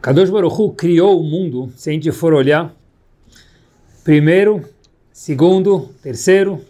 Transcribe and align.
Kadosh 0.00 0.30
Baruch 0.30 0.54
Hu 0.58 0.72
criou 0.72 1.20
o 1.20 1.22
mundo, 1.22 1.70
se 1.76 1.90
a 1.90 1.92
gente 1.92 2.10
for 2.10 2.32
olhar, 2.32 2.74
primeiro, 4.02 4.64
segundo, 5.12 5.90
terceiro, 6.02 6.64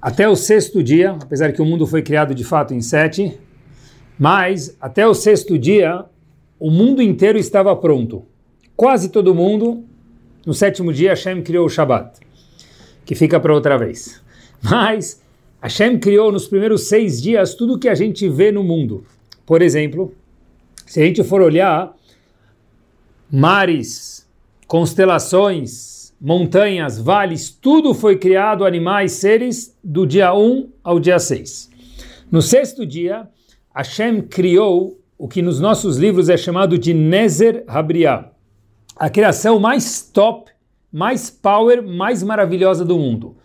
até 0.00 0.26
o 0.26 0.34
sexto 0.34 0.82
dia, 0.82 1.10
apesar 1.10 1.52
que 1.52 1.60
o 1.60 1.64
mundo 1.66 1.86
foi 1.86 2.00
criado 2.00 2.34
de 2.34 2.44
fato 2.44 2.72
em 2.72 2.80
sete, 2.80 3.38
mas 4.18 4.74
até 4.80 5.06
o 5.06 5.12
sexto 5.12 5.58
dia, 5.58 6.06
o 6.58 6.70
mundo 6.70 7.02
inteiro 7.02 7.38
estava 7.38 7.76
pronto. 7.76 8.24
Quase 8.74 9.10
todo 9.10 9.34
mundo, 9.34 9.84
no 10.46 10.54
sétimo 10.54 10.94
dia, 10.94 11.10
Hashem 11.10 11.42
criou 11.42 11.66
o 11.66 11.68
Shabat, 11.68 12.20
que 13.04 13.14
fica 13.14 13.38
para 13.38 13.52
outra 13.52 13.76
vez. 13.76 14.22
Mas 14.64 15.22
Hashem 15.60 15.98
criou 15.98 16.32
nos 16.32 16.48
primeiros 16.48 16.88
seis 16.88 17.20
dias 17.20 17.54
tudo 17.54 17.78
que 17.78 17.88
a 17.88 17.94
gente 17.94 18.26
vê 18.30 18.50
no 18.50 18.64
mundo. 18.64 19.04
Por 19.44 19.60
exemplo, 19.60 20.14
se 20.90 21.00
a 21.00 21.04
gente 21.04 21.22
for 21.22 21.40
olhar 21.40 21.94
mares, 23.30 24.28
constelações, 24.66 26.12
montanhas, 26.20 26.98
vales, 26.98 27.48
tudo 27.48 27.94
foi 27.94 28.16
criado, 28.16 28.64
animais, 28.64 29.12
seres, 29.12 29.78
do 29.84 30.04
dia 30.04 30.34
1 30.34 30.68
ao 30.82 30.98
dia 30.98 31.20
6. 31.20 31.70
No 32.28 32.42
sexto 32.42 32.84
dia, 32.84 33.28
Hashem 33.72 34.20
criou 34.22 34.98
o 35.16 35.28
que 35.28 35.40
nos 35.40 35.60
nossos 35.60 35.96
livros 35.96 36.28
é 36.28 36.36
chamado 36.36 36.76
de 36.76 36.92
Nezer 36.92 37.62
Habriah, 37.68 38.32
a 38.96 39.08
criação 39.08 39.60
mais 39.60 40.02
top, 40.02 40.50
mais 40.92 41.30
power, 41.30 41.86
mais 41.86 42.20
maravilhosa 42.24 42.84
do 42.84 42.98
mundo. 42.98 43.36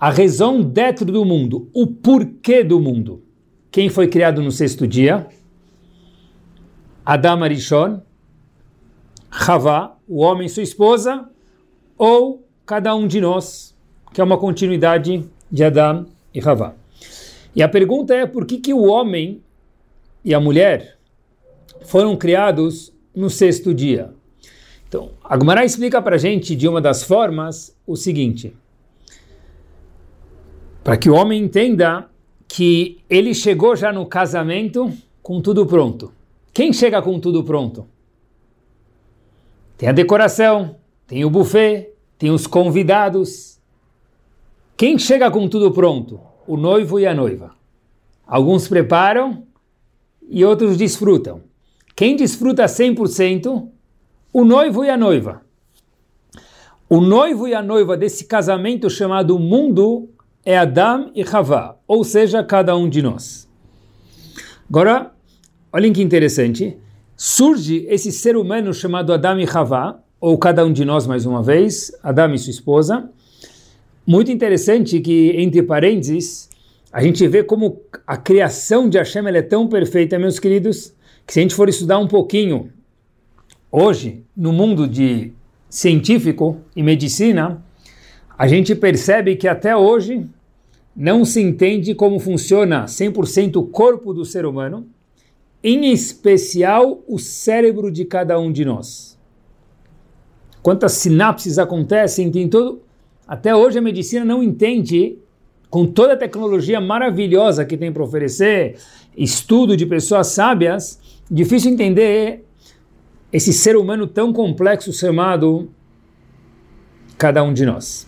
A 0.00 0.08
razão 0.08 0.62
dentro 0.62 1.04
do 1.04 1.26
mundo, 1.26 1.68
o 1.74 1.86
porquê 1.86 2.64
do 2.64 2.80
mundo. 2.80 3.22
Quem 3.70 3.90
foi 3.90 4.08
criado 4.08 4.40
no 4.40 4.50
sexto 4.50 4.86
dia? 4.86 5.26
Adam 7.06 7.44
Arishon, 7.44 8.00
Havá, 9.30 9.96
o 10.08 10.22
homem 10.22 10.46
e 10.46 10.50
sua 10.50 10.64
esposa, 10.64 11.28
ou 11.96 12.44
cada 12.66 12.92
um 12.96 13.06
de 13.06 13.20
nós, 13.20 13.76
que 14.12 14.20
é 14.20 14.24
uma 14.24 14.36
continuidade 14.36 15.24
de 15.48 15.64
Adam 15.64 16.06
e 16.34 16.40
Havá. 16.40 16.74
E 17.54 17.62
a 17.62 17.68
pergunta 17.68 18.12
é 18.12 18.26
por 18.26 18.44
que, 18.44 18.58
que 18.58 18.74
o 18.74 18.82
homem 18.82 19.40
e 20.24 20.34
a 20.34 20.40
mulher 20.40 20.98
foram 21.82 22.16
criados 22.16 22.92
no 23.14 23.30
sexto 23.30 23.72
dia? 23.72 24.12
Então, 24.88 25.10
Agmará 25.22 25.64
explica 25.64 26.02
para 26.02 26.16
a 26.16 26.18
gente, 26.18 26.56
de 26.56 26.66
uma 26.66 26.80
das 26.80 27.04
formas, 27.04 27.76
o 27.86 27.94
seguinte: 27.94 28.52
para 30.82 30.96
que 30.96 31.08
o 31.08 31.14
homem 31.14 31.40
entenda 31.40 32.10
que 32.48 32.98
ele 33.08 33.32
chegou 33.32 33.76
já 33.76 33.92
no 33.92 34.06
casamento 34.06 34.92
com 35.22 35.40
tudo 35.40 35.64
pronto. 35.66 36.12
Quem 36.56 36.72
chega 36.72 37.02
com 37.02 37.20
tudo 37.20 37.44
pronto? 37.44 37.86
Tem 39.76 39.90
a 39.90 39.92
decoração, 39.92 40.76
tem 41.06 41.22
o 41.22 41.28
buffet, 41.28 41.90
tem 42.16 42.30
os 42.30 42.46
convidados. 42.46 43.60
Quem 44.74 44.98
chega 44.98 45.30
com 45.30 45.50
tudo 45.50 45.70
pronto? 45.70 46.18
O 46.46 46.56
noivo 46.56 46.98
e 46.98 47.06
a 47.06 47.12
noiva. 47.12 47.54
Alguns 48.26 48.68
preparam 48.68 49.44
e 50.26 50.46
outros 50.46 50.78
desfrutam. 50.78 51.42
Quem 51.94 52.16
desfruta 52.16 52.64
100%? 52.64 53.68
O 54.32 54.42
noivo 54.42 54.82
e 54.82 54.88
a 54.88 54.96
noiva. 54.96 55.42
O 56.88 57.02
noivo 57.02 57.46
e 57.46 57.52
a 57.52 57.60
noiva 57.60 57.98
desse 57.98 58.24
casamento 58.24 58.88
chamado 58.88 59.38
mundo 59.38 60.08
é 60.42 60.56
Adam 60.56 61.10
e 61.14 61.22
Havá, 61.22 61.76
ou 61.86 62.02
seja, 62.02 62.42
cada 62.42 62.74
um 62.74 62.88
de 62.88 63.02
nós. 63.02 63.46
Agora, 64.70 65.14
Olhem 65.76 65.92
que 65.92 66.02
interessante. 66.02 66.74
Surge 67.14 67.84
esse 67.90 68.10
ser 68.10 68.34
humano 68.34 68.72
chamado 68.72 69.12
Adam 69.12 69.38
e 69.38 69.46
Havá, 69.46 70.00
ou 70.18 70.38
cada 70.38 70.64
um 70.64 70.72
de 70.72 70.86
nós 70.86 71.06
mais 71.06 71.26
uma 71.26 71.42
vez, 71.42 71.92
Adam 72.02 72.32
e 72.32 72.38
sua 72.38 72.50
esposa. 72.50 73.10
Muito 74.06 74.32
interessante 74.32 74.98
que, 75.00 75.32
entre 75.36 75.62
parênteses, 75.62 76.48
a 76.90 77.02
gente 77.02 77.28
vê 77.28 77.44
como 77.44 77.78
a 78.06 78.16
criação 78.16 78.88
de 78.88 78.96
Hashem 78.96 79.26
é 79.26 79.42
tão 79.42 79.68
perfeita, 79.68 80.18
meus 80.18 80.38
queridos, 80.38 80.94
que 81.26 81.34
se 81.34 81.40
a 81.40 81.42
gente 81.42 81.54
for 81.54 81.68
estudar 81.68 81.98
um 81.98 82.08
pouquinho 82.08 82.70
hoje, 83.70 84.24
no 84.34 84.54
mundo 84.54 84.88
de 84.88 85.30
científico 85.68 86.56
e 86.74 86.82
medicina, 86.82 87.62
a 88.38 88.48
gente 88.48 88.74
percebe 88.74 89.36
que 89.36 89.46
até 89.46 89.76
hoje 89.76 90.26
não 90.96 91.22
se 91.22 91.42
entende 91.42 91.94
como 91.94 92.18
funciona 92.18 92.86
100% 92.86 93.56
o 93.56 93.62
corpo 93.64 94.14
do 94.14 94.24
ser 94.24 94.46
humano, 94.46 94.95
em 95.68 95.90
especial 95.90 97.02
o 97.08 97.18
cérebro 97.18 97.90
de 97.90 98.04
cada 98.04 98.38
um 98.38 98.52
de 98.52 98.64
nós. 98.64 99.18
Quantas 100.62 100.92
sinapses 100.92 101.58
acontecem, 101.58 102.30
tem 102.30 102.48
todo. 102.48 102.82
Até 103.26 103.52
hoje 103.52 103.76
a 103.76 103.82
medicina 103.82 104.24
não 104.24 104.44
entende, 104.44 105.18
com 105.68 105.84
toda 105.84 106.12
a 106.12 106.16
tecnologia 106.16 106.80
maravilhosa 106.80 107.64
que 107.64 107.76
tem 107.76 107.92
para 107.92 108.04
oferecer, 108.04 108.78
estudo 109.16 109.76
de 109.76 109.84
pessoas 109.84 110.28
sábias, 110.28 111.00
difícil 111.28 111.72
entender 111.72 112.44
esse 113.32 113.52
ser 113.52 113.74
humano 113.74 114.06
tão 114.06 114.32
complexo 114.32 114.92
chamado 114.92 115.68
cada 117.18 117.42
um 117.42 117.52
de 117.52 117.66
nós. 117.66 118.06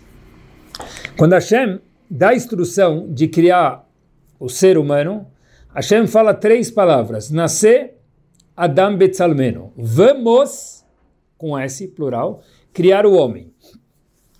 Quando 1.16 1.32
Hashem 1.32 1.80
dá 2.08 2.28
a 2.28 2.36
instrução 2.36 3.08
de 3.12 3.26
criar 3.26 3.84
o 4.38 4.48
ser 4.48 4.78
humano, 4.78 5.26
Hashem 5.78 6.08
fala 6.08 6.34
três 6.34 6.72
palavras: 6.72 7.30
nascer 7.30 7.94
Adam 8.56 8.96
Betzalmeno. 8.96 9.72
Vamos, 9.76 10.84
com 11.36 11.56
S, 11.56 11.86
plural, 11.86 12.42
criar 12.72 13.06
o 13.06 13.14
homem. 13.14 13.52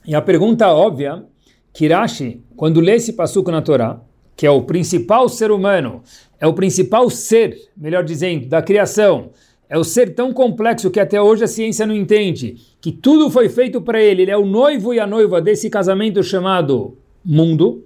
E 0.05 0.17
a 0.17 0.21
pergunta 0.21 0.67
óbvia, 0.67 1.25
Kirashi, 1.73 2.43
quando 2.57 2.81
lê 2.81 2.97
esse 2.97 3.13
passuco 3.13 3.53
na 3.53 3.63
Torá, 3.63 4.01
que 4.35 4.49
é 4.49 4.51
o 4.51 4.63
principal 4.63 5.29
ser 5.29 5.53
humano, 5.53 6.03
é 6.41 6.47
o 6.49 6.55
principal 6.55 7.09
ser, 7.09 7.57
melhor 7.77 8.03
dizendo, 8.03 8.49
da 8.49 8.61
criação, 8.61 9.31
é 9.69 9.79
o 9.79 9.85
ser 9.85 10.17
tão 10.17 10.33
complexo 10.33 10.91
que 10.91 10.99
até 10.99 11.23
hoje 11.23 11.45
a 11.45 11.49
ciência 11.49 11.87
não 11.87 11.95
entende, 11.95 12.57
que 12.81 12.91
tudo 12.91 13.31
foi 13.31 13.49
feito 13.49 13.81
para 13.81 14.03
ele, 14.03 14.23
ele 14.23 14.33
é 14.33 14.37
o 14.37 14.45
noivo 14.45 14.93
e 14.93 14.99
a 14.99 15.07
noiva 15.07 15.41
desse 15.41 15.71
casamento 15.71 16.21
chamado 16.21 16.99
mundo. 17.25 17.85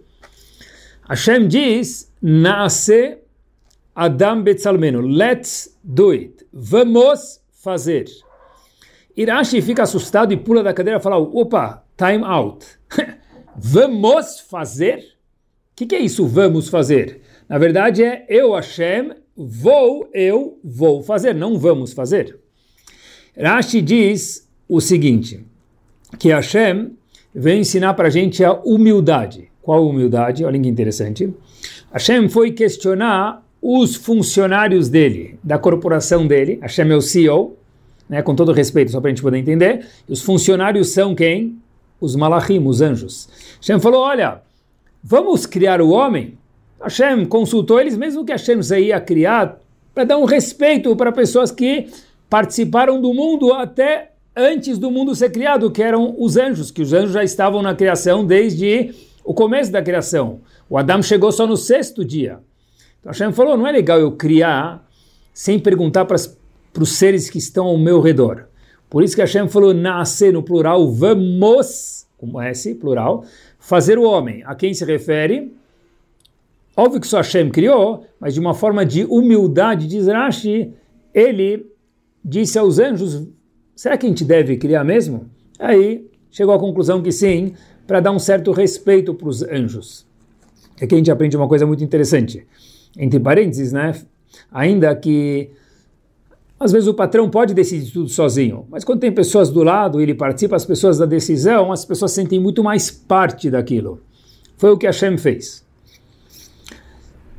Hashem 1.07 1.47
diz, 1.47 2.11
nasce 2.23 3.19
Adam 3.95 4.43
Betzalmeno, 4.43 5.01
let's 5.01 5.79
do 5.85 6.11
it. 6.11 6.47
Vamos 6.53 7.41
fazer. 7.63 8.07
Irashi 9.17 9.61
fica 9.61 9.83
assustado 9.83 10.33
e 10.33 10.37
pula 10.37 10.63
da 10.63 10.73
cadeira 10.73 10.99
e 10.99 11.03
fala: 11.03 11.19
opa, 11.19 11.85
time 11.97 12.25
out. 12.25 12.67
vamos 13.57 14.41
fazer? 14.41 14.99
O 15.73 15.77
que, 15.77 15.87
que, 15.87 15.95
é 15.95 16.01
isso, 16.01 16.27
vamos 16.27 16.69
fazer? 16.69 17.23
Na 17.49 17.59
verdade 17.59 18.03
é 18.03 18.25
eu, 18.29 18.53
Hashem, 18.53 19.13
vou, 19.37 20.09
eu 20.13 20.59
vou 20.63 21.03
fazer, 21.03 21.35
não 21.35 21.59
vamos 21.59 21.93
fazer. 21.93 22.39
Rashi 23.37 23.81
diz 23.81 24.49
o 24.69 24.81
seguinte, 24.81 25.45
que 26.19 26.29
Hashem 26.31 26.97
vem 27.35 27.61
ensinar 27.61 27.95
para 27.95 28.09
a 28.09 28.11
gente 28.11 28.45
a 28.45 28.53
humildade. 28.53 29.51
Qual 29.63 29.87
humildade? 29.87 30.45
Olha 30.45 30.61
que 30.61 30.69
interessante. 30.69 31.33
Hashem 31.93 32.29
foi 32.29 32.53
questionar 32.53 33.42
os 33.63 33.95
funcionários 33.95 34.89
dele, 34.89 35.39
da 35.43 35.57
corporação 35.57 36.27
dele, 36.27 36.59
Hashem 36.61 36.91
é 36.91 36.97
o 36.97 37.01
CEO, 37.01 37.57
né, 38.09 38.21
com 38.21 38.35
todo 38.35 38.53
respeito, 38.53 38.91
só 38.91 39.01
para 39.01 39.09
a 39.09 39.13
gente 39.13 39.23
poder 39.23 39.39
entender, 39.39 39.87
os 40.09 40.21
funcionários 40.21 40.89
são 40.89 41.15
quem? 41.15 41.57
Os 42.01 42.17
malachim, 42.17 42.59
os 42.67 42.83
anjos. 42.83 43.29
Hashem 43.61 43.79
falou, 43.79 44.03
olha, 44.03 44.43
vamos 45.03 45.47
criar 45.47 45.81
o 45.81 45.91
homem? 45.91 46.37
Hashem 46.83 47.25
consultou 47.25 47.81
eles, 47.81 47.97
mesmo 47.97 48.25
que 48.25 48.33
Hashem 48.33 48.59
ia 48.81 49.01
criar, 49.01 49.61
para 49.95 50.03
dar 50.03 50.19
um 50.19 50.25
respeito 50.25 50.97
para 50.97 51.13
pessoas 51.13 51.53
que 51.53 51.87
participaram 52.29 53.01
do 53.01 53.15
mundo 53.15 53.53
até 53.53 54.11
antes 54.35 54.77
do 54.79 54.91
mundo 54.91 55.15
ser 55.15 55.31
criado, 55.31 55.71
que 55.71 55.83
eram 55.83 56.17
os 56.19 56.37
anjos, 56.37 56.73
que 56.73 56.83
os 56.83 56.93
anjos 56.93 57.13
já 57.13 57.23
estavam 57.23 57.63
na 57.63 57.77
criação 57.77 58.27
desde 58.27 58.93
o 59.25 59.33
começo 59.33 59.71
da 59.71 59.81
criação. 59.81 60.41
O 60.69 60.77
Adam 60.77 61.01
chegou 61.01 61.31
só 61.31 61.47
no 61.47 61.57
sexto 61.57 62.05
dia. 62.05 62.41
Hashem 63.05 63.33
falou, 63.33 63.57
não 63.57 63.67
é 63.67 63.73
legal 63.73 63.99
eu 63.99 64.13
criar 64.13 64.89
sem 65.33 65.59
perguntar 65.59 66.05
para 66.05 66.17
os 66.17 66.93
seres 66.93 67.29
que 67.29 67.39
estão 67.39 67.67
ao 67.67 67.79
meu 67.79 68.01
redor. 68.01 68.47
Por 68.89 69.03
isso 69.03 69.15
que 69.15 69.23
Hashem 69.23 69.49
falou 69.49 69.73
nascer 69.73 70.33
no 70.33 70.43
plural, 70.43 70.91
vamos, 70.91 72.07
com 72.17 72.41
S, 72.41 72.75
plural, 72.75 73.25
fazer 73.59 73.99
o 73.99 74.03
homem. 74.03 74.43
A 74.45 74.55
quem 74.55 74.75
se 74.75 74.85
refere? 74.85 75.57
Óbvio 76.77 77.01
que 77.01 77.07
só 77.07 77.19
Hashem 77.19 77.51
criou, 77.51 78.07
mas 78.21 78.35
de 78.35 78.41
uma 78.41 78.55
forma 78.55 78.85
de 78.85 79.05
humildade, 79.05 79.87
diz 79.87 80.07
Rashi, 80.07 80.73
ele 81.13 81.67
disse 82.25 82.59
aos 82.59 82.79
anjos, 82.79 83.27
será 83.75 83.97
que 83.97 84.07
a 84.07 84.09
gente 84.09 84.25
deve 84.25 84.57
criar 84.57 84.85
mesmo? 84.85 85.27
Aí 85.59 86.09
chegou 86.31 86.55
à 86.55 86.59
conclusão 86.59 87.03
que 87.03 87.13
sim, 87.13 87.55
para 87.87 88.01
dar 88.01 88.13
um 88.13 88.19
certo 88.19 88.53
respeito 88.53 89.13
para 89.13 89.29
os 89.29 89.43
anjos. 89.43 90.07
Aqui 90.81 90.95
a 90.95 90.99
gente 90.99 91.11
aprende 91.11 91.37
uma 91.37 91.49
coisa 91.49 91.67
muito 91.67 91.85
interessante. 91.85 92.47
Entre 92.97 93.19
parênteses, 93.19 93.73
né? 93.73 93.93
Ainda 94.51 94.95
que 94.95 95.51
às 96.63 96.71
vezes 96.71 96.87
o 96.87 96.95
patrão 96.95 97.29
pode 97.29 97.55
decidir 97.55 97.91
tudo 97.91 98.09
sozinho, 98.09 98.67
mas 98.71 98.85
quando 98.85 99.01
tem 99.01 99.11
pessoas 99.11 99.51
do 99.51 99.65
lado 99.65 99.99
e 99.99 100.05
ele 100.05 100.15
participa, 100.15 100.55
as 100.55 100.65
pessoas 100.65 100.97
da 100.97 101.05
decisão, 101.05 101.73
as 101.73 101.85
pessoas 101.85 102.13
sentem 102.13 102.39
muito 102.39 102.63
mais 102.63 102.89
parte 102.89 103.51
daquilo. 103.51 104.01
Foi 104.57 104.71
o 104.71 104.79
que 104.79 104.87
Hashem 104.87 105.19
fez. 105.19 105.67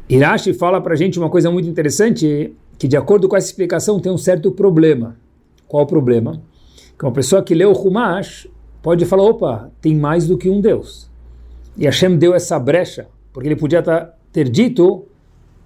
Irashi 0.09 0.53
fala 0.53 0.81
para 0.81 0.93
a 0.93 0.97
gente 0.97 1.17
uma 1.17 1.29
coisa 1.29 1.49
muito 1.49 1.69
interessante, 1.69 2.53
que 2.77 2.85
de 2.85 2.97
acordo 2.97 3.29
com 3.29 3.37
essa 3.37 3.47
explicação 3.47 3.97
tem 3.97 4.11
um 4.11 4.17
certo 4.17 4.51
problema. 4.51 5.15
Qual 5.69 5.83
o 5.83 5.87
problema? 5.87 6.41
Que 6.99 7.05
uma 7.05 7.13
pessoa 7.13 7.41
que 7.41 7.55
lê 7.55 7.63
o 7.63 7.71
Humash 7.71 8.49
pode 8.81 9.05
falar, 9.05 9.23
opa, 9.23 9.71
tem 9.79 9.95
mais 9.95 10.27
do 10.27 10.37
que 10.37 10.49
um 10.49 10.59
Deus. 10.59 11.09
E 11.77 11.85
Hashem 11.85 12.17
deu 12.17 12.35
essa 12.35 12.59
brecha, 12.59 13.07
porque 13.31 13.47
ele 13.47 13.55
podia 13.55 13.81
tá, 13.81 14.13
ter 14.33 14.49
dito, 14.49 15.05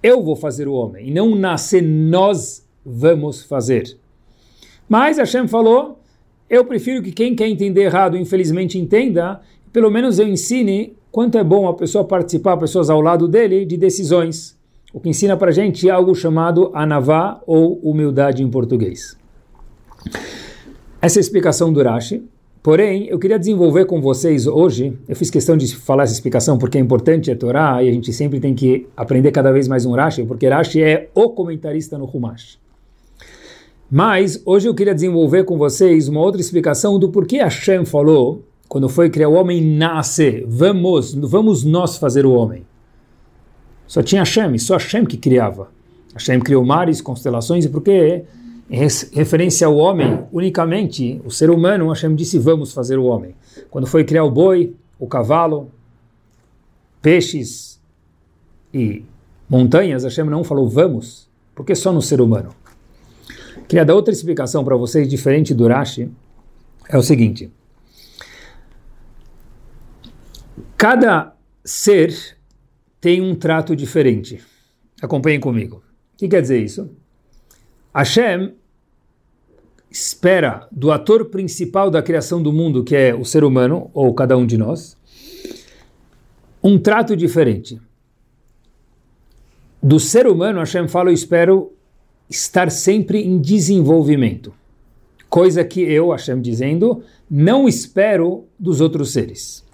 eu 0.02 0.22
vou 0.22 0.36
fazer 0.36 0.68
o 0.68 0.72
homem, 0.72 1.08
e 1.08 1.10
não 1.10 1.34
nascer 1.34 1.82
nós 1.82 2.66
vamos 2.84 3.42
fazer. 3.42 3.96
Mas 4.88 5.18
Hashem 5.18 5.46
falou, 5.46 5.98
eu 6.48 6.64
prefiro 6.64 7.02
que 7.02 7.12
quem 7.12 7.34
quer 7.34 7.48
entender 7.48 7.82
errado, 7.82 8.16
infelizmente, 8.16 8.78
entenda, 8.78 9.40
pelo 9.72 9.90
menos 9.90 10.18
eu 10.18 10.26
ensine 10.26 10.96
quanto 11.12 11.36
é 11.36 11.44
bom 11.44 11.68
a 11.68 11.74
pessoa 11.74 12.04
participar, 12.04 12.56
pessoas 12.56 12.88
ao 12.88 13.00
lado 13.00 13.28
dele, 13.28 13.64
de 13.66 13.76
decisões. 13.76 14.56
O 14.92 15.00
que 15.00 15.10
ensina 15.10 15.36
para 15.36 15.50
gente 15.50 15.90
algo 15.90 16.14
chamado 16.14 16.70
anavá 16.72 17.42
ou 17.46 17.78
humildade 17.82 18.42
em 18.42 18.50
português. 18.50 19.18
Essa 21.02 21.18
é 21.18 21.20
a 21.20 21.22
explicação 21.22 21.72
do 21.72 21.82
Rashi. 21.82 22.24
Porém, 22.62 23.06
eu 23.06 23.18
queria 23.18 23.38
desenvolver 23.38 23.84
com 23.84 24.00
vocês 24.00 24.46
hoje, 24.46 24.98
eu 25.08 25.14
fiz 25.14 25.30
questão 25.30 25.56
de 25.56 25.74
falar 25.76 26.02
essa 26.02 26.12
explicação 26.12 26.58
porque 26.58 26.76
é 26.76 26.80
importante, 26.80 27.30
é 27.30 27.34
Torá, 27.34 27.82
e 27.82 27.88
a 27.88 27.92
gente 27.92 28.12
sempre 28.12 28.40
tem 28.40 28.54
que 28.54 28.86
aprender 28.96 29.30
cada 29.30 29.52
vez 29.52 29.68
mais 29.68 29.86
um 29.86 29.92
Rashi, 29.92 30.24
porque 30.24 30.48
Rashi 30.48 30.82
é 30.82 31.08
o 31.14 31.30
comentarista 31.30 31.96
no 31.96 32.04
Humash. 32.04 32.58
Mas 33.90 34.42
hoje 34.44 34.68
eu 34.68 34.74
queria 34.74 34.94
desenvolver 34.94 35.44
com 35.44 35.56
vocês 35.56 36.08
uma 36.08 36.20
outra 36.20 36.40
explicação 36.40 36.98
do 36.98 37.08
porquê 37.10 37.38
Hashem 37.38 37.84
falou, 37.86 38.42
quando 38.68 38.88
foi 38.88 39.08
criar 39.08 39.28
o 39.28 39.34
homem, 39.34 39.62
nasce, 39.62 40.44
vamos, 40.46 41.14
vamos 41.14 41.64
nós 41.64 41.96
fazer 41.96 42.26
o 42.26 42.32
homem. 42.32 42.66
Só 43.86 44.02
tinha 44.02 44.20
Hashem, 44.22 44.58
só 44.58 44.74
Hashem 44.74 45.06
que 45.06 45.16
criava. 45.16 45.70
Hashem 46.12 46.40
criou 46.40 46.64
mares, 46.64 47.00
constelações, 47.00 47.64
e 47.64 47.68
porque 47.68 48.24
em 48.70 48.86
referência 49.12 49.66
ao 49.66 49.76
homem, 49.76 50.26
unicamente, 50.30 51.20
o 51.24 51.30
ser 51.30 51.48
humano, 51.48 51.88
Hashem 51.88 52.14
disse, 52.14 52.38
vamos 52.38 52.72
fazer 52.72 52.98
o 52.98 53.04
homem. 53.04 53.34
Quando 53.70 53.86
foi 53.86 54.04
criar 54.04 54.24
o 54.24 54.30
boi, 54.30 54.74
o 54.98 55.06
cavalo, 55.06 55.70
peixes 57.00 57.80
e 58.72 59.04
montanhas, 59.48 60.04
Hashem 60.04 60.24
não 60.24 60.44
falou 60.44 60.68
vamos, 60.68 61.28
porque 61.54 61.74
só 61.74 61.92
no 61.92 62.02
ser 62.02 62.20
humano. 62.20 62.50
Queria 63.66 63.84
dar 63.84 63.94
outra 63.94 64.12
explicação 64.12 64.62
para 64.62 64.76
vocês, 64.76 65.08
diferente 65.08 65.54
do 65.54 65.66
Rashi, 65.66 66.10
é 66.88 66.98
o 66.98 67.02
seguinte. 67.02 67.50
Cada 70.76 71.34
ser 71.64 72.36
tem 73.00 73.20
um 73.22 73.34
trato 73.34 73.74
diferente. 73.74 74.42
Acompanhem 75.00 75.40
comigo. 75.40 75.82
O 76.14 76.16
que 76.18 76.28
quer 76.28 76.42
dizer 76.42 76.62
isso? 76.62 76.90
Hashem 77.94 78.54
espera 79.90 80.66
do 80.70 80.90
ator 80.90 81.26
principal 81.26 81.90
da 81.90 82.02
criação 82.02 82.42
do 82.42 82.52
mundo, 82.52 82.84
que 82.84 82.94
é 82.94 83.14
o 83.14 83.24
ser 83.24 83.44
humano, 83.44 83.90
ou 83.94 84.12
cada 84.14 84.36
um 84.36 84.46
de 84.46 84.58
nós, 84.58 84.96
um 86.62 86.78
trato 86.78 87.16
diferente. 87.16 87.80
Do 89.82 89.98
ser 89.98 90.26
humano, 90.26 90.58
Hashem 90.58 90.88
fala, 90.88 91.10
eu 91.10 91.14
espero 91.14 91.72
estar 92.28 92.70
sempre 92.70 93.22
em 93.22 93.38
desenvolvimento. 93.38 94.52
Coisa 95.28 95.64
que 95.64 95.80
eu, 95.80 96.10
Hashem 96.10 96.40
dizendo, 96.40 97.02
não 97.30 97.68
espero 97.68 98.44
dos 98.58 98.80
outros 98.80 99.12
seres. 99.12 99.64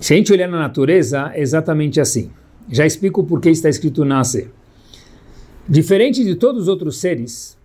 Se 0.00 0.14
a 0.14 0.16
gente 0.16 0.32
olhar 0.32 0.48
na 0.48 0.58
natureza, 0.58 1.30
é 1.34 1.40
exatamente 1.40 2.00
assim. 2.00 2.30
Já 2.70 2.86
explico 2.86 3.24
por 3.24 3.40
que 3.40 3.50
está 3.50 3.68
escrito 3.68 4.04
nascer. 4.04 4.50
Diferente 5.68 6.24
de 6.24 6.34
todos 6.34 6.62
os 6.62 6.68
outros 6.68 6.98
seres, 6.98 7.58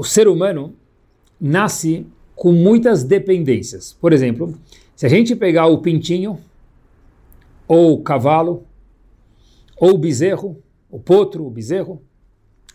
o 0.00 0.02
ser 0.02 0.28
humano 0.28 0.72
nasce 1.38 2.06
com 2.34 2.52
muitas 2.52 3.04
dependências. 3.04 3.94
Por 4.00 4.14
exemplo, 4.14 4.54
se 4.96 5.04
a 5.04 5.10
gente 5.10 5.36
pegar 5.36 5.66
o 5.66 5.82
pintinho, 5.82 6.40
ou 7.68 7.92
o 7.92 8.02
cavalo, 8.02 8.64
ou 9.76 9.90
o 9.90 9.98
bezerro, 9.98 10.56
o 10.90 10.98
potro, 10.98 11.44
o 11.44 11.50
bezerro, 11.50 12.00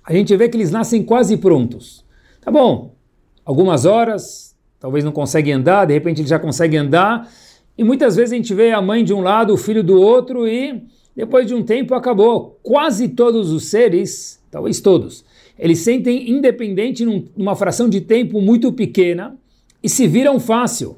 a 0.04 0.14
gente 0.14 0.38
vê 0.38 0.48
que 0.48 0.56
eles 0.56 0.70
nascem 0.70 1.02
quase 1.02 1.36
prontos. 1.36 2.06
Tá 2.42 2.52
bom, 2.52 2.94
algumas 3.44 3.86
horas, 3.86 4.56
talvez 4.80 5.04
não 5.04 5.12
conseguem 5.12 5.56
andar, 5.56 5.86
de 5.86 5.96
repente 5.96 6.22
eles 6.22 6.30
já 6.30 6.38
conseguem 6.38 6.78
andar, 6.78 7.28
e 7.76 7.84
muitas 7.84 8.16
vezes 8.16 8.34
a 8.34 8.36
gente 8.36 8.54
vê 8.54 8.72
a 8.72 8.84
mãe 8.84 9.04
de 9.04 9.16
um 9.16 9.22
lado, 9.22 9.52
o 9.52 9.58
filho 9.58 9.84
do 9.84 10.00
outro, 10.00 10.48
e 10.48 10.80
depois 11.16 11.48
de 11.48 11.56
um 11.56 11.64
tempo 11.64 11.96
acabou. 11.96 12.60
Quase 12.62 13.10
todos 13.10 13.52
os 13.52 13.66
seres, 13.66 14.40
talvez 14.52 14.80
todos, 14.80 15.26
eles 15.58 15.80
sentem 15.80 16.30
independente 16.30 17.06
numa 17.06 17.56
fração 17.56 17.88
de 17.88 18.02
tempo 18.02 18.42
muito 18.42 18.72
pequena 18.74 19.38
e 19.82 19.90
se 19.90 20.08
viram 20.08 20.40
fácil. 20.40 20.98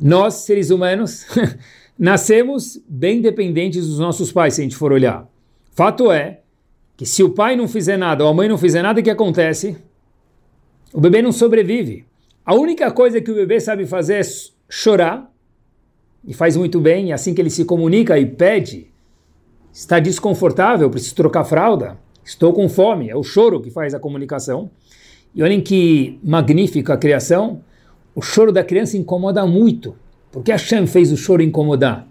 Nós, 0.00 0.34
seres 0.34 0.70
humanos, 0.70 1.26
nascemos 1.98 2.80
bem 2.88 3.20
dependentes 3.20 3.86
dos 3.86 3.98
nossos 3.98 4.30
pais, 4.32 4.54
se 4.54 4.60
a 4.60 4.64
gente 4.64 4.76
for 4.76 4.92
olhar. 4.92 5.28
Fato 5.72 6.12
é 6.12 6.40
que 6.96 7.04
se 7.04 7.22
o 7.22 7.30
pai 7.30 7.56
não 7.56 7.66
fizer 7.66 7.96
nada 7.96 8.24
ou 8.24 8.30
a 8.30 8.34
mãe 8.34 8.48
não 8.48 8.58
fizer 8.58 8.82
nada, 8.82 9.00
o 9.00 9.02
que 9.02 9.10
acontece? 9.10 9.76
O 10.92 11.00
bebê 11.00 11.20
não 11.20 11.32
sobrevive. 11.32 12.06
A 12.44 12.54
única 12.54 12.90
coisa 12.90 13.20
que 13.20 13.30
o 13.30 13.34
bebê 13.34 13.58
sabe 13.58 13.86
fazer 13.86 14.14
é 14.14 14.22
chorar, 14.68 15.32
e 16.26 16.32
faz 16.32 16.56
muito 16.56 16.80
bem, 16.80 17.08
e 17.08 17.12
assim 17.12 17.34
que 17.34 17.40
ele 17.40 17.50
se 17.50 17.64
comunica 17.64 18.18
e 18.18 18.24
pede, 18.24 18.90
está 19.72 19.98
desconfortável, 19.98 20.88
preciso 20.88 21.14
trocar 21.16 21.44
fralda, 21.44 21.98
estou 22.24 22.52
com 22.52 22.68
fome, 22.68 23.10
é 23.10 23.16
o 23.16 23.22
choro 23.22 23.60
que 23.60 23.70
faz 23.70 23.94
a 23.94 24.00
comunicação. 24.00 24.70
E 25.34 25.42
olhem 25.42 25.60
que 25.60 26.18
magnífica 26.22 26.94
a 26.94 26.96
criação, 26.96 27.60
o 28.14 28.22
choro 28.22 28.52
da 28.52 28.62
criança 28.62 28.96
incomoda 28.96 29.44
muito. 29.46 29.96
Por 30.30 30.42
que 30.42 30.52
a 30.52 30.58
Shem 30.58 30.86
fez 30.86 31.12
o 31.12 31.16
choro 31.16 31.42
incomodar? 31.42 32.06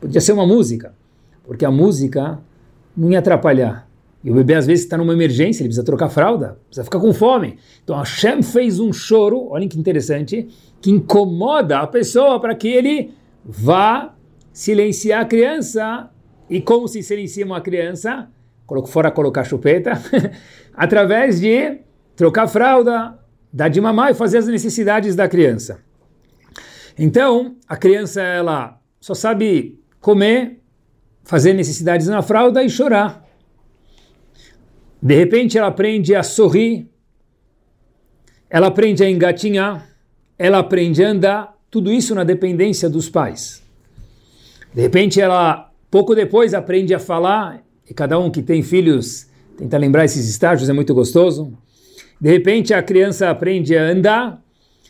Podia 0.00 0.20
ser 0.20 0.32
uma 0.32 0.46
música, 0.46 0.94
porque 1.44 1.64
a 1.64 1.70
música 1.70 2.40
não 2.96 3.10
ia 3.10 3.18
atrapalhar. 3.18 3.88
E 4.24 4.30
o 4.30 4.34
bebê 4.34 4.54
às 4.54 4.66
vezes 4.66 4.84
está 4.84 4.96
numa 4.96 5.12
emergência, 5.12 5.62
ele 5.62 5.68
precisa 5.68 5.84
trocar 5.84 6.08
fralda, 6.08 6.58
precisa 6.66 6.84
ficar 6.84 7.00
com 7.00 7.12
fome. 7.12 7.58
Então 7.82 7.96
Hashem 7.96 8.42
fez 8.42 8.78
um 8.78 8.92
choro, 8.92 9.48
olhem 9.48 9.68
que 9.68 9.78
interessante, 9.78 10.48
que 10.80 10.90
incomoda 10.90 11.80
a 11.80 11.86
pessoa 11.86 12.38
para 12.40 12.54
que 12.54 12.68
ele 12.68 13.12
vá 13.44 14.14
silenciar 14.52 15.22
a 15.22 15.24
criança. 15.24 16.08
E 16.48 16.60
como 16.60 16.86
se 16.86 17.02
silencia 17.02 17.44
uma 17.44 17.60
criança? 17.60 18.28
Fora 18.86 19.10
colocar 19.10 19.44
chupeta, 19.44 19.92
através 20.74 21.40
de 21.40 21.80
trocar 22.16 22.46
fralda, 22.48 23.18
dar 23.52 23.68
de 23.68 23.80
mamar 23.80 24.10
e 24.10 24.14
fazer 24.14 24.38
as 24.38 24.46
necessidades 24.46 25.14
da 25.14 25.28
criança. 25.28 25.80
Então, 26.98 27.56
a 27.68 27.76
criança 27.76 28.22
ela 28.22 28.80
só 29.00 29.14
sabe 29.14 29.80
comer, 30.00 30.60
fazer 31.24 31.52
necessidades 31.52 32.06
na 32.06 32.22
fralda 32.22 32.62
e 32.62 32.70
chorar. 32.70 33.24
De 35.00 35.16
repente 35.16 35.58
ela 35.58 35.68
aprende 35.68 36.14
a 36.14 36.22
sorrir, 36.22 36.88
ela 38.48 38.68
aprende 38.68 39.02
a 39.02 39.10
engatinhar, 39.10 39.88
ela 40.38 40.58
aprende 40.58 41.04
a 41.04 41.08
andar, 41.08 41.56
tudo 41.70 41.90
isso 41.90 42.14
na 42.14 42.22
dependência 42.22 42.88
dos 42.88 43.08
pais. 43.08 43.62
De 44.74 44.82
repente 44.82 45.20
ela, 45.20 45.70
pouco 45.90 46.14
depois, 46.14 46.54
aprende 46.54 46.94
a 46.94 46.98
falar, 46.98 47.64
e 47.88 47.94
cada 47.94 48.18
um 48.18 48.30
que 48.30 48.42
tem 48.42 48.62
filhos 48.62 49.26
tenta 49.56 49.76
lembrar 49.78 50.04
esses 50.04 50.28
estágios, 50.28 50.68
é 50.68 50.72
muito 50.72 50.94
gostoso. 50.94 51.52
De 52.20 52.30
repente 52.30 52.72
a 52.72 52.82
criança 52.82 53.30
aprende 53.30 53.76
a 53.76 53.82
andar, 53.82 54.42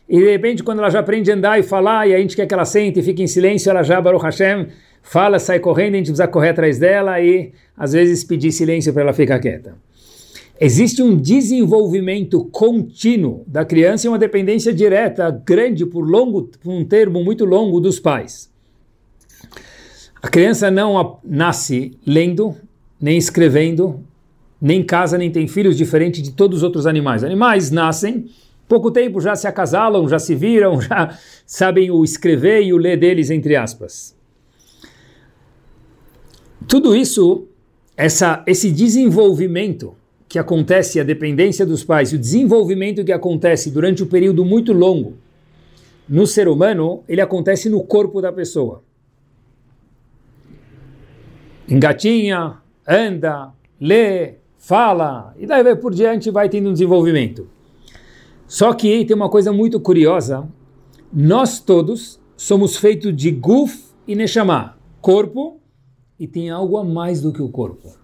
e 0.08 0.18
de 0.18 0.30
repente 0.30 0.62
quando 0.62 0.78
ela 0.78 0.90
já 0.90 1.00
aprende 1.00 1.30
a 1.30 1.34
andar 1.34 1.58
e 1.58 1.62
falar, 1.62 2.08
e 2.08 2.14
a 2.14 2.18
gente 2.18 2.36
quer 2.36 2.46
que 2.46 2.54
ela 2.54 2.64
sente 2.64 3.00
e 3.00 3.02
fique 3.02 3.22
em 3.22 3.26
silêncio, 3.26 3.70
ela 3.70 3.82
já, 3.82 4.00
Baruch 4.00 4.24
Hashem, 4.24 4.68
fala, 5.02 5.38
sai 5.38 5.58
correndo, 5.58 5.94
a 5.94 5.96
gente 5.98 6.06
precisa 6.06 6.28
correr 6.28 6.50
atrás 6.50 6.78
dela 6.78 7.20
e 7.20 7.52
às 7.76 7.92
vezes 7.92 8.22
pedir 8.22 8.52
silêncio 8.52 8.92
para 8.92 9.02
ela 9.02 9.12
ficar 9.12 9.38
quieta. 9.38 9.76
Existe 10.60 11.02
um 11.02 11.16
desenvolvimento 11.16 12.44
contínuo 12.44 13.42
da 13.48 13.64
criança 13.64 14.06
e 14.06 14.08
uma 14.08 14.18
dependência 14.18 14.72
direta, 14.72 15.30
grande, 15.44 15.84
por, 15.84 16.08
longo, 16.08 16.50
por 16.62 16.70
um 16.70 16.84
termo 16.84 17.24
muito 17.24 17.44
longo, 17.44 17.80
dos 17.80 17.98
pais. 17.98 18.48
A 20.22 20.28
criança 20.28 20.70
não 20.70 21.18
nasce 21.24 21.98
lendo, 22.06 22.54
nem 23.02 23.18
escrevendo, 23.18 24.00
nem 24.60 24.80
casa, 24.84 25.18
nem 25.18 25.28
tem 25.28 25.48
filhos, 25.48 25.76
diferente 25.76 26.22
de 26.22 26.30
todos 26.30 26.58
os 26.58 26.62
outros 26.62 26.86
animais. 26.86 27.24
Animais 27.24 27.72
nascem, 27.72 28.26
pouco 28.68 28.92
tempo 28.92 29.20
já 29.20 29.34
se 29.34 29.48
acasalam, 29.48 30.08
já 30.08 30.20
se 30.20 30.36
viram, 30.36 30.78
já 30.80 31.18
sabem 31.44 31.90
o 31.90 32.04
escrever 32.04 32.62
e 32.62 32.72
o 32.72 32.76
ler 32.76 32.96
deles, 32.96 33.28
entre 33.28 33.56
aspas. 33.56 34.16
Tudo 36.68 36.94
isso, 36.94 37.48
essa, 37.96 38.44
esse 38.46 38.70
desenvolvimento 38.70 39.96
que 40.28 40.38
acontece, 40.38 41.00
a 41.00 41.04
dependência 41.04 41.66
dos 41.66 41.82
pais, 41.82 42.12
o 42.12 42.18
desenvolvimento 42.18 43.04
que 43.04 43.12
acontece 43.12 43.68
durante 43.68 44.04
um 44.04 44.06
período 44.06 44.44
muito 44.44 44.72
longo 44.72 45.14
no 46.08 46.24
ser 46.24 46.46
humano, 46.46 47.02
ele 47.08 47.20
acontece 47.20 47.68
no 47.68 47.82
corpo 47.82 48.22
da 48.22 48.32
pessoa 48.32 48.82
engatinha, 51.68 52.61
anda, 52.86 53.52
lê, 53.80 54.34
fala, 54.58 55.34
e 55.38 55.46
daí 55.46 55.74
por 55.76 55.94
diante 55.94 56.30
vai 56.30 56.48
tendo 56.48 56.68
um 56.68 56.72
desenvolvimento. 56.72 57.48
Só 58.46 58.72
que 58.74 59.04
tem 59.04 59.16
uma 59.16 59.28
coisa 59.28 59.52
muito 59.52 59.80
curiosa, 59.80 60.48
nós 61.12 61.58
todos 61.58 62.20
somos 62.36 62.76
feitos 62.76 63.14
de 63.14 63.30
guf 63.30 63.92
e 64.06 64.14
neshama, 64.14 64.76
corpo, 65.00 65.60
e 66.18 66.26
tem 66.26 66.50
algo 66.50 66.76
a 66.76 66.84
mais 66.84 67.20
do 67.20 67.32
que 67.32 67.42
o 67.42 67.48
corpo. 67.48 67.94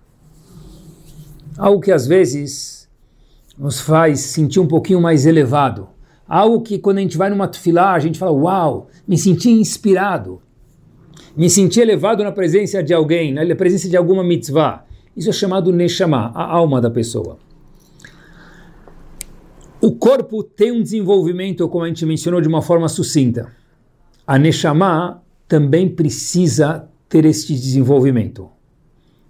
Algo 1.57 1.81
que 1.81 1.93
às 1.93 2.07
vezes 2.07 2.89
nos 3.59 3.81
faz 3.81 4.21
sentir 4.21 4.61
um 4.61 4.67
pouquinho 4.67 5.01
mais 5.01 5.27
elevado. 5.27 5.89
Algo 6.27 6.63
que 6.63 6.79
quando 6.79 6.99
a 6.99 7.01
gente 7.01 7.17
vai 7.17 7.31
numa 7.31 7.49
tefilá, 7.49 7.93
a 7.95 7.99
gente 7.99 8.19
fala, 8.19 8.33
uau, 8.33 8.89
me 9.07 9.17
senti 9.17 9.51
inspirado 9.51 10.41
me 11.39 11.49
sentir 11.49 11.83
elevado 11.83 12.25
na 12.25 12.33
presença 12.33 12.83
de 12.83 12.93
alguém, 12.93 13.33
na 13.33 13.55
presença 13.55 13.89
de 13.89 13.97
alguma 13.97 14.25
mitzvah. 14.25 14.85
Isso 15.17 15.31
é 15.31 15.33
chamado 15.33 15.73
Neshama, 15.73 16.33
a 16.35 16.43
alma 16.43 16.81
da 16.81 16.91
pessoa. 16.91 17.39
O 19.81 19.93
corpo 19.93 20.43
tem 20.43 20.73
um 20.73 20.83
desenvolvimento, 20.83 21.69
como 21.69 21.85
a 21.85 21.89
gente 21.89 22.05
mencionou 22.05 22.41
de 22.41 22.49
uma 22.49 22.61
forma 22.61 22.89
sucinta. 22.89 23.53
A 24.27 24.37
Neshama 24.37 25.23
também 25.47 25.89
precisa 25.89 26.89
ter 27.09 27.25
este 27.25 27.55
desenvolvimento. 27.55 28.49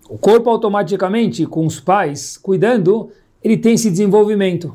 O 0.09 0.17
corpo 0.17 0.49
automaticamente, 0.49 1.45
com 1.45 1.67
os 1.67 1.79
pais 1.79 2.38
cuidando, 2.38 3.11
ele 3.45 3.59
tem 3.59 3.75
esse 3.75 3.91
desenvolvimento. 3.91 4.75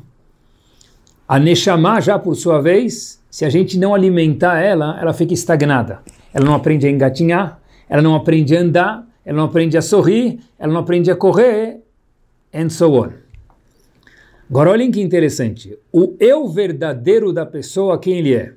A 1.26 1.40
Neshama, 1.40 2.00
já 2.00 2.16
por 2.16 2.36
sua 2.36 2.60
vez, 2.60 3.20
se 3.28 3.44
a 3.44 3.50
gente 3.50 3.76
não 3.76 3.92
alimentar 3.92 4.60
ela, 4.60 4.96
ela 5.00 5.12
fica 5.12 5.34
estagnada 5.34 6.00
ela 6.34 6.44
não 6.44 6.54
aprende 6.54 6.86
a 6.86 6.90
engatinhar, 6.90 7.62
ela 7.88 8.02
não 8.02 8.16
aprende 8.16 8.56
a 8.56 8.60
andar, 8.60 9.08
ela 9.24 9.38
não 9.38 9.44
aprende 9.44 9.78
a 9.78 9.82
sorrir, 9.82 10.40
ela 10.58 10.72
não 10.72 10.80
aprende 10.80 11.10
a 11.10 11.16
correr, 11.16 11.78
and 12.52 12.68
so 12.68 12.92
on. 12.92 13.10
Agora 14.50 14.70
olhem 14.70 14.90
que 14.90 15.00
interessante. 15.00 15.78
O 15.92 16.14
eu 16.18 16.48
verdadeiro 16.48 17.32
da 17.32 17.46
pessoa, 17.46 17.98
quem 17.98 18.18
ele 18.18 18.34
é? 18.34 18.52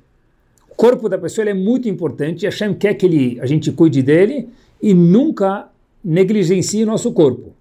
O 0.68 0.74
corpo 0.74 1.08
da 1.08 1.16
pessoa 1.16 1.48
é 1.48 1.54
muito 1.54 1.88
importante. 1.88 2.46
A 2.46 2.50
Hashem 2.50 2.74
quer 2.74 2.94
que 2.94 3.06
ele, 3.06 3.40
a 3.40 3.46
gente 3.46 3.72
cuide 3.72 4.02
dele 4.02 4.48
e 4.82 4.92
nunca 4.92 5.68
negligencie 6.04 6.84
nosso 6.84 7.12
corpo. 7.12 7.54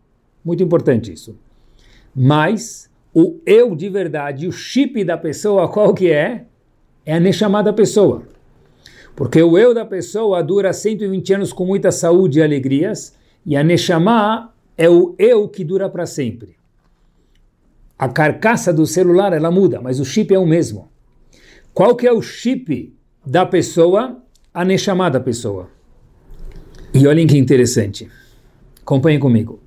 Muito 0.43 0.61
importante 0.61 1.13
isso. 1.13 1.37
Mas 2.13 2.89
o 3.13 3.39
eu 3.45 3.75
de 3.75 3.89
verdade, 3.89 4.47
o 4.47 4.51
chip 4.51 5.03
da 5.03 5.17
pessoa, 5.17 5.67
qual 5.67 5.93
que 5.93 6.11
é? 6.11 6.45
É 7.05 7.13
a 7.13 7.19
Neshama 7.19 7.63
da 7.63 7.71
pessoa. 7.71 8.23
Porque 9.17 9.41
o 9.41 9.57
eu 9.57 9.73
da 9.73 9.83
pessoa 9.83 10.43
dura 10.43 10.71
120 10.71 11.33
anos 11.33 11.51
com 11.51 11.65
muita 11.65 11.91
saúde 11.91 12.37
e 12.37 12.43
alegrias, 12.43 13.15
e 13.43 13.57
a 13.57 13.63
Neshama 13.63 14.53
é 14.77 14.87
o 14.87 15.15
eu 15.17 15.49
que 15.49 15.63
dura 15.63 15.89
para 15.89 16.05
sempre. 16.05 16.55
A 17.97 18.07
carcaça 18.07 18.71
do 18.71 18.85
celular 18.85 19.33
ela 19.33 19.49
muda, 19.49 19.81
mas 19.81 19.99
o 19.99 20.05
chip 20.05 20.31
é 20.31 20.37
o 20.37 20.45
mesmo. 20.45 20.91
Qual 21.73 21.95
que 21.95 22.05
é 22.05 22.13
o 22.13 22.21
chip 22.21 22.95
da 23.25 23.43
pessoa? 23.43 24.21
A 24.53 24.63
Neshama 24.63 25.09
da 25.09 25.19
pessoa. 25.19 25.67
E 26.93 27.07
olhem 27.07 27.25
que 27.25 27.39
interessante. 27.39 28.07
Acompanhem 28.81 29.19
comigo. 29.19 29.59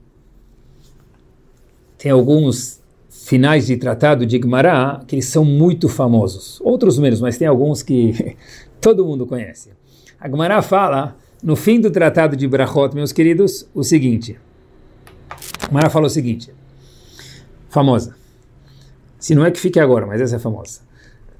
Tem 1.99 2.12
alguns 2.12 2.80
finais 3.09 3.66
de 3.66 3.76
tratado 3.76 4.25
de 4.25 4.38
Gemara 4.40 5.02
que 5.09 5.16
eles 5.16 5.26
são 5.26 5.45
muito 5.45 5.88
famosos. 5.88 6.61
Outros 6.61 6.99
menos, 6.99 7.21
mas 7.21 7.37
tem 7.37 7.49
alguns 7.49 7.83
que 7.83 8.37
todo 8.80 9.04
mundo 9.04 9.26
conhece. 9.26 9.72
A 10.18 10.28
Gemara 10.28 10.60
fala, 10.62 11.16
no 11.42 11.56
fim 11.56 11.80
do 11.80 11.90
tratado 11.90 12.37
de 12.37 12.46
Brachot, 12.46 12.94
meus 12.94 13.12
queridos, 13.12 13.68
o 13.75 13.82
seguinte. 13.82 14.38
A 15.62 15.66
Gemara 15.66 15.90
fala 15.90 16.06
o 16.06 16.10
seguinte, 16.10 16.52
famosa. 17.68 18.16
Se 19.18 19.34
não 19.34 19.44
é 19.44 19.50
que 19.50 19.60
fique 19.60 19.78
agora, 19.78 20.06
mas 20.06 20.20
essa 20.20 20.37
é 20.37 20.38
famosa. 20.38 20.80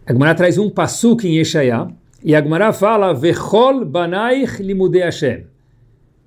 A 0.07 0.13
Gemara 0.13 0.35
traz 0.35 0.59
um 0.59 0.71
pasuk 0.71 1.27
em 1.27 1.37
Yeshaya, 1.37 1.89
e 2.23 2.35
a 2.35 2.43
Gemara 2.43 2.73
fala, 2.73 3.15
Vechol 3.15 3.85
banaich 3.85 4.63
limudei 4.63 5.03
Hashem. 5.03 5.47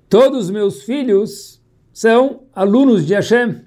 Todos 0.08 0.46
os 0.46 0.50
meus 0.50 0.82
filhos 0.82 1.60
são 1.92 2.42
alunos 2.54 3.06
de 3.06 3.14
Hashem. 3.14 3.62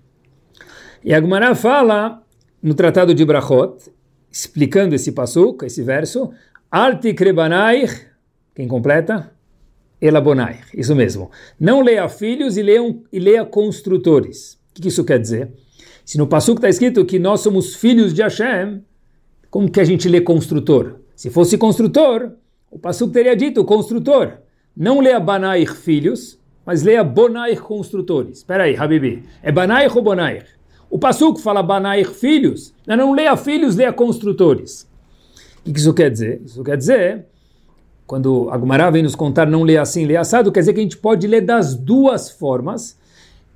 E 1.04 1.14
a 1.14 1.22
Gemara 1.22 1.56
fala, 1.56 2.22
no 2.62 2.74
tratado 2.74 3.14
de 3.14 3.24
Brachot, 3.24 3.92
explicando 4.32 4.94
esse 4.94 5.12
pasuk, 5.14 5.66
esse 5.66 5.82
verso, 5.82 6.32
Altikrebanaich, 6.70 8.08
quem 8.54 8.68
completa? 8.68 9.32
Elabonaich, 10.02 10.66
isso 10.74 10.94
mesmo. 10.94 11.32
Não 11.58 11.82
leia 11.82 12.10
filhos 12.10 12.58
e, 12.58 12.62
e 12.62 13.20
leia 13.20 13.46
construtores. 13.46 14.60
O 14.72 14.82
que 14.82 14.90
isso 14.90 15.06
quer 15.06 15.18
dizer? 15.18 15.50
Se 16.04 16.18
no 16.18 16.28
Pasuk 16.28 16.58
está 16.58 16.68
escrito 16.68 17.06
que 17.06 17.20
nós 17.20 17.40
somos 17.40 17.76
filhos 17.76 18.14
de 18.14 18.22
Hashem, 18.22 18.82
como 19.50 19.72
que 19.72 19.80
a 19.80 19.86
gente 19.86 20.10
lê 20.10 20.20
construtor? 20.20 21.00
Se 21.16 21.30
fosse 21.30 21.58
construtor, 21.58 22.34
o 22.70 22.78
Pasuk 22.78 23.14
teria 23.14 23.36
dito 23.36 23.64
construtor. 23.64 24.40
Não 24.76 25.00
leia 25.00 25.22
Banaich 25.22 25.74
filhos, 25.74 26.38
mas 26.66 26.84
leia 26.84 27.04
Bonaich 27.04 27.62
construtores. 27.62 28.40
Espera 28.40 28.66
aí, 28.66 28.76
Habibi. 28.76 29.24
É 29.42 29.54
Banaich 29.54 29.96
ou 29.96 30.04
Bonaich? 30.04 30.46
O 30.90 31.00
Pasuk 31.00 31.42
fala 31.42 31.64
Banaich 31.64 32.14
filhos, 32.14 32.74
não 32.86 33.14
leia 33.14 33.36
filhos, 33.38 33.76
leia 33.76 33.92
construtores. 33.92 34.87
O 35.68 35.74
que 35.74 35.80
isso 35.80 35.94
quer 35.94 36.10
dizer? 36.10 36.42
Isso 36.46 36.64
quer 36.64 36.78
dizer, 36.78 37.26
quando 38.06 38.50
a 38.50 38.58
Gumara 38.58 38.90
vem 38.90 39.04
nos 39.04 39.16
contar 39.16 39.46
não 39.46 39.64
ler 39.64 39.78
assim, 39.78 40.06
ler 40.06 40.16
assado, 40.16 40.50
quer 40.50 40.62
dizer 40.62 40.74
que 40.74 40.80
a 40.80 40.84
gente 40.84 40.98
pode 40.98 41.28
ler 41.28 41.42
das 41.42 41.76
duas 41.76 42.32
formas. 42.32 42.98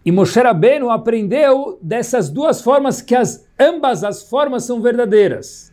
E 0.03 0.11
Moshe 0.11 0.37
Rabbeinu 0.37 0.89
aprendeu 0.89 1.79
dessas 1.81 2.29
duas 2.29 2.61
formas 2.61 3.01
que 3.01 3.15
as, 3.15 3.47
ambas 3.57 4.03
as 4.03 4.23
formas 4.23 4.65
são 4.65 4.81
verdadeiras. 4.81 5.71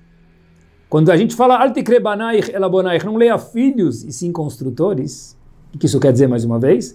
Quando 0.88 1.10
a 1.10 1.16
gente 1.16 1.34
fala 1.34 1.58
Altikrebanaich 1.58 2.52
elabonaich, 2.54 3.04
não 3.04 3.16
leia 3.16 3.36
filhos 3.36 4.04
e 4.04 4.12
sim 4.12 4.30
construtores, 4.30 5.36
o 5.74 5.78
que 5.78 5.86
isso 5.86 5.98
quer 5.98 6.12
dizer 6.12 6.28
mais 6.28 6.44
uma 6.44 6.60
vez? 6.60 6.94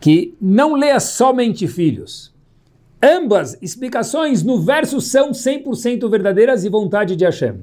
Que 0.00 0.36
não 0.40 0.74
leia 0.74 1.00
somente 1.00 1.66
filhos. 1.66 2.32
Ambas 3.02 3.58
explicações 3.60 4.44
no 4.44 4.60
verso 4.60 5.00
são 5.00 5.32
100% 5.32 6.08
verdadeiras 6.08 6.64
e 6.64 6.68
vontade 6.68 7.16
de 7.16 7.24
Hashem. 7.24 7.62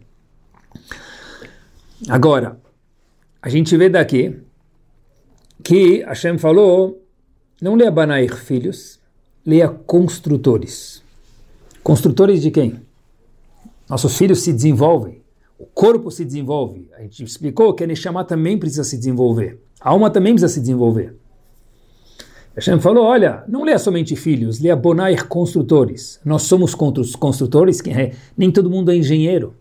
Agora, 2.10 2.60
a 3.42 3.50
gente 3.50 3.76
vê 3.76 3.90
daqui 3.90 4.38
que 5.64 6.04
Hashem 6.04 6.38
falou, 6.38 7.02
não 7.60 7.76
leia 7.76 7.90
Banair 7.90 8.36
filhos, 8.36 9.00
leia 9.44 9.68
construtores. 9.68 11.02
Construtores 11.82 12.42
de 12.42 12.52
quem? 12.52 12.80
Nossos 13.90 14.18
filhos 14.18 14.42
se 14.42 14.54
desenvolvem, 14.54 15.22
o 15.58 15.66
corpo 15.66 16.12
se 16.12 16.24
desenvolve. 16.24 16.90
A 16.98 17.02
gente 17.02 17.24
explicou 17.24 17.74
que 17.74 17.84
a 17.84 17.88
Neshama 17.88 18.24
também 18.24 18.58
precisa 18.58 18.84
se 18.84 18.98
desenvolver, 18.98 19.60
a 19.82 19.90
alma 19.90 20.10
também 20.10 20.34
precisa 20.34 20.54
se 20.54 20.60
desenvolver. 20.60 21.16
Hashem 22.56 22.80
falou, 22.80 23.04
olha, 23.04 23.44
não 23.48 23.64
leia 23.64 23.78
somente 23.78 24.16
filhos, 24.16 24.60
leia 24.60 24.76
Bonair 24.76 25.28
construtores. 25.28 26.20
Nós 26.24 26.44
somos 26.44 26.74
construtores, 26.74 27.82
nem 28.38 28.52
todo 28.52 28.70
mundo 28.70 28.92
é 28.92 28.96
engenheiro. 28.96 29.56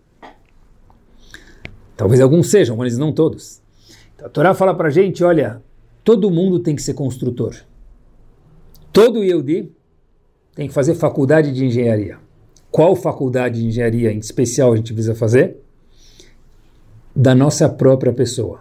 Talvez 1.96 2.20
alguns 2.20 2.50
sejam, 2.50 2.76
mas 2.76 2.98
não 2.98 3.12
todos. 3.12 3.60
Então, 4.14 4.26
a 4.26 4.30
Torá 4.30 4.54
fala 4.54 4.74
para 4.74 4.88
a 4.88 4.90
gente, 4.90 5.22
olha, 5.22 5.62
todo 6.02 6.30
mundo 6.30 6.58
tem 6.58 6.74
que 6.74 6.82
ser 6.82 6.94
construtor. 6.94 7.54
Todo 8.92 9.24
Yehudi 9.24 9.72
tem 10.54 10.68
que 10.68 10.74
fazer 10.74 10.94
faculdade 10.94 11.52
de 11.52 11.64
engenharia. 11.64 12.18
Qual 12.70 12.94
faculdade 12.96 13.60
de 13.60 13.66
engenharia 13.66 14.12
em 14.12 14.18
especial 14.18 14.72
a 14.72 14.76
gente 14.76 14.92
precisa 14.92 15.14
fazer? 15.14 15.56
Da 17.14 17.34
nossa 17.34 17.68
própria 17.68 18.12
pessoa. 18.12 18.60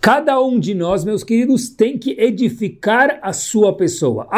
Cada 0.00 0.40
um 0.40 0.58
de 0.60 0.72
nós, 0.72 1.04
meus 1.04 1.24
queridos, 1.24 1.68
tem 1.68 1.98
que 1.98 2.12
edificar 2.12 3.18
a 3.22 3.32
sua 3.32 3.76
pessoa. 3.76 4.28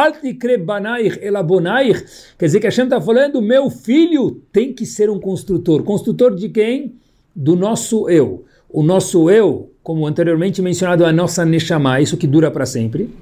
Quer 2.38 2.46
dizer 2.46 2.60
que 2.60 2.66
a 2.66 2.70
Hashem 2.70 2.84
está 2.84 3.00
falando, 3.00 3.42
meu 3.42 3.68
filho 3.68 4.42
tem 4.50 4.72
que 4.72 4.86
ser 4.86 5.10
um 5.10 5.20
construtor. 5.20 5.82
Construtor 5.82 6.34
de 6.34 6.48
quem? 6.48 6.96
Do 7.40 7.54
nosso 7.54 8.10
eu. 8.10 8.44
O 8.68 8.82
nosso 8.82 9.30
eu, 9.30 9.72
como 9.80 10.08
anteriormente 10.08 10.60
mencionado, 10.60 11.04
é 11.04 11.08
a 11.08 11.12
nossa 11.12 11.44
Neshama, 11.44 12.00
isso 12.00 12.16
que 12.16 12.26
dura 12.26 12.50
para 12.50 12.66
sempre. 12.66 13.14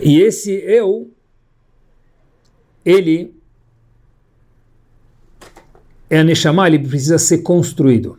E 0.00 0.20
esse 0.20 0.50
eu, 0.50 1.08
ele 2.84 3.32
é 6.10 6.18
a 6.18 6.24
Neshama, 6.24 6.66
ele 6.66 6.80
precisa 6.80 7.18
ser 7.18 7.38
construído. 7.38 8.18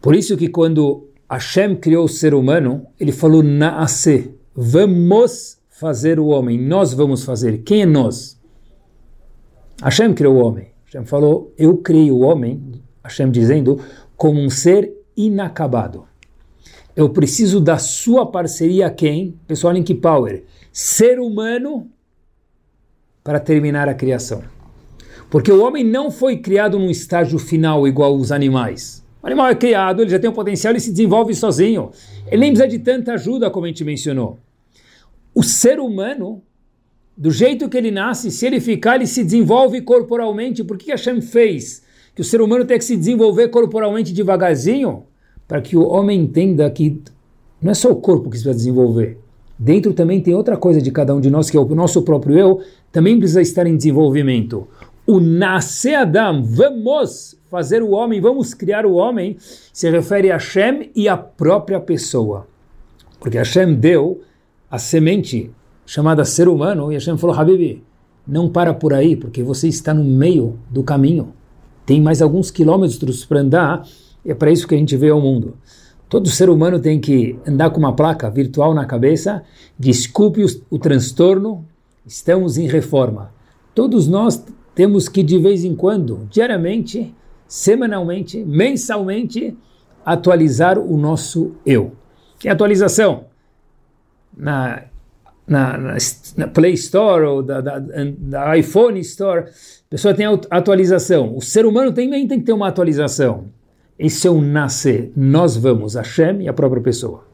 Por 0.00 0.14
isso 0.14 0.36
que 0.36 0.48
quando 0.48 1.08
Hashem 1.28 1.74
criou 1.74 2.04
o 2.04 2.08
ser 2.08 2.34
humano, 2.34 2.86
ele 2.98 3.10
falou 3.10 3.42
Naase, 3.42 4.32
vamos 4.54 5.58
fazer 5.68 6.20
o 6.20 6.26
homem, 6.26 6.60
nós 6.60 6.94
vamos 6.94 7.24
fazer. 7.24 7.58
Quem 7.64 7.82
é 7.82 7.86
nós? 7.86 8.40
Hashem 9.82 10.14
criou 10.14 10.36
o 10.36 10.46
homem. 10.46 10.68
Hashem 10.84 11.04
falou, 11.04 11.52
eu 11.58 11.78
criei 11.78 12.10
o 12.12 12.20
homem, 12.20 12.81
Hashem 13.04 13.30
dizendo, 13.30 13.80
como 14.16 14.40
um 14.40 14.48
ser 14.48 14.92
inacabado. 15.16 16.06
Eu 16.94 17.08
preciso 17.10 17.60
da 17.60 17.78
sua 17.78 18.26
parceria 18.26 18.90
quem? 18.90 19.38
Pessoal, 19.46 19.72
Link 19.72 19.94
Power. 19.94 20.44
Ser 20.72 21.18
humano 21.18 21.90
para 23.24 23.40
terminar 23.40 23.88
a 23.88 23.94
criação. 23.94 24.42
Porque 25.30 25.50
o 25.50 25.62
homem 25.64 25.82
não 25.82 26.10
foi 26.10 26.36
criado 26.36 26.78
num 26.78 26.90
estágio 26.90 27.38
final 27.38 27.88
igual 27.88 28.14
os 28.14 28.30
animais. 28.30 29.02
O 29.22 29.26
animal 29.26 29.48
é 29.48 29.54
criado, 29.54 30.02
ele 30.02 30.10
já 30.10 30.18
tem 30.18 30.28
o 30.28 30.32
potencial, 30.32 30.72
ele 30.72 30.80
se 30.80 30.90
desenvolve 30.90 31.34
sozinho. 31.34 31.90
Ele 32.26 32.38
nem 32.38 32.52
precisa 32.52 32.68
de 32.68 32.78
tanta 32.78 33.14
ajuda, 33.14 33.50
como 33.50 33.64
a 33.64 33.68
gente 33.68 33.84
mencionou. 33.84 34.38
O 35.34 35.42
ser 35.42 35.80
humano, 35.80 36.42
do 37.16 37.30
jeito 37.30 37.68
que 37.68 37.78
ele 37.78 37.90
nasce, 37.90 38.30
se 38.30 38.46
ele 38.46 38.60
ficar, 38.60 38.96
ele 38.96 39.06
se 39.06 39.24
desenvolve 39.24 39.80
corporalmente. 39.80 40.62
Por 40.62 40.76
que 40.76 40.90
Hashem 40.90 41.22
fez 41.22 41.82
que 42.14 42.22
o 42.22 42.24
ser 42.24 42.40
humano 42.40 42.64
tem 42.64 42.78
que 42.78 42.84
se 42.84 42.96
desenvolver 42.96 43.48
corporalmente 43.48 44.12
devagarzinho? 44.12 45.04
Para 45.46 45.60
que 45.60 45.76
o 45.76 45.86
homem 45.86 46.20
entenda 46.20 46.70
que 46.70 47.02
não 47.60 47.72
é 47.72 47.74
só 47.74 47.90
o 47.90 47.96
corpo 47.96 48.24
que 48.24 48.30
precisa 48.30 48.54
desenvolver. 48.54 49.18
Dentro 49.58 49.92
também 49.92 50.20
tem 50.20 50.34
outra 50.34 50.56
coisa 50.56 50.80
de 50.80 50.90
cada 50.90 51.14
um 51.14 51.20
de 51.20 51.30
nós, 51.30 51.48
que 51.48 51.56
é 51.56 51.60
o 51.60 51.74
nosso 51.74 52.02
próprio 52.02 52.38
eu, 52.38 52.60
também 52.90 53.18
precisa 53.18 53.40
estar 53.40 53.66
em 53.66 53.76
desenvolvimento 53.76 54.66
o 55.06 55.18
nascer 55.20 55.94
Adam, 55.94 56.42
vamos 56.42 57.36
fazer 57.50 57.82
o 57.82 57.90
homem, 57.90 58.20
vamos 58.20 58.54
criar 58.54 58.86
o 58.86 58.94
homem, 58.94 59.36
se 59.72 59.90
refere 59.90 60.30
a 60.30 60.34
Hashem 60.34 60.90
e 60.94 61.08
a 61.08 61.16
própria 61.16 61.80
pessoa. 61.80 62.46
Porque 63.18 63.36
Hashem 63.36 63.74
deu 63.74 64.22
a 64.70 64.78
semente 64.78 65.50
chamada 65.84 66.24
ser 66.24 66.48
humano 66.48 66.90
e 66.90 66.94
Hashem 66.94 67.18
falou, 67.18 67.36
Habibi, 67.36 67.82
não 68.26 68.48
para 68.48 68.72
por 68.72 68.94
aí, 68.94 69.16
porque 69.16 69.42
você 69.42 69.68
está 69.68 69.92
no 69.92 70.04
meio 70.04 70.58
do 70.70 70.82
caminho. 70.82 71.34
Tem 71.84 72.00
mais 72.00 72.22
alguns 72.22 72.50
quilômetros 72.50 73.24
para 73.24 73.40
andar 73.40 73.84
é 74.24 74.34
para 74.34 74.50
isso 74.50 74.66
que 74.66 74.74
a 74.74 74.78
gente 74.78 74.96
vê 74.96 75.10
o 75.10 75.20
mundo. 75.20 75.56
Todo 76.08 76.28
ser 76.28 76.48
humano 76.48 76.78
tem 76.78 77.00
que 77.00 77.38
andar 77.46 77.70
com 77.70 77.78
uma 77.78 77.94
placa 77.94 78.30
virtual 78.30 78.74
na 78.74 78.84
cabeça, 78.84 79.42
desculpe 79.78 80.44
o, 80.44 80.46
o 80.70 80.78
transtorno, 80.78 81.66
estamos 82.06 82.58
em 82.58 82.68
reforma. 82.68 83.32
Todos 83.74 84.06
nós 84.06 84.44
temos 84.74 85.08
que 85.08 85.22
de 85.22 85.38
vez 85.38 85.64
em 85.64 85.74
quando, 85.74 86.28
diariamente, 86.30 87.14
semanalmente, 87.48 88.44
mensalmente, 88.44 89.56
atualizar 90.04 90.78
o 90.78 90.96
nosso 90.96 91.52
eu. 91.64 91.92
Que 92.38 92.48
é 92.48 92.52
atualização? 92.52 93.24
Na, 94.36 94.82
na, 95.46 95.96
na, 96.36 96.48
Play 96.48 96.74
Store 96.74 97.24
ou 97.24 97.42
da, 97.42 97.60
da, 97.60 97.78
da, 97.78 98.56
iPhone 98.56 98.98
Store, 99.00 99.46
pessoa 99.92 100.14
tem 100.14 100.24
atualização. 100.50 101.36
O 101.36 101.42
ser 101.42 101.66
humano 101.66 101.92
também 101.92 102.26
tem 102.26 102.40
que 102.40 102.46
ter 102.46 102.54
uma 102.54 102.66
atualização. 102.66 103.48
Esse 103.98 104.26
é 104.26 104.30
o 104.30 104.40
nascer. 104.40 105.12
Nós 105.14 105.54
vamos, 105.54 105.96
Hashem 105.96 106.40
e 106.40 106.48
a 106.48 106.52
própria 106.54 106.80
pessoa. 106.80 107.26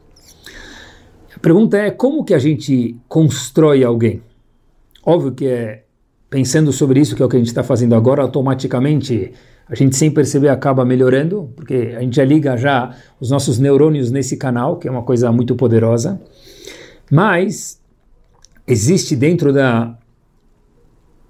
A 1.33 1.39
pergunta 1.39 1.77
é 1.77 1.89
como 1.89 2.25
que 2.25 2.33
a 2.33 2.37
gente 2.37 2.97
constrói 3.07 3.81
alguém? 3.81 4.21
Óbvio 5.05 5.31
que 5.31 5.47
é 5.47 5.83
pensando 6.29 6.73
sobre 6.73 6.99
isso, 6.99 7.15
que 7.15 7.23
é 7.23 7.25
o 7.25 7.29
que 7.29 7.37
a 7.37 7.39
gente 7.39 7.47
está 7.47 7.63
fazendo 7.63 7.95
agora, 7.95 8.21
automaticamente 8.21 9.31
a 9.69 9.73
gente 9.73 9.95
sem 9.95 10.11
perceber 10.11 10.49
acaba 10.49 10.83
melhorando, 10.83 11.49
porque 11.55 11.93
a 11.95 12.01
gente 12.01 12.17
já 12.17 12.25
liga 12.25 12.57
já 12.57 12.93
os 13.21 13.29
nossos 13.29 13.57
neurônios 13.57 14.11
nesse 14.11 14.35
canal, 14.35 14.75
que 14.75 14.87
é 14.87 14.91
uma 14.91 15.03
coisa 15.03 15.31
muito 15.31 15.55
poderosa. 15.55 16.19
Mas 17.09 17.79
existe 18.67 19.15
dentro 19.15 19.53
da 19.53 19.97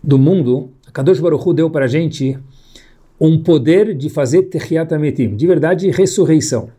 do 0.04 0.18
mundo, 0.18 0.72
Kadosh 1.00 1.22
Baruch 1.22 1.48
Hu 1.48 1.54
deu 1.54 1.70
para 1.70 1.86
a 1.86 1.88
gente 1.88 2.38
um 3.18 3.42
poder 3.42 3.96
de 3.96 4.10
fazer 4.10 4.44
Techiat 4.44 4.94
Ametim, 4.94 5.34
de 5.34 5.48
verdade, 5.48 5.90
ressurreição. 5.92 6.72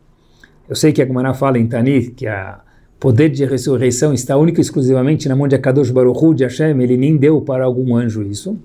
Eu 0.69 0.75
sei 0.75 0.91
que 0.91 1.01
a 1.01 1.07
Gemara 1.07 1.33
fala 1.33 1.57
em 1.57 1.65
Tanit 1.65 2.11
que 2.11 2.27
a 2.27 2.61
poder 2.99 3.29
de 3.29 3.43
ressurreição 3.45 4.13
está 4.13 4.37
único 4.37 4.59
e 4.59 4.61
exclusivamente 4.61 5.27
na 5.27 5.35
mão 5.35 5.47
de 5.47 5.55
Akadosh 5.55 5.89
Baruch 5.89 6.23
Hu, 6.23 6.35
de 6.35 6.43
Hashem, 6.43 6.79
ele 6.83 6.97
nem 6.97 7.17
deu 7.17 7.41
para 7.41 7.65
algum 7.65 7.95
anjo 7.95 8.21
isso, 8.21 8.59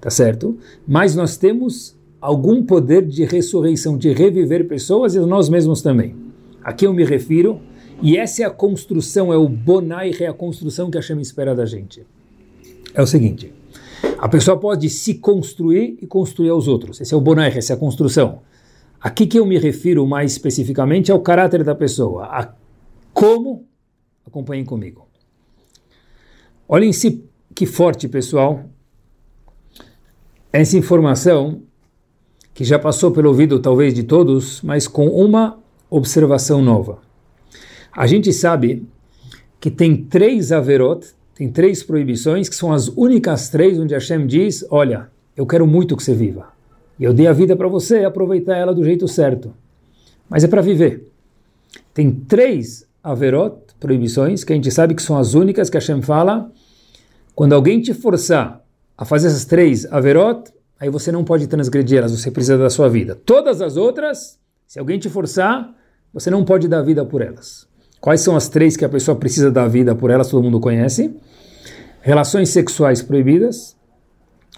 tá 0.00 0.08
certo? 0.08 0.56
Mas 0.88 1.14
nós 1.14 1.36
temos 1.36 1.94
algum 2.18 2.62
poder 2.62 3.04
de 3.04 3.26
ressurreição, 3.26 3.98
de 3.98 4.10
reviver 4.10 4.66
pessoas 4.66 5.14
e 5.14 5.20
nós 5.20 5.50
mesmos 5.50 5.82
também. 5.82 6.16
Aqui 6.62 6.86
eu 6.86 6.94
me 6.94 7.04
refiro, 7.04 7.60
e 8.00 8.16
essa 8.16 8.42
é 8.42 8.46
a 8.46 8.50
construção, 8.50 9.30
é 9.30 9.36
o 9.36 9.50
bonai, 9.50 10.12
é 10.18 10.28
a 10.28 10.32
construção 10.32 10.90
que 10.90 10.96
Hashem 10.96 11.20
espera 11.20 11.54
da 11.54 11.66
gente. 11.66 12.06
É 12.94 13.02
o 13.02 13.06
seguinte, 13.06 13.52
a 14.18 14.28
pessoa 14.28 14.58
pode 14.58 14.88
se 14.88 15.14
construir 15.14 15.98
e 16.00 16.06
construir 16.06 16.50
aos 16.50 16.68
outros, 16.68 17.00
esse 17.00 17.14
é 17.14 17.16
o 17.16 17.20
bonai, 17.20 17.56
essa 17.56 17.72
é 17.72 17.76
a 17.76 17.78
construção. 17.78 18.42
Aqui 19.00 19.26
que 19.26 19.38
eu 19.38 19.44
me 19.44 19.58
refiro 19.58 20.06
mais 20.06 20.32
especificamente 20.32 21.10
é 21.10 21.14
o 21.14 21.20
caráter 21.20 21.62
da 21.62 21.74
pessoa, 21.74 22.24
a 22.24 22.54
como 23.12 23.66
Acompanhem 24.26 24.64
comigo. 24.64 25.06
Olhem 26.66 26.92
se 26.92 27.24
que 27.54 27.66
forte, 27.66 28.08
pessoal, 28.08 28.64
essa 30.52 30.76
informação 30.76 31.62
que 32.52 32.64
já 32.64 32.78
passou 32.78 33.12
pelo 33.12 33.28
ouvido 33.28 33.60
talvez 33.60 33.94
de 33.94 34.02
todos, 34.02 34.60
mas 34.62 34.88
com 34.88 35.08
uma 35.08 35.58
observação 35.90 36.62
nova. 36.62 37.00
A 37.92 38.06
gente 38.06 38.32
sabe 38.32 38.84
que 39.60 39.70
tem 39.70 39.96
três 39.96 40.50
averot, 40.50 41.06
tem 41.34 41.50
três 41.50 41.82
proibições, 41.82 42.48
que 42.48 42.54
são 42.54 42.72
as 42.72 42.88
únicas 42.88 43.48
três 43.48 43.78
onde 43.78 43.92
Hashem 43.92 44.26
diz, 44.26 44.64
olha, 44.70 45.08
eu 45.36 45.44
quero 45.46 45.66
muito 45.66 45.96
que 45.96 46.02
você 46.02 46.14
viva. 46.14 46.48
E 46.98 47.04
eu 47.04 47.12
dei 47.12 47.26
a 47.26 47.32
vida 47.32 47.56
para 47.56 47.66
você 47.66 48.04
aproveitar 48.04 48.56
ela 48.56 48.72
do 48.72 48.84
jeito 48.84 49.08
certo. 49.08 49.52
Mas 50.28 50.44
é 50.44 50.48
para 50.48 50.62
viver. 50.62 51.10
Tem 51.92 52.10
três 52.10 52.86
averot 53.02 53.56
proibições, 53.80 54.44
que 54.44 54.52
a 54.52 54.56
gente 54.56 54.70
sabe 54.70 54.94
que 54.94 55.02
são 55.02 55.18
as 55.18 55.34
únicas 55.34 55.68
que 55.68 55.76
Hashem 55.76 56.00
fala, 56.00 56.50
quando 57.34 57.52
alguém 57.52 57.80
te 57.80 57.92
forçar 57.92 58.64
a 58.96 59.04
fazer 59.04 59.26
essas 59.26 59.44
três 59.44 59.84
averot, 59.92 60.52
aí 60.78 60.88
você 60.88 61.10
não 61.10 61.24
pode 61.24 61.46
transgredir 61.48 61.98
elas, 61.98 62.12
você 62.12 62.30
precisa 62.30 62.56
da 62.56 62.70
sua 62.70 62.88
vida. 62.88 63.14
Todas 63.26 63.60
as 63.60 63.76
outras, 63.76 64.38
se 64.66 64.78
alguém 64.78 64.98
te 64.98 65.08
forçar, 65.08 65.74
você 66.12 66.30
não 66.30 66.44
pode 66.44 66.68
dar 66.68 66.80
vida 66.82 67.04
por 67.04 67.20
elas. 67.20 67.66
Quais 68.04 68.20
são 68.20 68.36
as 68.36 68.50
três 68.50 68.76
que 68.76 68.84
a 68.84 68.88
pessoa 68.90 69.16
precisa 69.16 69.50
dar 69.50 69.66
vida 69.66 69.94
por 69.94 70.10
elas, 70.10 70.28
todo 70.28 70.42
mundo 70.42 70.60
conhece? 70.60 71.16
Relações 72.02 72.50
sexuais 72.50 73.00
proibidas, 73.00 73.74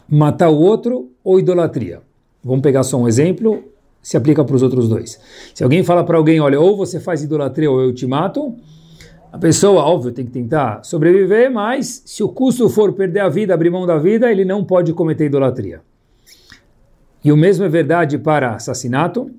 matar 0.08 0.48
o 0.48 0.58
outro 0.58 1.12
ou 1.22 1.38
idolatria. 1.38 2.00
Vamos 2.42 2.60
pegar 2.60 2.82
só 2.82 3.00
um 3.00 3.06
exemplo, 3.06 3.62
se 4.02 4.16
aplica 4.16 4.44
para 4.44 4.56
os 4.56 4.64
outros 4.64 4.88
dois. 4.88 5.20
Se 5.54 5.62
alguém 5.62 5.84
fala 5.84 6.02
para 6.02 6.16
alguém, 6.16 6.40
olha, 6.40 6.58
ou 6.58 6.76
você 6.76 6.98
faz 6.98 7.22
idolatria 7.22 7.70
ou 7.70 7.80
eu 7.80 7.94
te 7.94 8.04
mato, 8.04 8.56
a 9.30 9.38
pessoa, 9.38 9.80
óbvio, 9.84 10.10
tem 10.10 10.24
que 10.24 10.32
tentar 10.32 10.82
sobreviver, 10.82 11.48
mas 11.48 12.02
se 12.04 12.24
o 12.24 12.28
custo 12.28 12.68
for 12.68 12.94
perder 12.94 13.20
a 13.20 13.28
vida, 13.28 13.54
abrir 13.54 13.70
mão 13.70 13.86
da 13.86 13.96
vida, 13.96 14.28
ele 14.28 14.44
não 14.44 14.64
pode 14.64 14.92
cometer 14.92 15.26
idolatria. 15.26 15.82
E 17.22 17.30
o 17.30 17.36
mesmo 17.36 17.64
é 17.64 17.68
verdade 17.68 18.18
para 18.18 18.56
assassinato, 18.56 19.30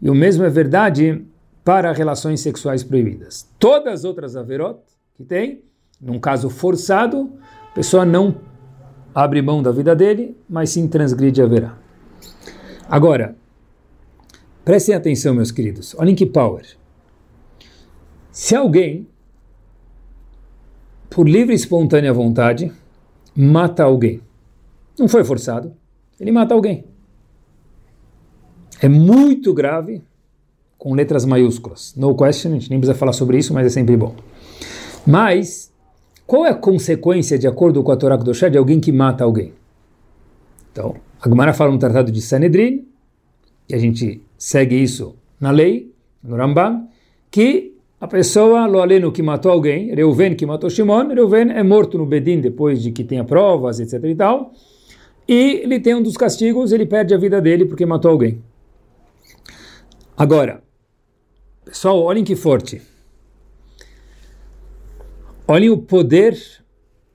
e 0.00 0.08
o 0.08 0.14
mesmo 0.14 0.44
é 0.44 0.48
verdade 0.48 1.26
para 1.66 1.90
relações 1.90 2.42
sexuais 2.42 2.84
proibidas. 2.84 3.50
Todas 3.58 3.92
as 3.92 4.04
outras 4.04 4.36
averot 4.36 4.78
que 5.16 5.24
tem, 5.24 5.64
num 6.00 6.20
caso 6.20 6.48
forçado, 6.48 7.32
a 7.72 7.74
pessoa 7.74 8.04
não 8.06 8.36
abre 9.12 9.42
mão 9.42 9.60
da 9.60 9.72
vida 9.72 9.96
dele, 9.96 10.36
mas 10.48 10.70
sim 10.70 10.86
transgride 10.86 11.42
a 11.42 11.46
verá. 11.46 11.76
Agora, 12.88 13.34
prestem 14.64 14.94
atenção, 14.94 15.34
meus 15.34 15.50
queridos, 15.50 15.92
olhem 15.98 16.14
que 16.14 16.24
power. 16.24 16.64
Se 18.30 18.54
alguém 18.54 19.08
por 21.10 21.28
livre 21.28 21.52
e 21.52 21.56
espontânea 21.56 22.12
vontade, 22.12 22.72
mata 23.34 23.82
alguém. 23.82 24.20
Não 24.96 25.08
foi 25.08 25.24
forçado, 25.24 25.76
ele 26.20 26.30
mata 26.30 26.54
alguém. 26.54 26.84
É 28.80 28.88
muito 28.88 29.52
grave 29.52 30.04
com 30.78 30.94
letras 30.94 31.24
maiúsculas. 31.24 31.94
No 31.96 32.14
question, 32.14 32.50
a 32.50 32.54
gente 32.54 32.70
nem 32.70 32.78
precisa 32.78 32.98
falar 32.98 33.12
sobre 33.12 33.38
isso, 33.38 33.52
mas 33.54 33.66
é 33.66 33.70
sempre 33.70 33.96
bom. 33.96 34.14
Mas, 35.06 35.72
qual 36.26 36.44
é 36.44 36.50
a 36.50 36.54
consequência, 36.54 37.38
de 37.38 37.46
acordo 37.46 37.82
com 37.82 37.92
a 37.92 37.96
Torá 37.96 38.18
Kedoshá, 38.18 38.48
de 38.48 38.58
alguém 38.58 38.80
que 38.80 38.92
mata 38.92 39.24
alguém? 39.24 39.52
Então, 40.72 40.96
a 41.20 41.28
Gemara 41.28 41.52
fala 41.52 41.72
no 41.72 41.78
Tratado 41.78 42.12
de 42.12 42.20
Sanedrin, 42.20 42.86
e 43.68 43.74
a 43.74 43.78
gente 43.78 44.22
segue 44.36 44.76
isso 44.76 45.14
na 45.40 45.50
lei, 45.50 45.92
no 46.22 46.36
Rambam, 46.36 46.88
que 47.30 47.74
a 48.00 48.06
pessoa, 48.06 48.66
lo 48.66 48.80
aleno, 48.80 49.10
que 49.10 49.22
matou 49.22 49.50
alguém, 49.50 49.94
Reuven 49.94 50.34
que 50.34 50.44
matou 50.44 50.68
Shimon, 50.68 51.08
Reuven 51.08 51.50
é 51.50 51.62
morto 51.62 51.96
no 51.96 52.04
Bedin 52.04 52.40
depois 52.40 52.82
de 52.82 52.92
que 52.92 53.02
tenha 53.02 53.24
provas, 53.24 53.80
etc 53.80 54.04
e 54.04 54.14
tal, 54.14 54.52
e 55.26 55.60
ele 55.62 55.80
tem 55.80 55.94
um 55.94 56.02
dos 56.02 56.16
castigos, 56.16 56.72
ele 56.72 56.86
perde 56.86 57.14
a 57.14 57.18
vida 57.18 57.40
dele 57.40 57.64
porque 57.64 57.86
matou 57.86 58.10
alguém. 58.10 58.42
Agora, 60.16 60.62
pessoal, 61.66 62.00
olhem 62.00 62.24
que 62.24 62.36
forte. 62.36 62.80
Olhem 65.48 65.68
o 65.68 65.76
poder 65.76 66.40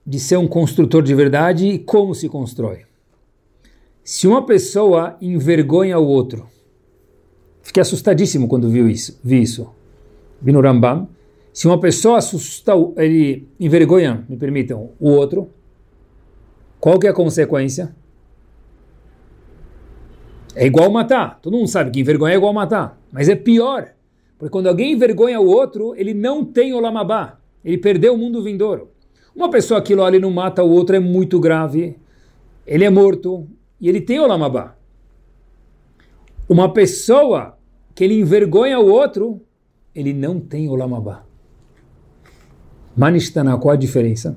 de 0.06 0.20
ser 0.20 0.36
um 0.36 0.46
construtor 0.46 1.02
de 1.02 1.14
verdade 1.14 1.66
e 1.66 1.78
como 1.78 2.14
se 2.14 2.28
constrói. 2.28 2.82
Se 4.04 4.28
uma 4.28 4.44
pessoa 4.44 5.16
envergonha 5.20 5.98
o 5.98 6.06
outro, 6.06 6.46
fiquei 7.62 7.80
assustadíssimo 7.80 8.46
quando 8.46 8.68
vi 8.68 8.90
isso, 8.90 9.18
vi 9.24 9.40
isso. 9.40 9.72
Vi 10.40 10.52
no 10.52 10.60
Rambam. 10.60 11.08
Se 11.52 11.66
uma 11.66 11.78
pessoa 11.78 12.18
assusta, 12.18 12.72
ele 12.96 13.48
envergonha, 13.60 14.24
me 14.28 14.36
permitam, 14.36 14.90
o 14.98 15.10
outro, 15.10 15.50
qual 16.80 16.98
que 16.98 17.06
é 17.06 17.10
a 17.10 17.14
consequência? 17.14 17.94
É 20.54 20.66
igual 20.66 20.90
matar. 20.90 21.38
Todo 21.40 21.56
mundo 21.56 21.68
sabe 21.68 21.90
que 21.90 22.00
envergonhar 22.00 22.34
é 22.34 22.36
igual 22.36 22.52
matar. 22.52 22.98
Mas 23.10 23.28
é 23.28 23.34
pior. 23.34 23.94
Porque 24.42 24.50
quando 24.50 24.66
alguém 24.66 24.94
envergonha 24.94 25.38
o 25.38 25.46
outro, 25.46 25.94
ele 25.94 26.12
não 26.12 26.44
tem 26.44 26.74
olamabá. 26.74 27.38
Ele 27.64 27.78
perdeu 27.78 28.14
o 28.14 28.18
mundo 28.18 28.42
vindouro. 28.42 28.90
Uma 29.36 29.48
pessoa 29.48 29.80
que 29.80 29.94
lá 29.94 30.10
não 30.10 30.32
mata 30.32 30.64
o 30.64 30.70
outro 30.72 30.96
é 30.96 30.98
muito 30.98 31.38
grave. 31.38 31.96
Ele 32.66 32.82
é 32.82 32.90
morto 32.90 33.46
e 33.80 33.88
ele 33.88 34.00
tem 34.00 34.18
olamabá. 34.18 34.76
Uma 36.48 36.72
pessoa 36.72 37.56
que 37.94 38.02
ele 38.02 38.18
envergonha 38.18 38.80
o 38.80 38.90
outro, 38.90 39.40
ele 39.94 40.12
não 40.12 40.40
tem 40.40 40.68
olamabá. 40.68 41.24
Manistana, 42.96 43.56
qual 43.58 43.74
a 43.74 43.76
diferença? 43.76 44.36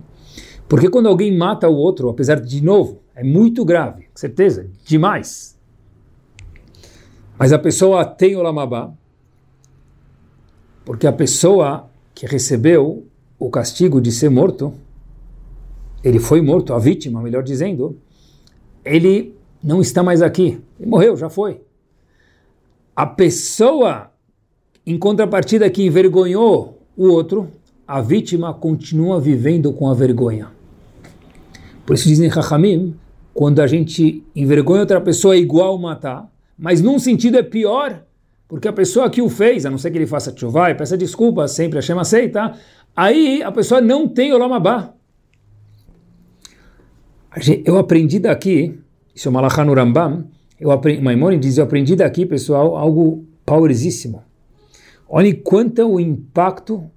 Porque 0.70 0.88
quando 0.88 1.08
alguém 1.08 1.36
mata 1.36 1.68
o 1.68 1.76
outro, 1.76 2.10
apesar 2.10 2.40
de, 2.40 2.48
de 2.48 2.64
novo, 2.64 3.02
é 3.16 3.24
muito 3.24 3.66
grave, 3.66 4.08
certeza, 4.14 4.70
demais 4.86 5.56
mas 7.38 7.52
a 7.52 7.60
pessoa 7.60 8.06
tem 8.06 8.36
o 8.36 8.42
lamabá, 8.42 8.94
porque 10.86 11.08
a 11.08 11.12
pessoa 11.12 11.90
que 12.14 12.28
recebeu 12.28 13.06
o 13.38 13.50
castigo 13.50 14.00
de 14.00 14.12
ser 14.12 14.30
morto, 14.30 14.74
ele 16.04 16.20
foi 16.20 16.40
morto, 16.42 16.74
a 16.74 16.80
vítima, 16.80 17.22
melhor 17.22 17.44
dizendo, 17.44 17.98
ele 18.86 19.36
não 19.62 19.82
está 19.82 20.04
mais 20.04 20.22
aqui. 20.22 20.62
Ele 20.80 20.88
morreu, 20.88 21.18
já 21.18 21.28
foi. 21.28 21.60
A 22.96 23.06
pessoa, 23.06 24.12
em 24.86 24.98
contrapartida, 24.98 25.70
que 25.70 25.84
envergonhou 25.84 26.80
o 26.96 27.08
outro, 27.08 27.50
a 27.88 28.00
vítima 28.00 28.54
continua 28.54 29.20
vivendo 29.20 29.74
com 29.74 29.90
a 29.90 29.94
vergonha. 29.94 30.50
Por 31.86 31.96
isso 31.96 32.08
dizem 32.08 32.32
Chachamim, 32.32 32.96
quando 33.34 33.60
a 33.60 33.68
gente 33.68 34.24
envergonha 34.36 34.82
outra 34.82 35.02
pessoa 35.02 35.36
é 35.36 35.40
igual 35.40 35.78
matar, 35.78 36.32
mas 36.58 36.82
num 36.82 36.98
sentido 36.98 37.38
é 37.38 37.44
pior, 37.44 38.04
porque 38.48 38.68
a 38.68 38.74
pessoa 38.74 39.10
que 39.10 39.22
o 39.22 39.30
fez, 39.30 39.66
a 39.66 39.72
não 39.72 39.78
ser 39.78 39.92
que 39.92 39.98
ele 39.98 40.06
faça 40.06 40.34
chuvá 40.36 40.70
e 40.70 40.76
peça 40.76 40.98
desculpa, 40.98 41.48
sempre 41.48 41.80
a 41.80 41.82
chama 41.82 42.02
aceita, 42.02 42.54
aí 42.96 43.42
a 43.42 43.52
pessoa 43.52 43.82
não 43.82 44.08
tem 44.08 44.32
o 44.34 44.38
lamabá. 44.38 44.94
Eu 47.66 47.78
aprendi 47.78 48.20
daqui, 48.20 48.80
isso 49.14 49.28
é 49.28 49.32
Malachá 49.32 49.66
no 49.66 49.74
Rambam, 49.74 50.26
eu 50.60 50.72
diz, 51.40 51.58
eu 51.58 51.66
aprendi 51.66 51.96
daqui, 51.96 52.26
pessoal, 52.26 52.78
algo 52.78 53.26
powerosíssimo. 53.46 54.24
Olhe 55.10 55.34
quanto 55.34 55.82
é 55.82 55.86
o 55.86 56.00
impacto 56.00 56.90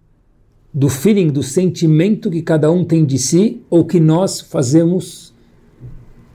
do 0.72 0.88
feeling, 0.88 1.28
do 1.28 1.42
sentimento 1.42 2.30
que 2.30 2.42
cada 2.42 2.70
um 2.70 2.84
tem 2.84 3.04
de 3.04 3.18
si, 3.18 3.62
ou 3.68 3.84
que 3.84 3.98
nós 3.98 4.40
fazemos, 4.40 5.34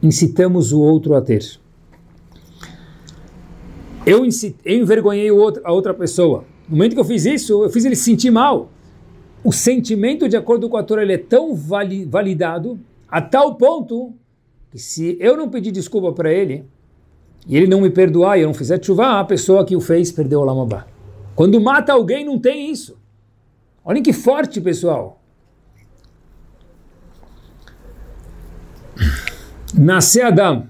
incitamos 0.02 0.74
o 0.74 0.82
outro 0.82 1.16
a 1.16 1.22
ter 1.22 1.63
eu, 4.06 4.26
eu 4.66 4.78
envergonhei 4.78 5.32
outro, 5.32 5.62
a 5.66 5.72
outra 5.72 5.94
pessoa. 5.94 6.46
No 6.68 6.78
momento 6.78 6.94
que 6.94 7.00
eu 7.00 7.06
fiz 7.06 7.26
isso, 7.26 7.64
eu 7.64 7.70
fiz 7.70 7.86
ele 7.86 7.96
se 7.96 8.04
sentir 8.04 8.32
mal. 8.32 8.72
O 9.44 9.52
sentimento, 9.52 10.30
de 10.30 10.38
acordo 10.38 10.70
com 10.70 10.78
a 10.78 10.84
Torá, 10.84 11.02
ele 11.02 11.14
é 11.14 11.18
tão 11.18 11.54
vali, 11.56 12.06
validado 12.06 12.80
a 13.10 13.22
tal 13.22 13.56
ponto 13.56 14.14
que 14.72 14.80
se 14.80 15.18
eu 15.20 15.38
não 15.38 15.50
pedir 15.50 15.72
desculpa 15.72 16.12
para 16.14 16.32
ele 16.32 16.66
e 17.46 17.56
ele 17.56 17.68
não 17.68 17.82
me 17.82 17.90
perdoar 17.90 18.38
e 18.38 18.42
eu 18.42 18.48
não 18.48 18.54
fizer 18.54 18.84
chuva, 18.84 19.20
a 19.20 19.24
pessoa 19.24 19.66
que 19.66 19.76
o 19.76 19.82
fez 19.82 20.12
perdeu 20.12 20.40
o 20.40 20.44
lamabá. 20.44 20.88
Quando 21.36 21.60
mata 21.60 21.94
alguém, 21.94 22.26
não 22.26 22.40
tem 22.40 22.72
isso. 22.72 22.98
Olhem 23.84 24.02
que 24.02 24.14
forte, 24.14 24.62
pessoal. 24.62 25.22
Nascer 29.74 30.26
Adam, 30.26 30.70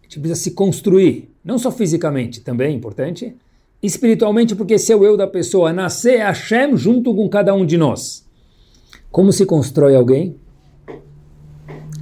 a 0.00 0.04
gente 0.04 0.20
precisa 0.20 0.40
se 0.40 0.52
construir. 0.52 1.27
Não 1.44 1.58
só 1.58 1.70
fisicamente, 1.70 2.40
também 2.40 2.68
é 2.68 2.72
importante, 2.72 3.34
espiritualmente, 3.82 4.54
porque 4.54 4.74
é 4.74 4.96
o 4.96 5.04
eu 5.04 5.16
da 5.16 5.26
pessoa, 5.26 5.72
nascer 5.72 6.18
Hashem 6.18 6.76
junto 6.76 7.14
com 7.14 7.28
cada 7.28 7.54
um 7.54 7.64
de 7.64 7.76
nós. 7.76 8.26
Como 9.10 9.32
se 9.32 9.46
constrói 9.46 9.94
alguém? 9.94 10.36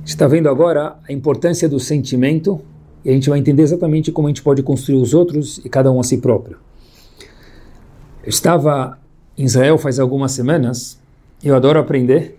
Está 0.04 0.26
vendo 0.26 0.48
agora 0.48 0.98
a 1.08 1.12
importância 1.12 1.68
do 1.68 1.78
sentimento 1.78 2.60
e 3.04 3.10
a 3.10 3.12
gente 3.12 3.28
vai 3.28 3.38
entender 3.38 3.62
exatamente 3.62 4.10
como 4.10 4.26
a 4.26 4.30
gente 4.30 4.42
pode 4.42 4.62
construir 4.62 4.96
os 4.96 5.14
outros 5.14 5.58
e 5.64 5.68
cada 5.68 5.92
um 5.92 6.00
a 6.00 6.02
si 6.02 6.18
próprio. 6.18 6.58
Eu 8.22 8.30
estava 8.30 8.98
em 9.38 9.44
Israel 9.44 9.78
faz 9.78 10.00
algumas 10.00 10.32
semanas, 10.32 10.98
eu 11.42 11.54
adoro 11.54 11.78
aprender. 11.78 12.35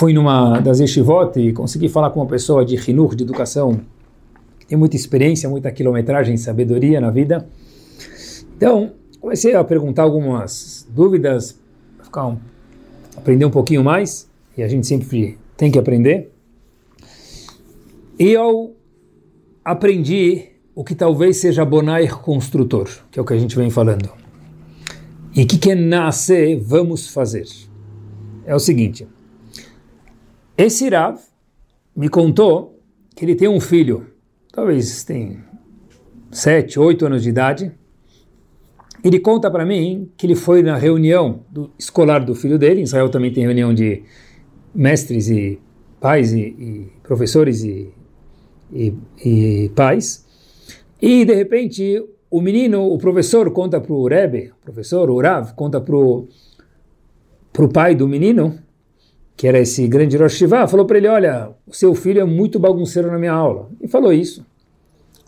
Fui 0.00 0.14
numa 0.14 0.60
das 0.60 0.80
yeshivot 0.80 1.38
e 1.38 1.52
consegui 1.52 1.86
falar 1.86 2.08
com 2.08 2.20
uma 2.20 2.26
pessoa 2.26 2.64
de 2.64 2.74
Hinur, 2.74 3.14
de 3.14 3.22
educação, 3.22 3.82
que 4.58 4.64
tem 4.64 4.78
muita 4.78 4.96
experiência, 4.96 5.46
muita 5.46 5.70
quilometragem, 5.70 6.38
sabedoria 6.38 6.98
na 7.02 7.10
vida. 7.10 7.46
Então, 8.56 8.92
comecei 9.20 9.54
a 9.54 9.62
perguntar 9.62 10.04
algumas 10.04 10.88
dúvidas, 10.88 11.60
ficar 12.02 12.28
um, 12.28 12.38
aprender 13.14 13.44
um 13.44 13.50
pouquinho 13.50 13.84
mais, 13.84 14.26
e 14.56 14.62
a 14.62 14.68
gente 14.68 14.86
sempre 14.86 15.36
tem 15.54 15.70
que 15.70 15.78
aprender. 15.78 16.32
E 18.18 18.30
eu 18.30 18.74
aprendi 19.62 20.46
o 20.74 20.82
que 20.82 20.94
talvez 20.94 21.36
seja 21.36 21.62
Bonair 21.62 22.16
construtor, 22.20 22.88
que 23.10 23.18
é 23.18 23.22
o 23.22 23.24
que 23.26 23.34
a 23.34 23.38
gente 23.38 23.54
vem 23.54 23.68
falando. 23.68 24.08
E 25.36 25.42
o 25.42 25.46
que, 25.46 25.58
que 25.58 25.72
é 25.72 25.74
nascer, 25.74 26.58
vamos 26.58 27.08
fazer? 27.08 27.44
É 28.46 28.54
o 28.54 28.58
seguinte, 28.58 29.06
esse 30.60 30.88
Rav 30.88 31.18
me 31.96 32.08
contou 32.08 32.78
que 33.14 33.24
ele 33.24 33.34
tem 33.34 33.48
um 33.48 33.60
filho, 33.60 34.06
talvez 34.52 35.04
tem 35.04 35.38
sete, 36.30 36.78
oito 36.78 37.06
anos 37.06 37.22
de 37.22 37.30
idade. 37.30 37.72
Ele 39.02 39.18
conta 39.18 39.50
para 39.50 39.64
mim 39.64 40.10
que 40.16 40.26
ele 40.26 40.34
foi 40.34 40.62
na 40.62 40.76
reunião 40.76 41.44
do, 41.50 41.70
escolar 41.78 42.24
do 42.24 42.34
filho 42.34 42.58
dele. 42.58 42.80
Em 42.80 42.84
Israel 42.84 43.08
também 43.08 43.32
tem 43.32 43.44
reunião 43.44 43.72
de 43.72 44.02
mestres 44.74 45.28
e 45.28 45.58
pais 45.98 46.32
e, 46.32 46.40
e 46.40 46.92
professores 47.02 47.62
e, 47.64 47.92
e, 48.70 48.94
e, 49.24 49.68
pais. 49.74 50.26
E 51.00 51.24
de 51.24 51.34
repente 51.34 52.04
o 52.30 52.40
menino, 52.40 52.82
o 52.82 52.98
professor 52.98 53.50
conta 53.50 53.80
para 53.80 53.92
o 53.92 54.06
Rebbe, 54.06 54.52
o 54.60 54.62
professor, 54.62 55.10
o 55.10 55.20
Rav, 55.20 55.54
conta 55.54 55.80
para 55.80 55.96
o 55.96 56.28
pai 57.72 57.94
do 57.94 58.06
menino 58.06 58.58
que 59.40 59.48
era 59.48 59.58
esse 59.58 59.88
grande 59.88 60.18
Rosh 60.18 60.34
Shiva, 60.34 60.68
falou 60.68 60.84
para 60.84 60.98
ele, 60.98 61.08
olha, 61.08 61.48
o 61.66 61.72
seu 61.72 61.94
filho 61.94 62.20
é 62.20 62.24
muito 62.24 62.58
bagunceiro 62.58 63.10
na 63.10 63.18
minha 63.18 63.32
aula. 63.32 63.70
E 63.80 63.88
falou 63.88 64.12
isso. 64.12 64.44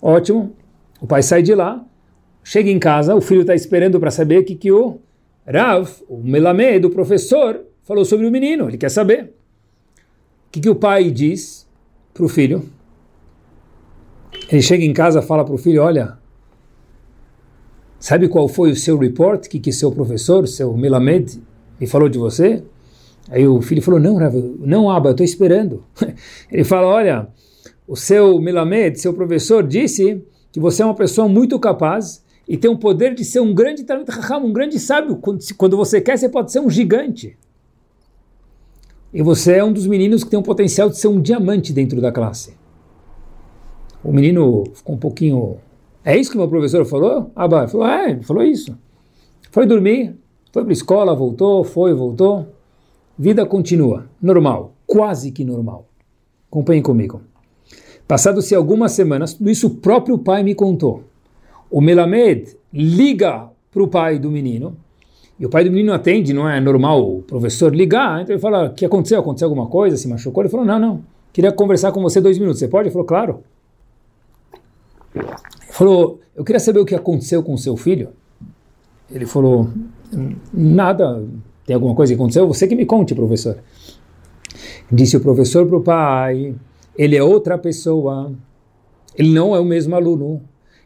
Ótimo. 0.03 0.55
O 1.01 1.07
pai 1.07 1.23
sai 1.23 1.43
de 1.43 1.55
lá, 1.55 1.83
chega 2.45 2.71
em 2.71 2.79
casa, 2.79 3.15
o 3.15 3.23
filho 3.23 3.41
está 3.41 3.55
esperando 3.55 3.99
para 3.99 4.11
saber 4.11 4.41
o 4.41 4.45
que, 4.45 4.55
que 4.55 4.71
o 4.71 5.01
Rav, 5.47 5.89
o 6.11 6.19
Melamed, 6.19 6.85
o 6.85 6.91
professor, 6.91 7.65
falou 7.85 8.05
sobre 8.05 8.27
o 8.27 8.31
menino. 8.31 8.69
Ele 8.69 8.77
quer 8.77 8.91
saber. 8.91 9.33
O 10.49 10.51
que, 10.53 10.61
que 10.61 10.69
o 10.69 10.75
pai 10.75 11.11
diz 11.11 11.67
para 12.13 12.27
o 12.27 12.29
filho? 12.29 12.69
Ele 14.51 14.61
chega 14.61 14.85
em 14.85 14.93
casa 14.93 15.23
fala 15.23 15.43
para 15.43 15.55
o 15.55 15.59
filho, 15.59 15.83
olha, 15.83 16.19
sabe 17.99 18.29
qual 18.29 18.47
foi 18.47 18.73
o 18.73 18.77
seu 18.77 18.99
report? 18.99 19.49
Que, 19.49 19.59
que 19.59 19.73
seu 19.73 19.91
professor, 19.91 20.47
seu 20.47 20.77
Melamed, 20.77 21.43
me 21.81 21.87
falou 21.87 22.11
de 22.11 22.19
você? 22.19 22.63
Aí 23.31 23.47
o 23.47 23.61
filho 23.63 23.83
falou, 23.83 24.01
não, 24.01 24.17
Rav, 24.17 24.35
não, 24.59 24.91
Abba, 24.91 25.11
eu 25.11 25.13
estou 25.13 25.25
esperando. 25.25 25.85
Ele 26.51 26.65
fala, 26.65 26.89
olha, 26.89 27.29
o 27.87 27.97
seu 27.97 28.41
Milamed, 28.41 29.01
seu 29.01 29.15
professor, 29.15 29.67
disse 29.67 30.23
que 30.51 30.61
você 30.61 30.83
é 30.83 30.85
uma 30.85 30.95
pessoa 30.95 31.29
muito 31.29 31.59
capaz 31.59 32.23
e 32.49 32.57
tem 32.57 32.71
o 32.71 32.77
poder 32.77 33.15
de 33.15 33.25
ser 33.25 33.41
um 33.41 33.55
grande 33.55 33.85
talento 33.85 34.13
um 34.43 34.53
grande 34.53 34.79
sábio. 34.79 35.17
Quando 35.57 35.77
você 35.77 36.01
quer, 36.01 36.19
você 36.19 36.29
pode 36.29 36.53
ser 36.53 36.61
um 36.61 36.69
gigante. 36.69 37.37
E 39.15 39.23
você 39.23 39.55
é 39.55 39.65
um 39.65 39.73
dos 39.73 39.87
meninos 39.87 40.25
que 40.25 40.31
tem 40.31 40.39
o 40.39 40.43
potencial 40.43 40.89
de 40.89 40.99
ser 40.99 41.09
um 41.09 41.21
diamante 41.21 41.73
dentro 41.73 42.01
da 42.01 42.11
classe. 42.11 42.55
O 44.03 44.13
menino 44.13 44.65
ficou 44.75 44.97
um 44.97 44.99
pouquinho. 44.99 45.59
É 46.05 46.17
isso 46.17 46.31
que 46.31 46.37
meu 46.37 46.49
professor 46.49 46.85
falou? 46.85 47.31
Bah, 47.35 47.69
falou, 47.69 47.87
é, 47.87 48.11
ele 48.11 48.23
falou 48.23 48.43
isso. 48.43 48.77
Foi 49.51 49.67
dormir, 49.67 50.17
foi 50.51 50.63
para 50.63 50.73
a 50.73 50.75
escola, 50.75 51.15
voltou, 51.15 51.63
foi, 51.63 51.95
voltou. 51.95 52.49
Vida 53.23 53.47
continua, 53.47 54.07
normal, 54.21 54.73
quase 54.85 55.31
que 55.31 55.45
normal. 55.45 55.87
Acompanhe 56.51 56.83
comigo. 56.83 57.21
Passado-se 58.09 58.53
algumas 58.53 58.91
semanas, 58.91 59.33
tudo 59.33 59.49
isso 59.49 59.69
o 59.69 59.77
próprio 59.77 60.19
pai 60.19 60.43
me 60.43 60.57
contou. 60.57 61.05
O 61.71 61.81
Melamed 61.81 62.57
liga 62.75 63.49
para 63.71 63.81
o 63.81 63.87
pai 63.87 64.19
do 64.19 64.29
menino, 64.29 64.77
e 65.39 65.47
o 65.47 65.49
pai 65.49 65.63
do 65.63 65.71
menino 65.71 65.93
atende, 65.93 66.33
não 66.33 66.49
é 66.49 66.59
normal 66.59 67.19
o 67.19 67.23
professor 67.23 67.73
ligar, 67.73 68.23
então 68.23 68.35
ele 68.35 68.43
fala, 68.43 68.71
o 68.71 68.75
que 68.75 68.85
aconteceu? 68.85 69.21
Aconteceu 69.21 69.47
alguma 69.47 69.69
coisa? 69.69 69.97
Se 69.97 70.09
machucou? 70.09 70.43
Ele 70.43 70.51
falou, 70.51 70.67
não, 70.67 70.81
não, 70.81 71.05
queria 71.33 71.53
conversar 71.53 71.93
com 71.93 72.03
você 72.03 72.21
dois 72.21 72.41
minutos, 72.41 72.59
você 72.59 72.67
pode? 72.67 72.89
Ele 72.89 72.93
falou, 72.93 73.07
claro. 73.07 73.45
Ele 75.15 75.25
falou, 75.71 76.21
eu 76.35 76.43
queria 76.43 76.59
saber 76.59 76.81
o 76.81 76.85
que 76.85 76.97
aconteceu 76.97 77.41
com 77.41 77.57
seu 77.57 77.77
filho. 77.77 78.09
Ele 79.09 79.27
falou, 79.27 79.71
nada, 80.53 81.23
tem 81.67 81.75
alguma 81.75 81.95
coisa 81.95 82.13
que 82.13 82.21
aconteceu? 82.21 82.47
Você 82.47 82.67
que 82.67 82.75
me 82.75 82.85
conte, 82.85 83.15
professor. 83.15 83.59
Disse 84.91 85.17
o 85.17 85.21
professor 85.21 85.67
para 85.67 85.77
o 85.77 85.83
pai, 85.83 86.55
ele 86.97 87.17
é 87.17 87.23
outra 87.23 87.57
pessoa, 87.57 88.33
ele 89.17 89.33
não 89.33 89.55
é 89.55 89.61
o 89.61 89.65
mesmo 89.65 89.95
aluno, 89.95 90.43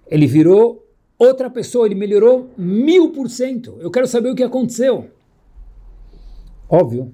ele 0.07 0.27
virou 0.27 0.87
outra 1.19 1.51
pessoa, 1.51 1.87
ele 1.87 1.95
melhorou 1.95 2.51
mil 2.57 3.11
por 3.11 3.29
cento. 3.29 3.77
Eu 3.81 3.91
quero 3.91 4.07
saber 4.07 4.31
o 4.31 4.35
que 4.35 4.43
aconteceu. 4.43 5.07
Óbvio 6.69 7.13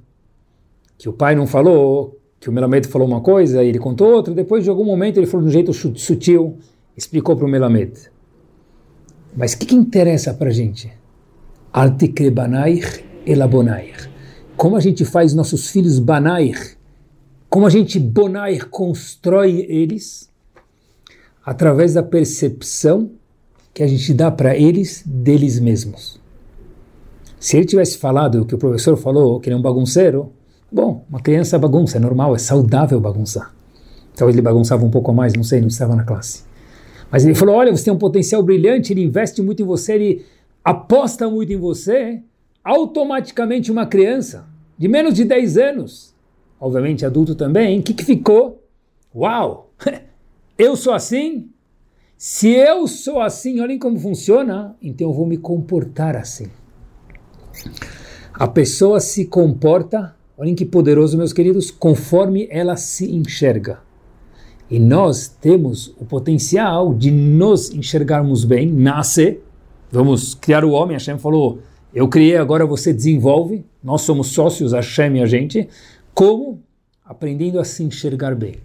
que 0.98 1.08
o 1.08 1.12
pai 1.12 1.34
não 1.34 1.46
falou, 1.46 2.18
que 2.38 2.48
o 2.48 2.52
Melamed 2.52 2.88
falou 2.88 3.06
uma 3.06 3.20
coisa 3.20 3.62
e 3.62 3.68
ele 3.68 3.78
contou 3.78 4.12
outra, 4.12 4.34
depois 4.34 4.64
de 4.64 4.70
algum 4.70 4.84
momento 4.84 5.18
ele 5.18 5.26
falou 5.26 5.44
de 5.44 5.48
um 5.48 5.52
jeito 5.52 5.72
sutil, 5.72 6.58
explicou 6.96 7.36
para 7.36 7.46
o 7.46 7.48
Melamed. 7.48 8.10
Mas 9.34 9.54
o 9.54 9.58
que, 9.58 9.66
que 9.66 9.74
interessa 9.74 10.34
para 10.34 10.50
a 10.50 10.52
gente? 10.52 10.92
Artikre 11.72 12.30
banair 12.30 13.11
elabonair. 13.26 14.10
Como 14.56 14.76
a 14.76 14.80
gente 14.80 15.04
faz 15.04 15.34
nossos 15.34 15.70
filhos 15.70 15.98
banair 15.98 16.76
como 17.52 17.66
a 17.66 17.70
gente 17.70 18.00
bonair 18.00 18.70
constrói 18.70 19.66
eles 19.68 20.30
através 21.44 21.92
da 21.92 22.02
percepção 22.02 23.10
que 23.74 23.82
a 23.82 23.86
gente 23.86 24.14
dá 24.14 24.30
para 24.30 24.56
eles 24.56 25.02
deles 25.04 25.60
mesmos. 25.60 26.18
Se 27.38 27.58
ele 27.58 27.66
tivesse 27.66 27.98
falado 27.98 28.40
o 28.40 28.46
que 28.46 28.54
o 28.54 28.58
professor 28.58 28.96
falou, 28.96 29.38
que 29.38 29.50
ele 29.50 29.56
é 29.56 29.58
um 29.58 29.60
bagunceiro, 29.62 30.32
bom, 30.72 31.04
uma 31.10 31.20
criança 31.20 31.58
bagunça, 31.58 31.98
é 31.98 32.00
normal, 32.00 32.34
é 32.34 32.38
saudável 32.38 32.98
bagunçar. 32.98 33.54
Talvez 34.16 34.34
ele 34.34 34.42
bagunçava 34.42 34.82
um 34.82 34.90
pouco 34.90 35.12
mais, 35.12 35.34
não 35.34 35.44
sei, 35.44 35.60
não 35.60 35.68
estava 35.68 35.94
na 35.94 36.04
classe. 36.04 36.44
Mas 37.10 37.22
ele 37.22 37.34
falou: 37.34 37.56
olha, 37.56 37.70
você 37.70 37.84
tem 37.84 37.92
um 37.92 37.98
potencial 37.98 38.42
brilhante, 38.42 38.94
ele 38.94 39.04
investe 39.04 39.42
muito 39.42 39.62
em 39.62 39.66
você, 39.66 39.92
ele 39.92 40.24
aposta 40.64 41.28
muito 41.28 41.52
em 41.52 41.58
você. 41.58 42.22
Automaticamente, 42.64 43.70
uma 43.70 43.86
criança 43.86 44.46
de 44.78 44.88
menos 44.88 45.14
de 45.14 45.24
10 45.24 45.58
anos 45.58 46.12
obviamente 46.62 47.04
adulto 47.04 47.34
também, 47.34 47.80
o 47.80 47.82
que, 47.82 47.92
que 47.92 48.04
ficou? 48.04 48.62
Uau! 49.12 49.72
Eu 50.56 50.76
sou 50.76 50.94
assim? 50.94 51.50
Se 52.16 52.50
eu 52.50 52.86
sou 52.86 53.20
assim, 53.20 53.58
olhem 53.60 53.80
como 53.80 53.98
funciona, 53.98 54.76
então 54.80 55.08
eu 55.08 55.12
vou 55.12 55.26
me 55.26 55.36
comportar 55.36 56.14
assim. 56.14 56.46
A 58.32 58.46
pessoa 58.46 59.00
se 59.00 59.24
comporta, 59.24 60.14
olhem 60.38 60.54
que 60.54 60.64
poderoso, 60.64 61.18
meus 61.18 61.32
queridos, 61.32 61.72
conforme 61.72 62.46
ela 62.48 62.76
se 62.76 63.10
enxerga. 63.10 63.80
E 64.70 64.78
nós 64.78 65.26
temos 65.26 65.88
o 65.98 66.04
potencial 66.04 66.94
de 66.94 67.10
nos 67.10 67.72
enxergarmos 67.72 68.44
bem, 68.44 68.70
nasce, 68.70 69.40
vamos 69.90 70.32
criar 70.32 70.64
o 70.64 70.70
homem, 70.70 70.94
Hashem 70.94 71.18
falou, 71.18 71.58
eu 71.94 72.08
criei, 72.08 72.36
agora 72.36 72.64
você 72.64 72.92
desenvolve, 72.92 73.64
nós 73.82 74.02
somos 74.02 74.28
sócios, 74.28 74.72
Hashem 74.72 75.18
e 75.18 75.22
a 75.22 75.26
gente, 75.26 75.68
como? 76.14 76.62
Aprendendo 77.04 77.60
a 77.60 77.64
se 77.64 77.82
enxergar 77.82 78.34
bem. 78.34 78.56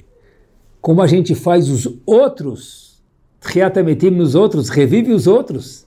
Como 0.80 1.02
a 1.02 1.08
gente 1.08 1.36
faz 1.36 1.70
os 1.70 1.88
outros, 2.06 3.02
reatametim 3.42 4.12
nos 4.12 4.36
outros, 4.36 4.70
revive 4.70 5.12
os 5.12 5.28
outros. 5.28 5.86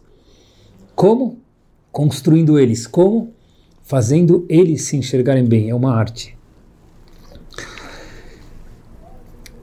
Como? 0.94 1.38
Construindo 1.90 2.59
eles. 2.59 2.87
Como? 2.87 3.33
Fazendo 3.83 4.44
eles 4.48 4.83
se 4.83 4.96
enxergarem 4.96 5.44
bem. 5.44 5.70
É 5.70 5.74
uma 5.74 5.94
arte. 5.94 6.37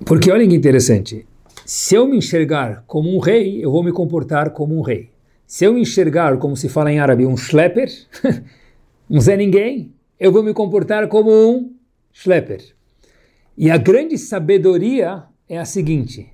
Porque 0.04 0.32
olha 0.32 0.48
que 0.48 0.56
interessante. 0.56 1.28
Se 1.66 1.96
eu 1.96 2.08
me 2.08 2.18
enxergar 2.18 2.84
como 2.88 3.14
um 3.14 3.20
rei, 3.20 3.64
eu 3.64 3.70
vou 3.70 3.84
me 3.84 3.92
comportar 3.92 4.52
como 4.52 4.76
um 4.76 4.82
rei. 4.82 5.12
Se 5.48 5.64
eu 5.64 5.78
enxergar, 5.78 6.38
como 6.40 6.58
se 6.58 6.68
fala 6.68 6.92
em 6.92 7.00
árabe, 7.00 7.26
um 7.26 7.38
schlepper, 7.38 7.90
um 9.10 9.22
Zé 9.22 9.38
Ninguém, 9.38 9.94
eu 10.20 10.30
vou 10.30 10.44
me 10.44 10.54
comportar 10.54 11.08
como 11.08 11.32
um 11.32 11.72
Schlepper. 12.12 12.76
E 13.58 13.72
a 13.72 13.78
grande 13.78 14.18
sabedoria 14.18 15.24
é 15.48 15.58
a 15.58 15.64
seguinte: 15.64 16.28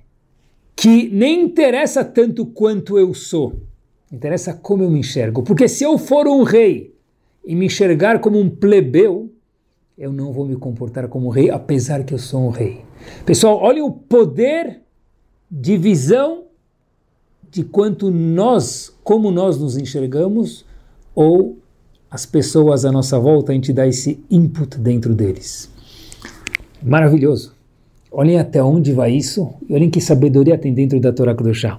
que 0.74 1.08
nem 1.10 1.42
interessa 1.42 2.04
tanto 2.04 2.44
quanto 2.44 2.98
eu 2.98 3.14
sou, 3.14 3.60
interessa 4.10 4.52
como 4.52 4.82
eu 4.82 4.90
me 4.90 4.98
enxergo. 4.98 5.44
Porque 5.44 5.68
se 5.68 5.84
eu 5.84 5.96
for 5.96 6.26
um 6.26 6.42
rei 6.42 6.92
e 7.44 7.54
me 7.54 7.66
enxergar 7.66 8.18
como 8.18 8.40
um 8.40 8.50
plebeu, 8.50 9.32
eu 9.96 10.12
não 10.12 10.32
vou 10.32 10.44
me 10.44 10.56
comportar 10.56 11.06
como 11.06 11.28
rei, 11.28 11.50
apesar 11.50 12.02
que 12.02 12.12
eu 12.12 12.18
sou 12.18 12.48
um 12.48 12.50
rei. 12.50 12.80
Pessoal, 13.24 13.58
olhem 13.58 13.82
o 13.82 13.92
poder 13.92 14.80
de 15.48 15.76
visão 15.76 16.46
de 17.54 17.62
quanto 17.62 18.10
nós, 18.10 18.92
como 19.04 19.30
nós 19.30 19.60
nos 19.60 19.76
enxergamos, 19.76 20.64
ou 21.14 21.56
as 22.10 22.26
pessoas 22.26 22.84
à 22.84 22.90
nossa 22.90 23.16
volta, 23.16 23.52
a 23.52 23.54
gente 23.54 23.72
dá 23.72 23.86
esse 23.86 24.18
input 24.28 24.76
dentro 24.76 25.14
deles. 25.14 25.70
Maravilhoso. 26.82 27.54
Olhem 28.10 28.40
até 28.40 28.60
onde 28.60 28.92
vai 28.92 29.12
isso 29.12 29.54
e 29.68 29.72
olhem 29.72 29.88
que 29.88 30.00
sabedoria 30.00 30.58
tem 30.58 30.74
dentro 30.74 30.98
da 30.98 31.12
Torá 31.12 31.32
Kedoshá. 31.32 31.78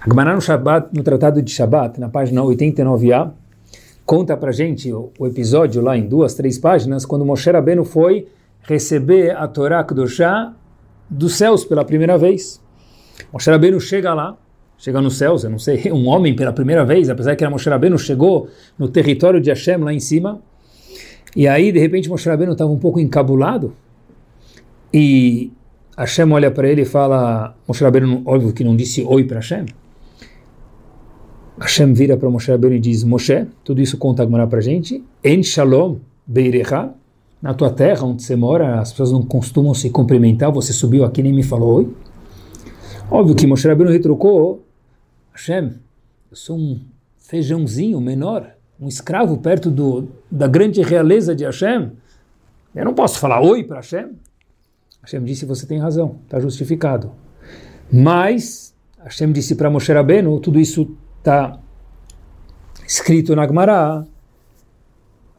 A 0.00 0.08
Gemara 0.08 0.32
no, 0.32 0.40
Shabbat, 0.40 0.96
no 0.96 1.02
Tratado 1.02 1.42
de 1.42 1.50
Shabbat, 1.50 1.98
na 1.98 2.08
página 2.08 2.40
89a, 2.40 3.32
conta 4.06 4.36
para 4.36 4.52
gente 4.52 4.92
o, 4.92 5.10
o, 5.18 5.26
episódio 5.26 5.82
lá 5.82 5.96
em 5.96 6.06
duas, 6.06 6.34
três 6.34 6.58
páginas, 6.58 7.04
quando 7.04 7.24
Moshe 7.24 7.50
Rabbeinu 7.50 7.84
foi 7.84 8.28
receber 8.62 9.36
a 9.36 9.48
Torá 9.48 9.82
Kedoshá 9.82 10.54
dos 11.10 11.34
céus 11.34 11.64
pela 11.64 11.84
primeira 11.84 12.16
vez. 12.16 12.60
Moshe 13.32 13.50
Rabbeinu 13.50 13.80
chega 13.80 14.14
lá, 14.14 14.36
chega 14.84 15.00
nos 15.00 15.16
céus, 15.16 15.44
eu 15.44 15.50
não 15.50 15.58
sei, 15.58 15.80
um 15.90 16.06
homem 16.08 16.36
pela 16.36 16.52
primeira 16.52 16.84
vez, 16.84 17.08
apesar 17.08 17.34
que 17.34 17.42
era 17.42 17.50
Moshe 17.50 17.70
Rabbeinu, 17.70 17.98
chegou 17.98 18.48
no 18.78 18.86
território 18.88 19.40
de 19.40 19.48
Hashem 19.48 19.78
lá 19.78 19.94
em 19.94 20.00
cima, 20.00 20.42
e 21.36 21.48
aí, 21.48 21.72
de 21.72 21.80
repente, 21.80 22.08
Moshe 22.08 22.28
Rabbeinu 22.28 22.52
estava 22.52 22.70
um 22.70 22.78
pouco 22.78 23.00
encabulado. 23.00 23.74
E 24.92 25.50
Hashem 25.98 26.30
olha 26.30 26.50
para 26.50 26.68
ele 26.68 26.82
e 26.82 26.84
fala: 26.84 27.56
Moshe 27.66 27.82
Rabbeinu, 27.82 28.22
óbvio 28.24 28.52
que 28.52 28.62
não 28.62 28.76
disse 28.76 29.02
oi 29.02 29.24
para 29.24 29.38
Hashem. 29.38 29.66
Hashem 31.58 31.92
vira 31.92 32.16
para 32.16 32.30
Moshe 32.30 32.52
Rabbeinu 32.52 32.76
e 32.76 32.78
diz: 32.78 33.02
Moshe, 33.02 33.46
tudo 33.64 33.80
isso 33.80 33.98
conta 33.98 34.22
agora 34.22 34.46
para 34.46 34.60
a 34.60 34.62
gente. 34.62 35.02
En 35.24 35.42
shalom 35.42 35.96
beirecha. 36.24 36.90
Na 37.42 37.52
tua 37.52 37.70
terra, 37.70 38.06
onde 38.06 38.22
você 38.22 38.36
mora, 38.36 38.80
as 38.80 38.90
pessoas 38.92 39.12
não 39.12 39.22
costumam 39.22 39.74
se 39.74 39.90
cumprimentar. 39.90 40.50
Você 40.52 40.72
subiu 40.72 41.04
aqui 41.04 41.22
nem 41.22 41.32
me 41.32 41.42
falou 41.42 41.78
oi. 41.78 41.94
Óbvio 43.10 43.34
que 43.34 43.46
Moshe 43.46 43.66
Rabbeinu 43.66 43.90
retrucou: 43.90 44.63
Hashem, 45.34 45.74
eu 46.30 46.36
sou 46.36 46.56
um 46.56 46.80
feijãozinho 47.18 48.00
menor 48.00 48.54
um 48.80 48.88
escravo 48.88 49.38
perto 49.38 49.70
do, 49.70 50.08
da 50.30 50.46
grande 50.46 50.82
realeza 50.82 51.34
de 51.34 51.44
Hashem, 51.44 51.92
eu 52.74 52.84
não 52.84 52.94
posso 52.94 53.18
falar 53.18 53.40
oi 53.40 53.62
para 53.62 53.76
Hashem. 53.76 54.10
Hashem 55.02 55.22
disse, 55.24 55.46
você 55.46 55.66
tem 55.66 55.78
razão, 55.78 56.18
está 56.24 56.40
justificado. 56.40 57.12
Mas, 57.92 58.74
Hashem 58.98 59.30
disse 59.32 59.54
para 59.54 59.70
Moshe 59.70 59.92
Rabbeinu, 59.92 60.40
tudo 60.40 60.58
isso 60.58 60.96
está 61.18 61.58
escrito 62.86 63.36
na 63.36 63.46
Gemara, 63.46 64.06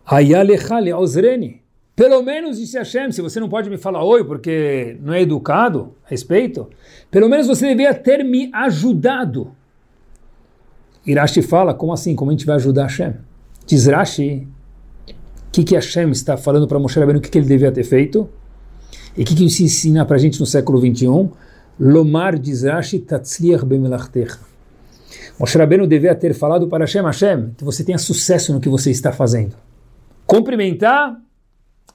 Ayalechale 0.05 0.93
Ozreni. 0.93 1.62
Pelo 1.95 2.21
menos, 2.21 2.58
disse 2.58 2.77
Hashem, 2.77 3.12
se 3.12 3.21
você 3.21 3.39
não 3.39 3.49
pode 3.49 3.69
me 3.69 3.77
falar 3.77 4.03
oi 4.03 4.23
porque 4.23 4.97
não 5.01 5.13
é 5.13 5.21
educado, 5.21 5.95
respeito, 6.05 6.69
pelo 7.10 7.27
menos 7.27 7.47
você 7.47 7.67
deveria 7.67 7.93
ter 7.93 8.23
me 8.23 8.49
ajudado. 8.53 9.55
Irashi 11.05 11.41
fala, 11.41 11.73
como 11.73 11.93
assim? 11.93 12.15
Como 12.15 12.31
a 12.31 12.33
gente 12.33 12.45
vai 12.45 12.55
ajudar 12.55 12.83
Hashem? 12.83 13.13
Diz 13.67 13.87
Rashi, 13.87 14.47
o 15.07 15.51
que, 15.51 15.63
que 15.63 15.75
Hashem 15.75 16.11
está 16.11 16.37
falando 16.37 16.67
para 16.67 16.79
Moshe 16.79 16.99
Rabbeinu, 16.99 17.19
o 17.19 17.21
que, 17.21 17.29
que 17.29 17.37
ele 17.37 17.47
devia 17.47 17.71
ter 17.71 17.83
feito? 17.83 18.29
E 19.15 19.21
o 19.21 19.25
que, 19.25 19.35
que 19.35 19.45
isso 19.45 19.63
ensina 19.63 20.05
para 20.05 20.17
a 20.17 20.19
gente 20.19 20.39
no 20.39 20.45
século 20.45 20.79
21? 20.79 21.31
Lomar 21.79 22.37
diz 22.37 22.63
Rashi 22.63 22.99
tatzliach 22.99 23.65
bemelachtecha. 23.65 24.39
Moshe 25.39 25.57
Rabbeinu 25.57 25.87
devia 25.87 26.15
ter 26.15 26.33
falado 26.33 26.67
para 26.67 26.83
Hashem, 26.83 27.03
Hashem, 27.03 27.51
que 27.57 27.63
você 27.63 27.83
tenha 27.83 27.97
sucesso 27.97 28.53
no 28.53 28.59
que 28.59 28.69
você 28.69 28.91
está 28.91 29.11
fazendo. 29.11 29.55
Cumprimentar, 30.25 31.19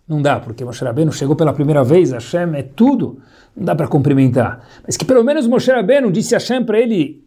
não 0.07 0.21
dá, 0.21 0.41
porque 0.41 0.65
Moshe 0.65 0.85
Rabbeinu 0.85 1.13
chegou 1.13 1.37
pela 1.37 1.53
primeira 1.53 1.83
vez, 1.83 2.11
Hashem 2.11 2.55
é 2.55 2.63
tudo, 2.63 3.19
não 3.57 3.65
dá 3.65 3.75
para 3.75 3.89
cumprimentar. 3.89 4.67
Mas 4.85 4.97
que 4.97 5.05
pelo 5.05 5.25
menos 5.25 5.47
Moshe 5.47 5.71
Rabbeinu 5.71 6.11
disse 6.11 6.35
a 6.35 6.39
Hashem 6.39 6.65
para 6.65 6.79
ele, 6.79 7.25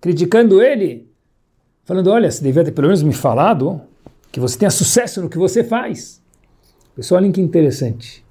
criticando 0.00 0.62
ele, 0.62 1.08
falando, 1.84 2.10
olha, 2.10 2.30
você 2.30 2.42
devia 2.42 2.64
ter 2.64 2.72
pelo 2.72 2.88
menos 2.88 3.02
me 3.02 3.12
falado 3.12 3.80
que 4.30 4.40
você 4.40 4.58
tenha 4.58 4.70
sucesso 4.70 5.22
no 5.22 5.28
que 5.28 5.38
você 5.38 5.64
faz. 5.64 6.22
Pessoal, 6.94 7.22
olha 7.22 7.32
que 7.32 7.40
interessante. 7.40 8.24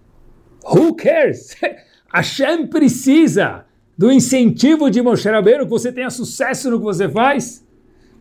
Who 0.64 0.96
cares? 0.96 1.56
Hashem 2.14 2.68
precisa 2.68 3.66
do 3.98 4.12
incentivo 4.12 4.90
de 4.90 5.02
Moshe 5.02 5.28
Rabbeinu 5.28 5.64
que 5.66 5.70
você 5.70 5.92
tenha 5.92 6.10
sucesso 6.10 6.70
no 6.70 6.78
que 6.78 6.84
você 6.84 7.10
faz. 7.10 7.66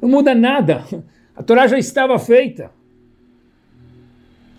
Não 0.01 0.09
muda 0.09 0.35
nada. 0.35 0.85
A 1.35 1.43
Torá 1.43 1.67
já 1.67 1.79
estava 1.79 2.19
feita. 2.19 2.71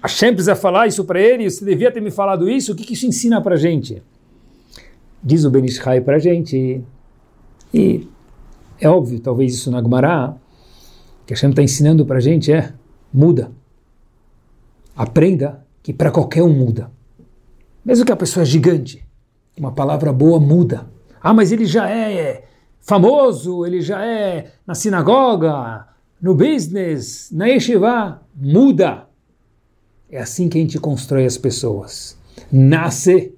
Hashem 0.02 0.30
precisa 0.30 0.56
falar 0.56 0.88
isso 0.88 1.04
para 1.04 1.20
ele, 1.20 1.50
você 1.50 1.66
devia 1.66 1.92
ter 1.92 2.02
me 2.02 2.12
falado 2.12 2.50
isso, 2.50 2.72
o 2.72 2.76
que, 2.76 2.86
que 2.86 2.94
isso 2.94 3.08
ensina 3.08 3.42
para 3.42 3.56
gente? 3.56 4.02
Diz 5.24 5.44
o 5.44 5.50
Benishai 5.50 6.00
para 6.02 6.20
gente, 6.20 6.82
e 7.74 8.08
é 8.80 8.90
óbvio, 8.90 9.20
talvez 9.20 9.54
isso 9.54 9.72
na 9.72 9.82
Gemara, 9.82 10.36
que 11.26 11.34
Hashem 11.34 11.50
está 11.50 11.62
ensinando 11.62 12.06
para 12.06 12.18
a 12.18 12.22
gente 12.22 12.52
é, 12.52 12.74
muda. 13.14 13.52
Aprenda 14.96 15.66
que 15.84 15.94
para 15.94 16.12
qualquer 16.12 16.44
um 16.44 16.54
muda. 16.54 16.92
Mesmo 17.84 18.06
que 18.06 18.12
a 18.12 18.18
pessoa 18.18 18.44
é 18.44 18.46
gigante, 18.46 19.06
uma 19.58 19.72
palavra 19.72 20.12
boa 20.12 20.40
muda. 20.40 20.88
Ah, 21.22 21.34
mas 21.34 21.52
ele 21.52 21.66
já 21.66 21.90
é 21.90 22.46
famoso, 22.80 23.66
ele 23.66 23.82
já 23.82 24.06
é 24.06 24.52
na 24.66 24.76
sinagoga, 24.76 25.88
no 26.22 26.34
business, 26.34 27.30
na 27.32 27.48
yeshiva. 27.48 28.22
Muda. 28.36 29.08
É 30.10 30.20
assim 30.20 30.48
que 30.48 30.58
a 30.58 30.62
gente 30.62 30.80
constrói 30.80 31.26
as 31.26 31.38
pessoas. 31.38 32.18
Nasce. 32.52 33.34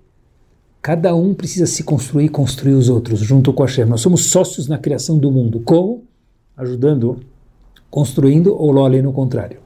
Cada 0.81 1.13
um 1.13 1.33
precisa 1.33 1.65
se 1.65 1.83
construir 1.83 2.25
e 2.25 2.29
construir 2.29 2.73
os 2.73 2.89
outros, 2.89 3.19
junto 3.19 3.51
com 3.51 3.63
a 3.63 3.65
Hashem. 3.65 3.85
Nós 3.85 4.01
somos 4.01 4.25
sócios 4.27 4.67
na 4.67 4.77
criação 4.77 5.17
do 5.17 5.29
mundo. 5.29 5.59
Como? 5.59 6.03
Ajudando, 6.55 7.19
construindo 7.89 8.55
ou 8.55 8.71
lo 8.71 8.89
no 9.01 9.11
contrário. 9.11 9.59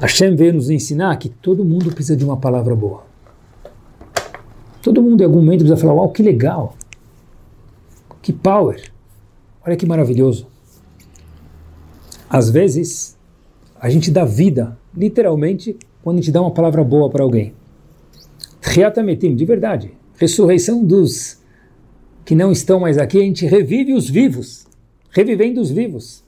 Hashem 0.00 0.34
veio 0.34 0.54
nos 0.54 0.70
ensinar 0.70 1.16
que 1.16 1.28
todo 1.28 1.64
mundo 1.64 1.92
precisa 1.92 2.16
de 2.16 2.24
uma 2.24 2.36
palavra 2.36 2.74
boa. 2.74 3.04
Todo 4.82 5.00
mundo 5.00 5.20
em 5.20 5.24
algum 5.24 5.38
momento 5.38 5.60
precisa 5.60 5.80
falar, 5.80 5.94
uau, 5.94 6.10
que 6.10 6.22
legal. 6.22 6.76
Que 8.20 8.32
power! 8.32 8.90
Olha 9.64 9.76
que 9.76 9.86
maravilhoso. 9.86 10.46
Às 12.28 12.50
vezes, 12.50 13.16
a 13.80 13.88
gente 13.88 14.10
dá 14.10 14.24
vida, 14.24 14.76
literalmente, 14.94 15.76
quando 16.02 16.18
a 16.18 16.20
gente 16.20 16.32
dá 16.32 16.40
uma 16.40 16.50
palavra 16.50 16.82
boa 16.82 17.08
para 17.08 17.22
alguém. 17.22 17.54
Riatametim, 18.64 19.36
de 19.36 19.44
verdade. 19.44 19.92
Ressurreição 20.16 20.82
dos 20.82 21.42
que 22.24 22.34
não 22.34 22.50
estão 22.50 22.80
mais 22.80 22.96
aqui, 22.96 23.18
a 23.18 23.22
gente 23.22 23.44
revive 23.44 23.92
os 23.92 24.08
vivos. 24.08 24.66
Revivendo 25.10 25.60
os 25.60 25.70
vivos. 25.70 26.24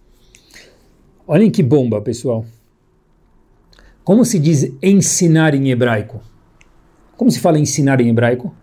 Olhem 1.26 1.50
que 1.50 1.62
bomba, 1.62 2.00
pessoal. 2.02 2.44
Como 4.04 4.24
se 4.24 4.38
diz 4.38 4.70
ensinar 4.82 5.54
em 5.54 5.70
hebraico? 5.70 6.20
Como 7.16 7.30
se 7.30 7.40
fala 7.40 7.58
ensinar 7.58 8.00
em 8.00 8.10
hebraico? 8.10 8.54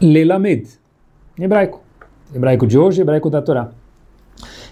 Lelamed 0.00 0.68
em 1.38 1.44
hebraico. 1.44 1.82
Hebraico 2.32 2.66
de 2.66 2.78
hoje, 2.78 3.00
hebraico 3.00 3.30
da 3.30 3.40
Torá. 3.40 3.72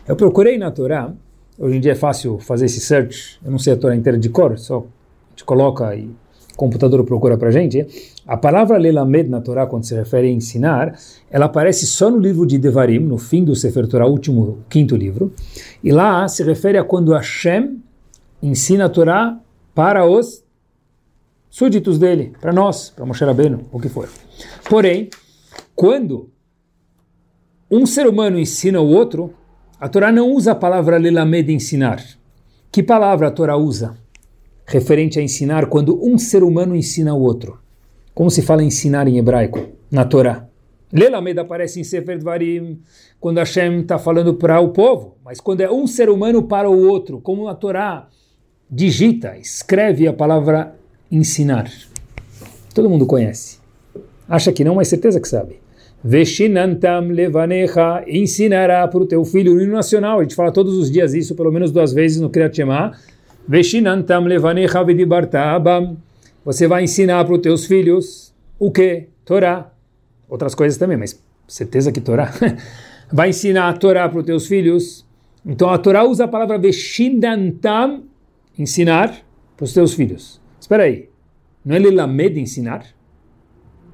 Eu 0.07 0.15
procurei 0.15 0.59
na 0.59 0.71
Torá, 0.71 1.13
hoje 1.59 1.79
em 1.79 1.81
dia 1.81 1.93
é 1.93 1.97
fácil 1.97 2.39
fazer 2.39 2.67
esse 2.67 2.81
search, 2.81 3.41
eu 3.43 3.51
não 3.51 3.59
sei 3.59 3.73
a 3.73 3.77
Torá 3.77 3.97
inteira 3.97 4.19
de 4.19 4.29
cor, 4.29 4.57
só 4.59 4.87
gente 5.31 5.45
coloca 5.45 5.95
e 5.95 6.11
computador 6.57 7.05
procura 7.05 7.37
para 7.37 7.51
gente. 7.51 7.87
A 8.27 8.37
palavra 8.37 8.79
lelamed 8.79 9.29
na 9.29 9.41
Torá, 9.41 9.67
quando 9.67 9.85
se 9.85 9.95
refere 9.95 10.27
a 10.27 10.31
ensinar, 10.31 10.99
ela 11.31 11.47
aparece 11.47 11.87
só 11.87 12.11
no 12.11 12.19
livro 12.19 12.47
de 12.47 12.59
Devarim, 12.59 13.01
no 13.01 13.19
fim 13.19 13.45
do 13.45 13.55
Sefer 13.55 13.87
Torá, 13.87 14.07
último, 14.07 14.59
quinto 14.69 14.97
livro, 14.97 15.33
e 15.85 15.93
lá 15.93 16.27
se 16.27 16.43
refere 16.43 16.79
a 16.79 16.85
quando 16.85 17.13
Hashem 17.13 17.81
ensina 18.43 18.87
a 18.87 18.89
Torá 18.89 19.39
para 19.75 20.05
os 20.07 20.43
súditos 21.51 21.99
dele, 21.99 22.33
para 22.41 22.53
nós, 22.53 22.91
para 22.91 23.07
Moshe 23.07 23.25
Rabbeinu, 23.25 23.61
o 23.71 23.79
que 23.79 23.89
for. 23.89 24.09
Porém, 24.69 25.09
quando 25.75 26.31
um 27.71 27.85
ser 27.87 28.07
humano 28.07 28.39
ensina 28.39 28.81
o 28.81 28.89
outro, 28.89 29.33
a 29.79 29.89
Torá 29.89 30.11
não 30.11 30.31
usa 30.31 30.53
a 30.53 30.55
palavra 30.55 30.99
lelamed 30.99 31.53
ensinar. 31.53 32.03
Que 32.73 32.83
palavra 32.83 33.29
a 33.29 33.31
Torá 33.31 33.57
usa? 33.57 33.97
Referente 34.67 35.19
a 35.19 35.23
ensinar 35.23 35.67
quando 35.67 36.05
um 36.05 36.19
ser 36.19 36.43
humano 36.43 36.75
ensina 36.75 37.15
o 37.15 37.23
outro. 37.23 37.59
Como 38.13 38.31
se 38.31 38.43
fala 38.43 38.65
ensinar 38.65 39.07
em 39.07 39.19
hebraico, 39.19 39.61
na 39.91 40.05
Torá? 40.05 40.49
Lelamed 40.93 41.39
aparece 41.39 41.81
em 41.81 41.85
Sefer 41.85 42.19
Dvarim, 42.19 42.81
quando 43.21 43.39
Hashem 43.39 43.81
está 43.81 43.99
falando 43.99 44.35
para 44.35 44.61
o 44.61 44.71
povo, 44.71 45.17
mas 45.25 45.41
quando 45.41 45.61
é 45.61 45.71
um 45.71 45.87
ser 45.87 46.09
humano 46.09 46.43
para 46.43 46.71
o 46.71 46.89
outro, 46.89 47.21
como 47.21 47.49
a 47.49 47.55
Torá 47.55 48.09
digita, 48.71 49.37
escreve 49.37 50.09
a 50.09 50.13
palavra 50.13 50.75
ensinar. 51.11 51.71
Todo 52.75 52.91
mundo 52.91 53.07
conhece. 53.07 53.59
Acha 54.29 54.53
que 54.53 54.65
não, 54.65 54.75
mas 54.75 54.89
certeza 54.89 55.21
que 55.21 55.29
sabe. 55.29 55.61
Veshinantam 56.03 57.09
levanecha, 57.09 58.05
ensinará 58.07 58.87
para 58.87 59.03
o 59.03 59.07
teu 59.07 59.25
filho 59.25 59.55
o 59.55 59.61
hino 59.61 59.73
nacional. 59.73 60.19
A 60.19 60.23
gente 60.23 60.35
fala 60.35 60.53
todos 60.53 60.75
os 60.77 60.91
dias 60.91 61.15
isso, 61.15 61.35
pelo 61.35 61.53
menos 61.53 61.73
duas 61.73 61.93
vezes 61.93 62.21
no 62.21 62.31
Kriyat 62.31 62.55
Shema. 62.55 62.93
Veshinantam 63.49 64.25
levanecha 64.25 64.83
vedibartabam. 64.83 65.97
Você 66.45 66.67
vai 66.67 66.85
ensinar 66.85 67.25
para 67.25 67.35
os 67.35 67.41
teus 67.41 67.67
filhos 67.67 68.35
o 68.59 68.71
que? 68.71 69.09
Torá. 69.25 69.73
Outras 70.29 70.55
coisas 70.55 70.79
também, 70.79 70.97
mas 70.97 71.21
certeza 71.47 71.93
que 71.93 72.01
Torá. 72.01 72.33
vai 73.13 73.31
ensinar 73.31 73.69
a 73.69 73.73
Torá 73.73 74.09
para 74.09 74.19
os 74.19 74.27
teus 74.27 74.47
filhos. 74.47 75.05
Então 75.45 75.71
a 75.71 75.79
Torá 75.79 76.05
usa 76.05 76.25
a 76.25 76.29
palavra 76.29 76.59
veshinantam, 76.59 78.05
ensinar 78.59 79.15
para 79.57 79.65
os 79.65 79.73
teus 79.73 79.95
filhos. 79.95 80.41
Espera 80.61 80.85
aí, 80.85 81.09
não 81.65 81.77
é 81.77 81.79
lelamed 81.79 82.41
ensinar? 82.41 82.85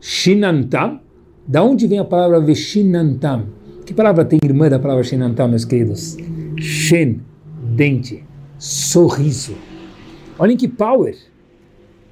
Shinantam? 0.00 1.00
Da 1.46 1.62
onde 1.62 1.86
vem 1.86 1.98
a 1.98 2.04
palavra 2.04 2.40
Veshinantam? 2.40 3.46
Que 3.84 3.92
palavra 3.92 4.24
tem 4.24 4.38
irmã 4.42 4.68
da 4.68 4.78
palavra 4.78 5.02
Shinantam, 5.02 5.48
meus 5.48 5.64
queridos? 5.64 6.16
Shen, 6.56 7.20
dente, 7.74 8.24
sorriso. 8.62 9.56
Olhem 10.38 10.56
que 10.56 10.68
power! 10.68 11.16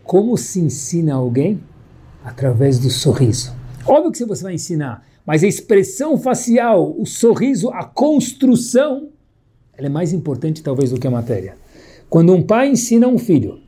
Como 0.02 0.36
se 0.36 0.58
ensina 0.58 1.14
alguém? 1.14 1.62
Através 2.24 2.76
do 2.80 2.90
sorriso. 2.90 3.54
Óbvio 3.86 4.10
que 4.10 4.24
você 4.24 4.42
vai 4.42 4.54
ensinar, 4.54 5.06
mas 5.24 5.44
a 5.44 5.46
expressão 5.46 6.18
facial, 6.18 6.92
o 6.98 7.06
sorriso, 7.06 7.70
a 7.70 7.84
construção, 7.84 9.10
ela 9.78 9.86
é 9.86 9.90
mais 9.90 10.12
importante 10.12 10.60
talvez 10.60 10.90
do 10.90 10.98
que 10.98 11.06
a 11.06 11.10
matéria. 11.10 11.54
Quando 12.08 12.34
um 12.34 12.42
pai 12.42 12.70
ensina 12.70 13.06
um 13.06 13.16
filho 13.16 13.60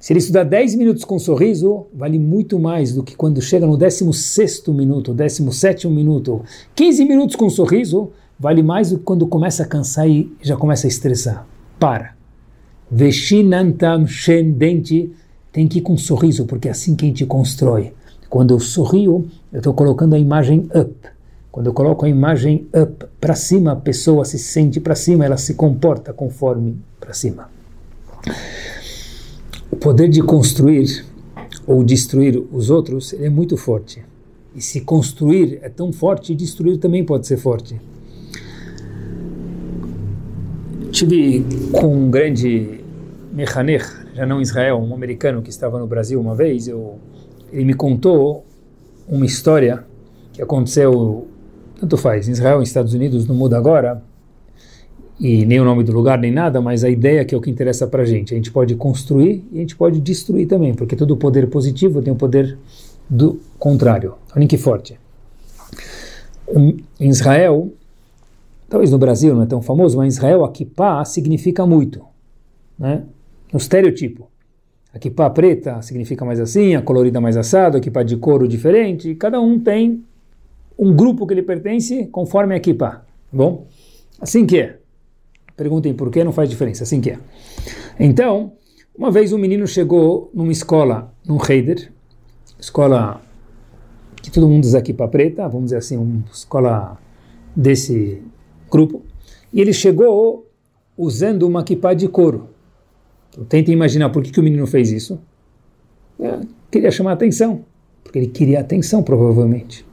se 0.00 0.12
ele 0.12 0.18
estudar 0.18 0.42
10 0.42 0.74
minutos 0.74 1.04
com 1.04 1.20
sorriso, 1.20 1.86
vale 1.94 2.18
muito 2.18 2.58
mais 2.58 2.92
do 2.92 3.04
que 3.04 3.16
quando 3.16 3.40
chega 3.40 3.66
no 3.66 3.76
16 3.76 4.64
minuto, 4.68 5.14
17 5.14 5.88
minuto. 5.88 6.42
15 6.74 7.04
minutos 7.04 7.36
com 7.36 7.48
sorriso, 7.48 8.10
vale 8.38 8.64
mais 8.64 8.90
do 8.90 8.98
que 8.98 9.04
quando 9.04 9.26
começa 9.28 9.62
a 9.62 9.66
cansar 9.66 10.08
e 10.08 10.32
já 10.42 10.56
começa 10.56 10.86
a 10.86 10.88
estressar. 10.88 11.46
Para. 11.78 12.15
Veshinantam 12.90 14.06
Shendenti 14.06 15.12
tem 15.52 15.66
que 15.66 15.78
ir 15.78 15.82
com 15.82 15.94
um 15.94 15.98
sorriso, 15.98 16.46
porque 16.46 16.68
é 16.68 16.70
assim 16.70 16.94
que 16.94 17.04
a 17.04 17.08
gente 17.08 17.26
constrói. 17.26 17.92
Quando 18.28 18.52
eu 18.52 18.60
sorrio, 18.60 19.26
eu 19.52 19.58
estou 19.58 19.72
colocando 19.72 20.14
a 20.14 20.18
imagem 20.18 20.68
up. 20.74 20.94
Quando 21.50 21.66
eu 21.66 21.72
coloco 21.72 22.04
a 22.04 22.08
imagem 22.08 22.66
up 22.74 23.06
para 23.20 23.34
cima, 23.34 23.72
a 23.72 23.76
pessoa 23.76 24.24
se 24.24 24.38
sente 24.38 24.78
para 24.78 24.94
cima, 24.94 25.24
ela 25.24 25.36
se 25.36 25.54
comporta 25.54 26.12
conforme 26.12 26.76
para 27.00 27.14
cima. 27.14 27.48
O 29.70 29.76
poder 29.76 30.08
de 30.08 30.22
construir 30.22 31.04
ou 31.66 31.82
destruir 31.82 32.42
os 32.52 32.68
outros 32.70 33.14
é 33.14 33.30
muito 33.30 33.56
forte. 33.56 34.02
E 34.54 34.60
se 34.60 34.82
construir 34.82 35.58
é 35.62 35.68
tão 35.68 35.92
forte, 35.92 36.34
destruir 36.34 36.78
também 36.78 37.04
pode 37.04 37.26
ser 37.26 37.36
forte. 37.36 37.80
Tive 40.96 41.44
com 41.72 41.94
um 41.94 42.10
grande 42.10 42.80
Mechaner, 43.30 43.84
já 44.14 44.24
não 44.24 44.40
Israel, 44.40 44.78
um 44.78 44.94
americano 44.94 45.42
que 45.42 45.50
estava 45.50 45.78
no 45.78 45.86
Brasil 45.86 46.18
uma 46.18 46.34
vez, 46.34 46.68
eu, 46.68 46.98
ele 47.52 47.66
me 47.66 47.74
contou 47.74 48.46
uma 49.06 49.26
história 49.26 49.84
que 50.32 50.40
aconteceu, 50.40 51.28
tanto 51.78 51.98
faz, 51.98 52.30
em 52.30 52.32
Israel, 52.32 52.60
nos 52.60 52.68
Estados 52.70 52.94
Unidos, 52.94 53.26
não 53.26 53.34
muda 53.34 53.58
agora, 53.58 54.02
e 55.20 55.44
nem 55.44 55.60
o 55.60 55.66
nome 55.66 55.84
do 55.84 55.92
lugar, 55.92 56.18
nem 56.18 56.32
nada, 56.32 56.62
mas 56.62 56.82
a 56.82 56.88
ideia 56.88 57.26
que 57.26 57.34
é 57.34 57.36
o 57.36 57.42
que 57.42 57.50
interessa 57.50 57.86
para 57.86 58.02
a 58.02 58.06
gente. 58.06 58.32
A 58.32 58.36
gente 58.38 58.50
pode 58.50 58.74
construir 58.74 59.44
e 59.52 59.58
a 59.58 59.60
gente 59.60 59.76
pode 59.76 60.00
destruir 60.00 60.46
também, 60.46 60.72
porque 60.72 60.96
todo 60.96 61.14
poder 61.14 61.46
positivo 61.50 62.00
tem 62.00 62.14
o 62.14 62.16
poder 62.16 62.56
do 63.06 63.38
contrário. 63.58 64.14
Olhem 64.34 64.48
que 64.48 64.56
forte. 64.56 64.98
Em 66.98 67.10
Israel, 67.10 67.70
talvez 68.68 68.90
no 68.90 68.98
Brasil 68.98 69.34
não 69.34 69.42
é 69.42 69.46
tão 69.46 69.62
famoso, 69.62 69.96
mas 69.96 70.06
em 70.06 70.16
Israel 70.16 70.44
a 70.44 70.50
kippah 70.50 71.04
significa 71.04 71.66
muito. 71.66 72.04
Né? 72.78 73.04
No 73.52 73.58
estereotipo. 73.58 74.28
A 74.92 74.98
kippah 74.98 75.30
preta 75.30 75.82
significa 75.82 76.24
mais 76.24 76.40
assim, 76.40 76.74
a 76.74 76.82
colorida 76.82 77.20
mais 77.20 77.36
assado, 77.36 77.76
a 77.76 77.80
kippah 77.80 78.02
de 78.02 78.16
couro 78.16 78.48
diferente. 78.48 79.14
Cada 79.14 79.40
um 79.40 79.58
tem 79.58 80.02
um 80.78 80.94
grupo 80.94 81.26
que 81.26 81.34
ele 81.34 81.42
pertence 81.42 82.06
conforme 82.06 82.54
a 82.54 82.60
kippah. 82.60 82.90
Tá 82.90 83.04
bom? 83.32 83.66
Assim 84.20 84.46
que 84.46 84.58
é. 84.58 84.78
Perguntem 85.56 85.94
por 85.94 86.10
que 86.10 86.24
não 86.24 86.32
faz 86.32 86.48
diferença. 86.48 86.84
Assim 86.84 87.00
que 87.00 87.10
é. 87.10 87.18
Então, 88.00 88.52
uma 88.96 89.10
vez 89.10 89.32
um 89.32 89.38
menino 89.38 89.66
chegou 89.66 90.30
numa 90.32 90.52
escola, 90.52 91.12
num 91.26 91.38
Heider, 91.46 91.92
escola 92.58 93.20
que 94.22 94.30
todo 94.30 94.48
mundo 94.48 94.64
usa 94.64 94.80
kippah 94.80 95.08
preta, 95.08 95.46
vamos 95.46 95.66
dizer 95.66 95.76
assim, 95.76 95.96
uma 95.96 96.24
escola 96.32 96.98
desse 97.54 98.22
grupo, 98.70 99.02
e 99.52 99.60
ele 99.60 99.72
chegou 99.72 100.48
usando 100.96 101.42
uma 101.44 101.62
kippah 101.62 101.94
de 101.94 102.08
couro. 102.08 102.48
Então, 103.30 103.44
tentem 103.44 103.74
imaginar 103.74 104.10
por 104.10 104.22
que, 104.22 104.30
que 104.30 104.40
o 104.40 104.42
menino 104.42 104.66
fez 104.66 104.90
isso. 104.90 105.18
É, 106.18 106.40
queria 106.70 106.90
chamar 106.90 107.12
atenção, 107.12 107.64
porque 108.02 108.18
ele 108.18 108.28
queria 108.28 108.60
atenção, 108.60 109.02
provavelmente. 109.02 109.84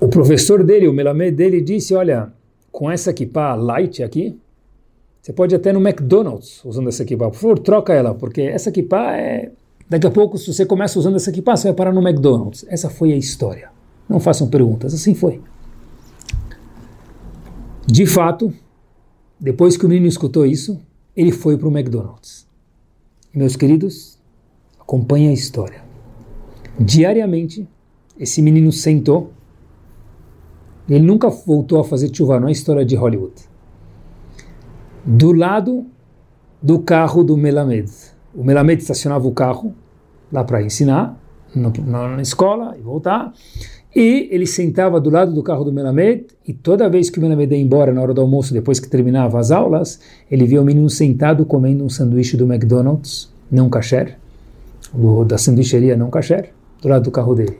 O 0.00 0.08
professor 0.08 0.62
dele, 0.62 0.88
o 0.88 0.92
Melamed 0.92 1.36
dele, 1.36 1.60
disse, 1.60 1.94
olha, 1.94 2.32
com 2.70 2.90
essa 2.90 3.12
kippah 3.12 3.54
light 3.54 4.02
aqui, 4.02 4.38
você 5.22 5.32
pode 5.32 5.54
até 5.54 5.72
no 5.72 5.80
McDonald's 5.80 6.62
usando 6.64 6.88
essa 6.88 7.04
kippah. 7.04 7.30
Por 7.30 7.38
favor, 7.38 7.58
troca 7.58 7.94
ela, 7.94 8.14
porque 8.14 8.42
essa 8.42 8.70
kippah 8.70 9.16
é... 9.16 9.50
Daqui 9.88 10.06
a 10.06 10.10
pouco, 10.10 10.36
se 10.36 10.52
você 10.52 10.66
começa 10.66 10.98
usando 10.98 11.16
essa 11.16 11.30
kippah, 11.30 11.56
você 11.56 11.68
vai 11.68 11.74
parar 11.74 11.92
no 11.92 12.06
McDonald's. 12.06 12.66
Essa 12.68 12.90
foi 12.90 13.12
a 13.12 13.16
história. 13.16 13.70
Não 14.08 14.18
façam 14.18 14.48
perguntas, 14.48 14.92
assim 14.92 15.14
foi. 15.14 15.40
De 17.86 18.06
fato, 18.06 18.52
depois 19.38 19.76
que 19.76 19.84
o 19.84 19.88
menino 19.88 20.06
escutou 20.06 20.46
isso, 20.46 20.80
ele 21.16 21.32
foi 21.32 21.56
para 21.58 21.68
o 21.68 21.70
McDonald's. 21.70 22.46
Meus 23.32 23.56
queridos, 23.56 24.18
acompanhe 24.80 25.28
a 25.28 25.32
história. 25.32 25.82
Diariamente, 26.78 27.68
esse 28.18 28.40
menino 28.40 28.72
sentou. 28.72 29.32
Ele 30.88 31.04
nunca 31.04 31.28
voltou 31.28 31.80
a 31.80 31.84
fazer 31.84 32.14
chuva, 32.14 32.40
não 32.40 32.48
é 32.48 32.52
história 32.52 32.84
de 32.84 32.94
Hollywood. 32.94 33.34
Do 35.04 35.32
lado 35.32 35.86
do 36.62 36.78
carro 36.78 37.22
do 37.22 37.36
Melamed. 37.36 37.90
O 38.34 38.42
Melamed 38.42 38.80
estacionava 38.80 39.28
o 39.28 39.32
carro 39.32 39.74
lá 40.32 40.42
para 40.42 40.62
ensinar, 40.62 41.18
na 41.54 42.22
escola, 42.22 42.76
e 42.78 42.80
voltar. 42.80 43.32
E 43.94 44.28
ele 44.32 44.46
sentava 44.46 45.00
do 45.00 45.08
lado 45.08 45.32
do 45.32 45.42
carro 45.42 45.62
do 45.62 45.72
Melamed, 45.72 46.26
e 46.46 46.52
toda 46.52 46.88
vez 46.88 47.08
que 47.08 47.18
o 47.18 47.22
Melamed 47.22 47.54
ia 47.54 47.60
embora 47.60 47.92
na 47.92 48.02
hora 48.02 48.12
do 48.12 48.20
almoço, 48.20 48.52
depois 48.52 48.80
que 48.80 48.88
terminava 48.88 49.38
as 49.38 49.52
aulas, 49.52 50.00
ele 50.28 50.44
via 50.46 50.60
o 50.60 50.64
menino 50.64 50.90
sentado 50.90 51.44
comendo 51.46 51.84
um 51.84 51.88
sanduíche 51.88 52.36
do 52.36 52.44
McDonald's, 52.44 53.32
não 53.50 53.68
kasher, 53.68 54.18
da 55.26 55.38
sanduicheria 55.38 55.96
não 55.96 56.10
kasher, 56.10 56.50
do 56.82 56.88
lado 56.88 57.04
do 57.04 57.10
carro 57.12 57.36
dele. 57.36 57.58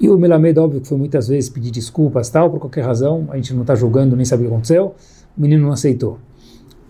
E 0.00 0.08
o 0.08 0.16
Melamed, 0.16 0.58
óbvio 0.58 0.80
que 0.80 0.86
foi 0.86 0.98
muitas 0.98 1.26
vezes 1.26 1.50
pedir 1.50 1.72
desculpas, 1.72 2.30
tal, 2.30 2.50
por 2.50 2.60
qualquer 2.60 2.84
razão, 2.84 3.26
a 3.30 3.36
gente 3.36 3.52
não 3.52 3.62
está 3.62 3.74
julgando, 3.74 4.14
nem 4.14 4.24
sabe 4.24 4.44
o 4.44 4.46
que 4.46 4.52
aconteceu, 4.52 4.94
o 5.36 5.40
menino 5.40 5.64
não 5.64 5.72
aceitou. 5.72 6.18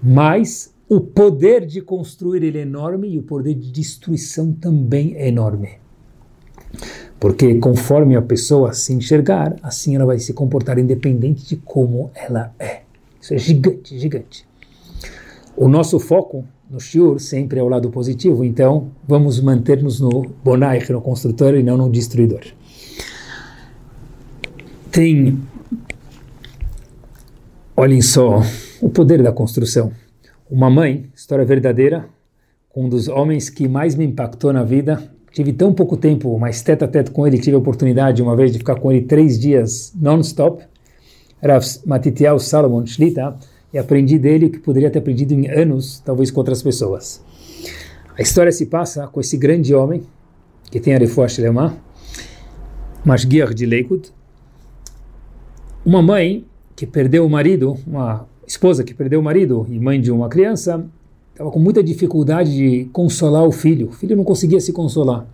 Mas 0.02 0.74
o 0.90 1.00
poder 1.00 1.64
de 1.64 1.80
construir 1.80 2.42
ele 2.42 2.58
é 2.58 2.62
enorme 2.62 3.08
e 3.08 3.18
o 3.18 3.22
poder 3.22 3.54
de 3.54 3.72
destruição 3.72 4.52
também 4.52 5.14
é 5.16 5.28
enorme. 5.28 5.83
Porque 7.24 7.54
conforme 7.54 8.16
a 8.16 8.20
pessoa 8.20 8.74
se 8.74 8.92
enxergar, 8.92 9.56
assim 9.62 9.96
ela 9.96 10.04
vai 10.04 10.18
se 10.18 10.34
comportar 10.34 10.78
independente 10.78 11.48
de 11.48 11.56
como 11.56 12.10
ela 12.14 12.54
é. 12.58 12.82
Isso 13.18 13.32
é 13.32 13.38
gigante, 13.38 13.98
gigante. 13.98 14.46
O 15.56 15.66
nosso 15.66 15.98
foco 15.98 16.44
no 16.70 16.78
Shiur 16.78 17.18
sempre 17.18 17.58
é 17.58 17.62
o 17.62 17.68
lado 17.68 17.88
positivo, 17.88 18.44
então 18.44 18.90
vamos 19.08 19.40
manter-nos 19.40 20.00
no 20.00 20.26
Bonaich, 20.44 20.92
no 20.92 21.00
construtor 21.00 21.54
e 21.54 21.62
não 21.62 21.78
no 21.78 21.88
destruidor. 21.88 22.42
Tem, 24.90 25.40
olhem 27.74 28.02
só, 28.02 28.42
o 28.82 28.90
poder 28.90 29.22
da 29.22 29.32
construção. 29.32 29.92
Uma 30.50 30.68
mãe, 30.68 31.08
história 31.14 31.46
verdadeira, 31.46 32.06
um 32.76 32.86
dos 32.86 33.08
homens 33.08 33.48
que 33.48 33.66
mais 33.66 33.94
me 33.94 34.04
impactou 34.04 34.52
na 34.52 34.62
vida, 34.62 35.13
tive 35.34 35.52
tão 35.52 35.74
pouco 35.74 35.96
tempo, 35.96 36.38
mas 36.38 36.62
tete 36.62 36.84
a 36.84 36.88
tete 36.88 37.10
com 37.10 37.26
ele, 37.26 37.38
tive 37.38 37.56
a 37.56 37.58
oportunidade 37.58 38.22
uma 38.22 38.36
vez 38.36 38.52
de 38.52 38.58
ficar 38.58 38.76
com 38.76 38.90
ele 38.90 39.02
três 39.02 39.38
dias 39.38 39.92
non-stop. 40.00 40.64
Era 41.42 41.58
Matitiel 41.84 42.38
Salomon 42.38 42.86
Shlita, 42.86 43.36
e 43.72 43.78
aprendi 43.78 44.20
dele 44.20 44.46
o 44.46 44.50
que 44.50 44.60
poderia 44.60 44.88
ter 44.88 45.00
aprendido 45.00 45.34
em 45.34 45.50
anos, 45.50 46.00
talvez 46.04 46.30
com 46.30 46.38
outras 46.38 46.62
pessoas. 46.62 47.20
A 48.16 48.22
história 48.22 48.52
se 48.52 48.66
passa 48.66 49.08
com 49.08 49.20
esse 49.20 49.36
grande 49.36 49.74
homem, 49.74 50.06
que 50.70 50.78
tem 50.78 50.94
a 50.94 50.98
Refuah 50.98 51.26
Shlema, 51.26 51.76
Mashgiach 53.04 53.52
de 53.52 53.66
Lakewood, 53.66 54.12
uma 55.84 56.00
mãe 56.00 56.46
que 56.76 56.86
perdeu 56.86 57.26
o 57.26 57.28
marido, 57.28 57.76
uma 57.84 58.28
esposa 58.46 58.84
que 58.84 58.94
perdeu 58.94 59.18
o 59.18 59.22
marido 59.22 59.66
e 59.68 59.80
mãe 59.80 60.00
de 60.00 60.12
uma 60.12 60.28
criança, 60.28 60.86
estava 61.34 61.50
com 61.50 61.58
muita 61.58 61.82
dificuldade 61.82 62.54
de 62.54 62.84
consolar 62.86 63.44
o 63.44 63.52
filho. 63.52 63.88
O 63.88 63.92
filho 63.92 64.16
não 64.16 64.24
conseguia 64.24 64.60
se 64.60 64.72
consolar. 64.72 65.26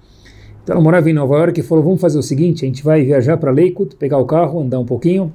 Então 0.63 0.75
ela 0.75 0.83
morava 0.83 1.09
em 1.11 1.13
Nova 1.13 1.37
York 1.37 1.61
e 1.61 1.63
falou: 1.63 1.85
Vamos 1.85 2.01
fazer 2.01 2.19
o 2.19 2.23
seguinte, 2.23 2.65
a 2.65 2.69
gente 2.69 2.83
vai 2.83 3.05
viajar 3.05 3.37
para 3.37 3.51
Lakewood, 3.51 3.97
pegar 3.97 4.19
o 4.19 4.25
carro, 4.25 4.61
andar 4.61 4.79
um 4.79 4.85
pouquinho 4.85 5.33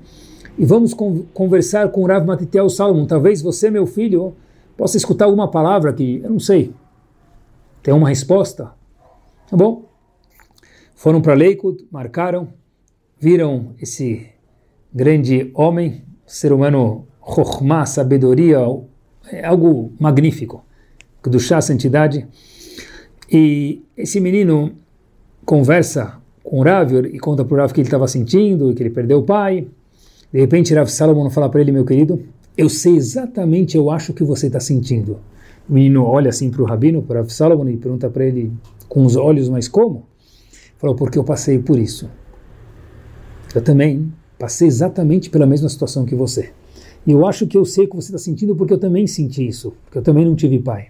e 0.57 0.65
vamos 0.65 0.93
conversar 1.33 1.89
com 1.89 2.03
o 2.03 2.07
Rav 2.07 2.25
Matitiel 2.25 2.69
Salomon. 2.69 3.05
Talvez 3.05 3.41
você, 3.41 3.69
meu 3.69 3.85
filho, 3.85 4.33
possa 4.77 4.97
escutar 4.97 5.25
alguma 5.25 5.49
palavra 5.49 5.93
que 5.93 6.21
eu 6.23 6.29
não 6.29 6.39
sei. 6.39 6.73
Tem 7.83 7.93
uma 7.93 8.09
resposta? 8.09 8.71
Tá 9.49 9.55
bom? 9.57 9.85
Foram 10.95 11.21
para 11.21 11.33
Lakewood, 11.33 11.85
marcaram, 11.91 12.47
viram 13.19 13.75
esse 13.79 14.27
grande 14.93 15.51
homem, 15.53 16.03
ser 16.25 16.53
humano, 16.53 17.05
Chokhmah, 17.21 17.85
sabedoria, 17.85 18.59
é 19.31 19.45
algo 19.45 19.91
magnífico, 19.99 20.63
do 21.23 21.39
chá 21.39 21.59
santidade. 21.61 22.27
E 23.31 23.81
esse 23.97 24.19
menino 24.19 24.73
conversa 25.45 26.19
com 26.43 26.59
o 26.59 26.63
Rav 26.63 26.93
e 26.93 27.19
conta 27.19 27.43
para 27.43 27.55
o 27.55 27.57
Rav 27.57 27.73
que 27.73 27.81
ele 27.81 27.87
estava 27.87 28.07
sentindo, 28.07 28.73
que 28.73 28.83
ele 28.83 28.89
perdeu 28.89 29.19
o 29.19 29.23
pai. 29.23 29.67
De 30.31 30.39
repente, 30.39 30.73
Rav 30.73 30.87
Salomon 30.89 31.29
fala 31.29 31.49
para 31.49 31.61
ele, 31.61 31.71
meu 31.71 31.85
querido, 31.85 32.21
eu 32.57 32.69
sei 32.69 32.95
exatamente, 32.95 33.75
eu 33.75 33.89
acho 33.89 34.13
que 34.13 34.23
você 34.23 34.47
está 34.47 34.59
sentindo. 34.59 35.19
O 35.67 35.73
menino 35.73 36.03
olha 36.03 36.29
assim 36.29 36.51
para 36.51 36.61
o 36.61 36.65
Rabino, 36.65 37.01
para 37.01 37.19
Rav 37.19 37.29
Salomon, 37.31 37.69
e 37.69 37.77
pergunta 37.77 38.09
para 38.09 38.25
ele 38.25 38.51
com 38.87 39.03
os 39.03 39.15
olhos, 39.15 39.49
mas 39.49 39.67
como? 39.67 40.05
Falou, 40.77 40.95
porque 40.95 41.17
eu 41.17 41.23
passei 41.23 41.57
por 41.57 41.79
isso. 41.79 42.09
Eu 43.53 43.61
também 43.61 44.11
passei 44.37 44.67
exatamente 44.67 45.29
pela 45.29 45.45
mesma 45.45 45.69
situação 45.69 46.05
que 46.05 46.13
você. 46.13 46.51
E 47.05 47.11
eu 47.11 47.25
acho 47.25 47.45
que 47.45 47.57
eu 47.57 47.65
sei 47.65 47.85
o 47.85 47.89
que 47.89 47.95
você 47.95 48.07
está 48.07 48.17
sentindo 48.17 48.55
porque 48.55 48.73
eu 48.73 48.79
também 48.79 49.05
senti 49.05 49.47
isso, 49.47 49.73
porque 49.85 49.97
eu 49.97 50.01
também 50.01 50.25
não 50.25 50.35
tive 50.35 50.59
pai. 50.59 50.89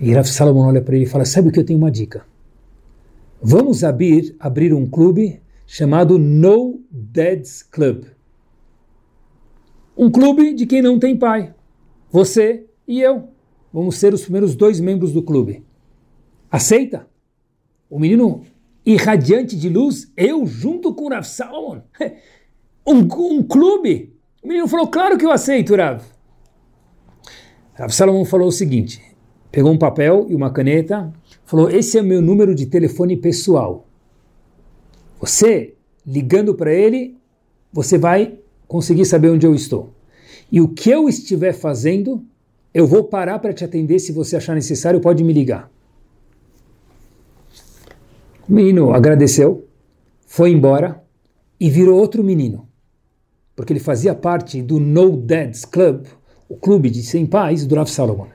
E 0.00 0.12
Rav 0.12 0.26
Salomon 0.26 0.66
olha 0.66 0.82
para 0.82 0.96
ele 0.96 1.04
e 1.04 1.08
fala: 1.08 1.24
Sabe 1.24 1.48
o 1.48 1.52
que 1.52 1.60
eu 1.60 1.64
tenho 1.64 1.78
uma 1.78 1.90
dica? 1.90 2.24
Vamos 3.40 3.84
abrir, 3.84 4.34
abrir 4.38 4.74
um 4.74 4.88
clube 4.88 5.40
chamado 5.66 6.18
No 6.18 6.80
Dads 6.90 7.62
Club. 7.62 8.04
Um 9.96 10.10
clube 10.10 10.54
de 10.54 10.66
quem 10.66 10.82
não 10.82 10.98
tem 10.98 11.16
pai. 11.16 11.54
Você 12.10 12.66
e 12.88 13.00
eu. 13.00 13.28
Vamos 13.72 13.96
ser 13.96 14.12
os 14.12 14.22
primeiros 14.22 14.56
dois 14.56 14.80
membros 14.80 15.12
do 15.12 15.22
clube. 15.22 15.64
Aceita? 16.50 17.06
O 17.88 18.00
menino 18.00 18.42
irradiante 18.84 19.56
de 19.56 19.68
luz, 19.68 20.10
eu 20.16 20.44
junto 20.46 20.92
com 20.92 21.04
o 21.04 21.08
Rav 21.10 21.24
Salomon. 21.24 21.82
Um, 22.86 23.00
um 23.02 23.42
clube 23.42 24.10
o 24.42 24.48
menino 24.48 24.66
falou, 24.66 24.86
claro 24.88 25.18
que 25.18 25.24
eu 25.24 25.30
aceito, 25.30 25.76
Rav. 25.76 26.02
Rav 27.74 27.92
Salomão 27.92 28.24
falou 28.24 28.48
o 28.48 28.52
seguinte, 28.52 29.02
pegou 29.52 29.70
um 29.70 29.78
papel 29.78 30.26
e 30.30 30.34
uma 30.34 30.50
caneta, 30.50 31.12
falou, 31.44 31.70
esse 31.70 31.98
é 31.98 32.00
o 32.00 32.04
meu 32.04 32.22
número 32.22 32.54
de 32.54 32.66
telefone 32.66 33.16
pessoal. 33.16 33.86
Você, 35.20 35.74
ligando 36.06 36.54
para 36.54 36.72
ele, 36.72 37.18
você 37.70 37.98
vai 37.98 38.38
conseguir 38.66 39.04
saber 39.04 39.28
onde 39.28 39.46
eu 39.46 39.54
estou. 39.54 39.92
E 40.50 40.60
o 40.60 40.68
que 40.68 40.90
eu 40.90 41.06
estiver 41.06 41.52
fazendo, 41.52 42.24
eu 42.72 42.86
vou 42.86 43.04
parar 43.04 43.38
para 43.40 43.52
te 43.52 43.62
atender. 43.62 43.98
Se 43.98 44.10
você 44.10 44.36
achar 44.36 44.54
necessário, 44.54 45.00
pode 45.00 45.22
me 45.22 45.34
ligar. 45.34 45.70
O 48.48 48.52
menino 48.52 48.92
agradeceu, 48.92 49.68
foi 50.26 50.50
embora 50.50 51.04
e 51.60 51.68
virou 51.68 51.98
outro 51.98 52.24
menino 52.24 52.69
porque 53.60 53.74
ele 53.74 53.80
fazia 53.80 54.14
parte 54.14 54.62
do 54.62 54.80
No 54.80 55.18
Dads 55.18 55.66
Club, 55.66 56.06
o 56.48 56.56
clube 56.56 56.88
de 56.88 57.02
100 57.02 57.26
pais 57.26 57.66
do 57.66 57.74
Rav 57.74 57.90
Salomon. 57.90 58.28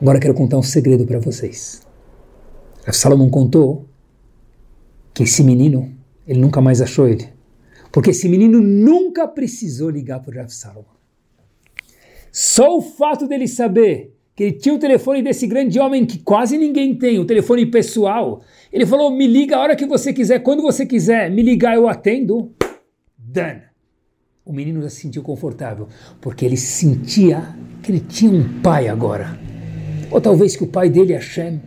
Agora 0.00 0.18
quero 0.18 0.32
contar 0.32 0.56
um 0.56 0.62
segredo 0.62 1.04
para 1.04 1.18
vocês. 1.18 1.82
Salomão 2.90 3.28
contou 3.28 3.84
que 5.12 5.24
esse 5.24 5.44
menino, 5.44 5.92
ele 6.26 6.40
nunca 6.40 6.62
mais 6.62 6.80
achou 6.80 7.06
ele. 7.06 7.28
Porque 7.92 8.08
esse 8.08 8.26
menino 8.26 8.62
nunca 8.62 9.28
precisou 9.28 9.90
ligar 9.90 10.20
para 10.20 10.32
o 10.32 10.38
Rav 10.38 10.48
Salomon. 10.48 10.96
Só 12.32 12.78
o 12.78 12.80
fato 12.80 13.28
dele 13.28 13.46
saber 13.46 14.16
que 14.34 14.44
ele 14.44 14.52
tinha 14.52 14.74
o 14.74 14.78
telefone 14.78 15.20
desse 15.20 15.46
grande 15.46 15.78
homem 15.78 16.06
que 16.06 16.20
quase 16.20 16.56
ninguém 16.56 16.94
tem, 16.94 17.18
o 17.18 17.26
telefone 17.26 17.66
pessoal. 17.66 18.40
Ele 18.72 18.86
falou: 18.86 19.10
me 19.10 19.26
liga 19.26 19.56
a 19.56 19.60
hora 19.60 19.76
que 19.76 19.84
você 19.84 20.10
quiser, 20.10 20.38
quando 20.38 20.62
você 20.62 20.86
quiser, 20.86 21.30
me 21.30 21.42
ligar, 21.42 21.76
eu 21.76 21.86
atendo. 21.86 22.50
Done. 23.18 23.69
O 24.44 24.54
menino 24.54 24.80
já 24.80 24.88
se 24.88 25.02
sentiu 25.02 25.22
confortável, 25.22 25.86
porque 26.18 26.46
ele 26.46 26.56
sentia 26.56 27.54
que 27.82 27.92
ele 27.92 28.00
tinha 28.00 28.32
um 28.32 28.60
pai 28.62 28.88
agora. 28.88 29.38
Ou 30.10 30.18
talvez 30.18 30.56
que 30.56 30.64
o 30.64 30.66
pai 30.66 30.88
dele, 30.88 31.12
Hashem, 31.12 31.60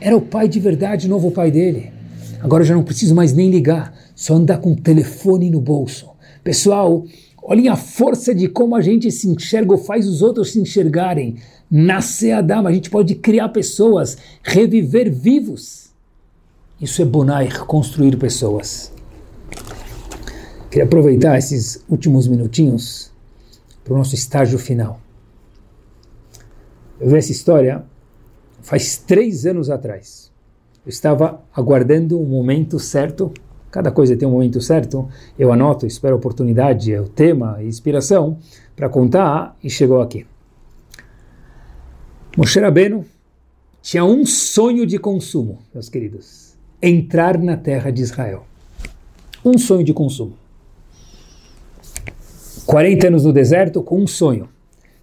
era 0.00 0.16
o 0.16 0.20
pai 0.20 0.46
de 0.46 0.60
verdade, 0.60 1.06
o 1.06 1.10
novo 1.10 1.32
pai 1.32 1.50
dele. 1.50 1.92
Agora 2.40 2.62
eu 2.62 2.66
já 2.66 2.74
não 2.74 2.84
preciso 2.84 3.14
mais 3.14 3.32
nem 3.32 3.50
ligar, 3.50 3.92
só 4.14 4.34
andar 4.34 4.58
com 4.58 4.72
o 4.72 4.76
telefone 4.76 5.50
no 5.50 5.60
bolso. 5.60 6.08
Pessoal, 6.44 7.04
olhem 7.42 7.68
a 7.68 7.76
força 7.76 8.32
de 8.32 8.48
como 8.48 8.76
a 8.76 8.80
gente 8.80 9.10
se 9.10 9.28
enxerga 9.28 9.72
ou 9.72 9.78
faz 9.78 10.06
os 10.06 10.22
outros 10.22 10.52
se 10.52 10.60
enxergarem. 10.60 11.36
Nascer 11.68 12.32
a 12.32 12.40
dama, 12.40 12.70
a 12.70 12.72
gente 12.72 12.88
pode 12.88 13.16
criar 13.16 13.48
pessoas, 13.48 14.16
reviver 14.44 15.12
vivos. 15.12 15.90
Isso 16.80 17.02
é 17.02 17.04
Bonair, 17.04 17.64
construir 17.64 18.16
pessoas. 18.16 18.92
Queria 20.70 20.84
aproveitar 20.84 21.36
esses 21.36 21.84
últimos 21.88 22.28
minutinhos 22.28 23.10
para 23.82 23.92
o 23.92 23.98
nosso 23.98 24.14
estágio 24.14 24.56
final. 24.56 25.00
Eu 27.00 27.10
vi 27.10 27.16
essa 27.16 27.32
história 27.32 27.84
faz 28.62 28.96
três 28.96 29.46
anos 29.46 29.68
atrás. 29.68 30.30
Eu 30.86 30.90
estava 30.90 31.42
aguardando 31.52 32.20
o 32.20 32.24
momento 32.24 32.78
certo. 32.78 33.32
Cada 33.68 33.90
coisa 33.90 34.16
tem 34.16 34.28
um 34.28 34.30
momento 34.30 34.60
certo. 34.60 35.08
Eu 35.36 35.52
anoto, 35.52 35.86
espero 35.86 36.14
a 36.14 36.18
oportunidade, 36.18 36.94
o 36.94 37.08
tema, 37.08 37.56
a 37.56 37.64
inspiração 37.64 38.38
para 38.76 38.88
contar 38.88 39.56
e 39.64 39.68
chegou 39.68 40.00
aqui. 40.00 40.24
Moshe 42.36 42.60
Rabbeinu 42.60 43.04
tinha 43.82 44.04
um 44.04 44.24
sonho 44.24 44.86
de 44.86 44.98
consumo, 44.98 45.58
meus 45.74 45.88
queridos. 45.88 46.54
Entrar 46.80 47.36
na 47.38 47.56
terra 47.56 47.90
de 47.90 48.02
Israel. 48.02 48.44
Um 49.44 49.58
sonho 49.58 49.82
de 49.82 49.92
consumo. 49.92 50.39
40 52.70 53.08
anos 53.08 53.24
no 53.24 53.32
deserto 53.32 53.82
com 53.82 53.98
um 53.98 54.06
sonho. 54.06 54.48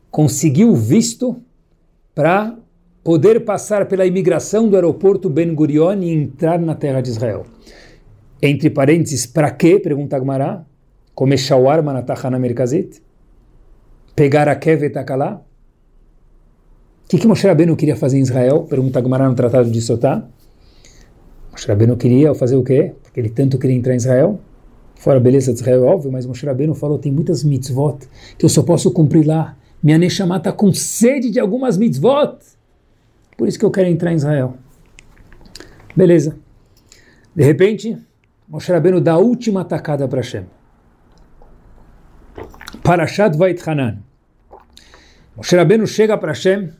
Conseguiu 0.10 0.74
visto 0.74 1.36
para 2.16 2.58
poder 3.04 3.44
passar 3.44 3.90
pela 3.90 4.06
imigração 4.06 4.70
do 4.70 4.78
aeroporto 4.78 5.30
Ben 5.30 5.54
Gurion 5.54 6.02
e 6.02 6.14
entrar 6.14 6.60
na 6.60 6.76
terra 6.76 7.02
de 7.02 7.10
Israel. 7.10 7.46
Entre 8.42 8.70
parênteses, 8.70 9.26
para 9.26 9.52
quê? 9.52 9.82
Pergunta 9.82 10.16
Agmará. 10.16 10.64
Comer 11.14 11.38
shawarma 11.38 11.92
na 11.92 12.02
Tachana 12.02 12.40
Merkazit? 12.40 13.02
Pegar 14.16 14.48
a 14.48 14.56
kevet 14.56 14.98
akalá? 14.98 15.42
O 17.04 17.10
que, 17.10 17.18
que 17.18 17.28
Moshe 17.28 17.46
Rabbeinu 17.46 17.76
queria 17.76 17.98
fazer 17.98 18.18
em 18.18 18.22
Israel? 18.22 18.64
Pergunta 18.64 19.02
Gemara 19.02 19.28
no 19.28 19.36
Tratado 19.36 19.70
de 19.70 19.82
Sotá. 19.82 20.26
Moshe 21.52 21.68
Rabbeinu 21.68 21.98
queria 21.98 22.34
fazer 22.34 22.56
o 22.56 22.64
quê? 22.64 22.94
Porque 23.04 23.20
ele 23.20 23.30
tanto 23.30 23.60
queria 23.60 23.76
entrar 23.76 23.94
em 23.94 23.98
Israel. 23.98 24.40
Fora 25.00 25.18
a 25.18 25.22
beleza 25.22 25.54
de 25.54 25.60
Israel, 25.60 25.86
óbvio, 25.86 26.12
mas 26.12 26.26
Moshe 26.26 26.46
Rabbeinu 26.46 26.74
falou, 26.74 26.98
tem 26.98 27.12
muitas 27.12 27.44
mitzvot 27.44 28.00
que 28.38 28.46
eu 28.46 28.50
só 28.50 28.64
posso 28.64 28.92
cumprir 28.92 29.26
lá. 29.26 29.56
Minha 29.82 29.98
Neshama 29.98 30.38
está 30.38 30.52
com 30.52 30.74
sede 30.74 31.30
de 31.30 31.40
algumas 31.40 31.78
mitzvot. 31.78 32.38
Por 33.38 33.48
isso 33.48 33.60
que 33.60 33.66
eu 33.66 33.72
quero 33.72 33.88
entrar 33.88 34.12
em 34.12 34.16
Israel. 34.16 34.56
Beleza. 35.96 36.38
De 37.36 37.44
repente, 37.44 37.98
Moshe 38.48 38.72
Rabbeinu 38.72 39.00
dá 39.00 39.14
a 39.14 39.18
última 39.18 39.62
atacada 39.62 40.08
para 40.08 40.20
Hashem. 40.20 40.46
Parashat 42.84 43.38
Vait 43.38 43.62
Hanan. 43.68 44.00
Moshe 45.36 45.56
Rabbeinu 45.56 45.86
chega 45.86 46.18
para 46.18 46.32
Hashem 46.32 46.72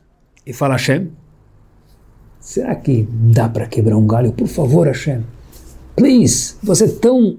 e 0.44 0.52
fala 0.52 0.74
Hashem, 0.74 1.12
será 2.40 2.74
que 2.74 3.06
dá 3.08 3.48
para 3.48 3.66
quebrar 3.66 3.96
um 3.96 4.06
galho? 4.06 4.32
Por 4.32 4.48
favor, 4.48 4.88
Hashem. 4.88 5.22
Please, 5.94 6.56
você 6.62 6.86
é 6.86 6.88
tão 6.88 7.38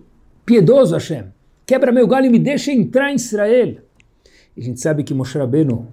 piedoso, 0.50 0.96
Hashem. 0.96 1.26
Quebra 1.64 1.92
meu 1.92 2.08
galho 2.08 2.26
e 2.26 2.30
me 2.32 2.40
deixa 2.40 2.72
entrar 2.72 3.12
em 3.12 3.16
Israel. 3.16 3.76
E 4.58 4.62
a 4.62 4.64
gente 4.64 4.82
sabe 4.82 5.04
que 5.04 5.14
Moshe 5.14 5.38
Rabbeinu 5.38 5.88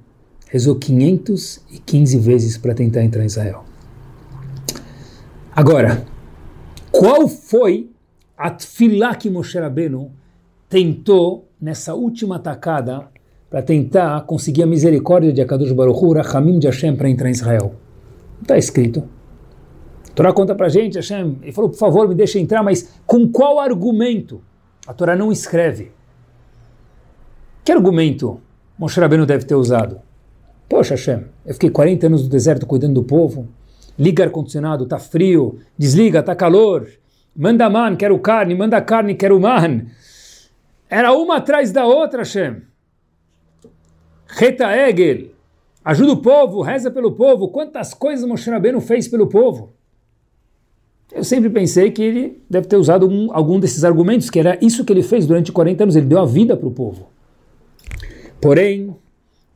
rezou 0.49 0.77
515 0.77 2.19
vezes 2.19 2.57
para 2.57 2.73
tentar 2.73 3.03
entrar 3.03 3.23
em 3.23 3.27
Israel. 3.27 3.65
Agora, 5.55 6.07
qual 6.91 7.29
foi 7.29 7.91
a 8.35 8.51
tefilá 8.51 9.15
que 9.15 9.29
Moshe 9.29 9.59
Rabbeinu 9.59 10.11
tentou 10.71 11.47
nessa 11.61 11.95
última 11.95 12.37
atacada 12.37 13.09
para 13.51 13.61
tentar 13.61 14.23
conseguir 14.23 14.63
a 14.63 14.67
misericórdia 14.67 15.35
de 15.35 15.43
Akadosh 15.43 15.73
Baruch 15.73 16.03
Hu, 16.03 16.15
Rachamim 16.15 16.59
de 16.59 16.67
Hashem 16.67 16.97
para 16.97 17.11
entrar 17.11 17.29
em 17.29 17.33
Israel. 17.33 17.75
Está 18.41 18.57
escrito. 18.57 19.07
Torá 20.15 20.33
conta 20.33 20.55
para 20.55 20.71
gente, 20.71 20.97
Hashem, 20.97 21.41
ele 21.43 21.53
falou, 21.53 21.69
por 21.69 21.79
favor, 21.79 22.09
me 22.09 22.15
deixa 22.15 22.39
entrar, 22.39 22.63
mas 22.63 22.89
com 23.05 23.29
qual 23.29 23.61
argumento? 23.61 24.41
A 24.87 24.95
Torá 24.95 25.17
não 25.17 25.33
escreve. 25.33 25.91
Que 27.65 27.73
argumento 27.73 28.41
Moshe 28.79 29.01
Rabbeinu 29.01 29.27
deve 29.27 29.45
ter 29.45 29.57
usado? 29.57 30.01
Poxa, 30.69 30.95
Hashem, 30.95 31.25
eu 31.45 31.55
fiquei 31.55 31.71
40 31.71 32.07
anos 32.07 32.23
no 32.23 32.29
deserto 32.29 32.67
cuidando 32.67 32.95
do 32.95 33.05
povo, 33.05 33.49
liga 33.99 34.25
ar-condicionado, 34.25 34.85
está 34.85 34.99
frio, 34.99 35.59
desliga, 35.77 36.21
está 36.21 36.35
calor, 36.37 36.89
manda 37.35 37.69
man, 37.69 37.97
quero 37.97 38.19
carne, 38.19 38.55
manda 38.55 38.81
carne, 38.81 39.15
quero 39.15 39.41
man. 39.41 39.87
Era 40.89 41.13
uma 41.13 41.39
atrás 41.39 41.73
da 41.73 41.85
outra, 41.85 42.21
Hashem. 42.21 42.63
Reta 44.29 44.77
Egel, 44.77 45.31
ajuda 45.85 46.13
o 46.13 46.23
povo, 46.23 46.63
reza 46.63 46.91
pelo 46.91 47.13
povo. 47.13 47.49
Quantas 47.49 47.95
coisas 47.95 48.29
Moshe 48.29 48.51
Rabbeinu 48.51 48.81
fez 48.81 49.09
pelo 49.09 49.27
povo? 49.29 49.73
Eu 51.13 51.25
sempre 51.25 51.49
pensei 51.49 51.91
que 51.91 52.03
ele 52.03 52.39
deve 52.49 52.67
ter 52.67 52.77
usado 52.77 53.09
um, 53.09 53.29
algum 53.33 53.59
desses 53.59 53.85
argumentos, 53.85 54.29
que 54.29 54.39
era 54.39 54.59
isso 54.61 54.85
que 54.85 54.93
ele 54.93 55.03
fez 55.03 55.27
durante 55.27 55.53
40 55.53 55.85
anos, 55.85 55.97
ele 55.97 56.07
deu 56.07 56.19
a 56.19 56.27
vida 56.27 56.57
para 56.57 56.69
o 56.69 56.71
povo. 56.71 57.09
Porém, 58.41 58.95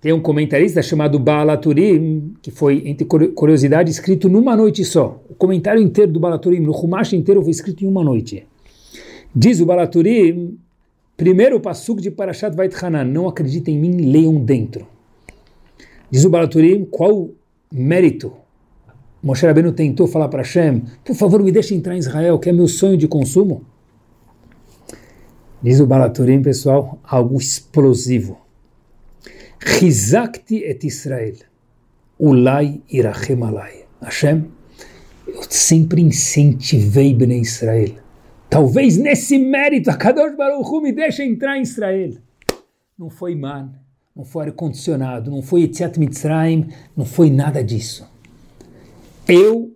tem 0.00 0.12
um 0.12 0.20
comentarista 0.20 0.82
chamado 0.82 1.18
Balaturim, 1.18 2.34
que 2.40 2.50
foi, 2.50 2.82
entre 2.86 3.04
curiosidade, 3.04 3.90
escrito 3.90 4.28
numa 4.28 4.56
noite 4.56 4.84
só. 4.84 5.20
O 5.28 5.34
comentário 5.34 5.82
inteiro 5.82 6.12
do 6.12 6.20
Balaturim, 6.20 6.60
no 6.60 6.72
Humash 6.72 7.12
inteiro, 7.12 7.42
foi 7.42 7.50
escrito 7.50 7.84
em 7.84 7.88
uma 7.88 8.02
noite. 8.02 8.46
Diz 9.34 9.60
o 9.60 9.66
Balaturim 9.66 10.58
Primeiro 11.20 11.56
o 11.56 11.60
Passuk 11.60 12.00
de 12.00 12.10
Parashat 12.10 12.56
Vait 12.56 12.74
Hanan, 12.82 13.04
não 13.04 13.28
acreditem 13.28 13.76
em 13.76 13.78
mim, 13.78 14.10
leiam 14.10 14.42
dentro. 14.42 14.86
Diz 16.10 16.24
o 16.24 16.30
Balaturim, 16.30 16.86
qual 16.86 17.28
mérito 17.70 18.32
Moshe 19.22 19.46
Rabbeinu 19.46 19.72
tentou 19.72 20.06
falar 20.06 20.28
para 20.28 20.40
Hashem, 20.40 20.82
por 21.04 21.14
favor 21.14 21.42
me 21.42 21.52
deixe 21.52 21.74
entrar 21.74 21.94
em 21.94 21.98
Israel, 21.98 22.38
que 22.38 22.48
é 22.48 22.52
meu 22.52 22.66
sonho 22.66 22.96
de 22.96 23.06
consumo? 23.06 23.64
Diz 25.62 25.78
o 25.78 25.86
Balaturim, 25.86 26.42
pessoal, 26.42 26.98
algo 27.04 27.36
explosivo. 27.36 28.38
Rizakti 29.58 30.64
et 30.64 30.84
Israel, 30.84 31.36
ulai 32.18 32.80
irachem 32.90 33.42
alai. 33.42 33.84
Hashem, 34.00 34.46
eu 35.28 35.42
sempre 35.50 36.00
incentivei 36.00 37.12
Bnei 37.12 37.40
Israel 37.40 38.00
Talvez 38.50 38.96
nesse 38.96 39.38
mérito 39.38 39.90
a 39.90 39.96
Kadosh 39.96 40.36
Baruch 40.36 40.68
Hu 40.68 40.80
me 40.80 40.92
deixa 40.92 41.24
entrar 41.24 41.56
em 41.56 41.62
Israel. 41.62 42.14
Não 42.98 43.08
foi 43.08 43.36
man, 43.36 43.70
não 44.14 44.24
foi 44.24 44.46
ar-condicionado, 44.46 45.30
não 45.30 45.40
foi 45.40 45.62
Etziat 45.62 46.00
Mitzrayim, 46.00 46.66
não 46.96 47.04
foi 47.04 47.30
nada 47.30 47.62
disso. 47.62 48.09
Eu 49.32 49.70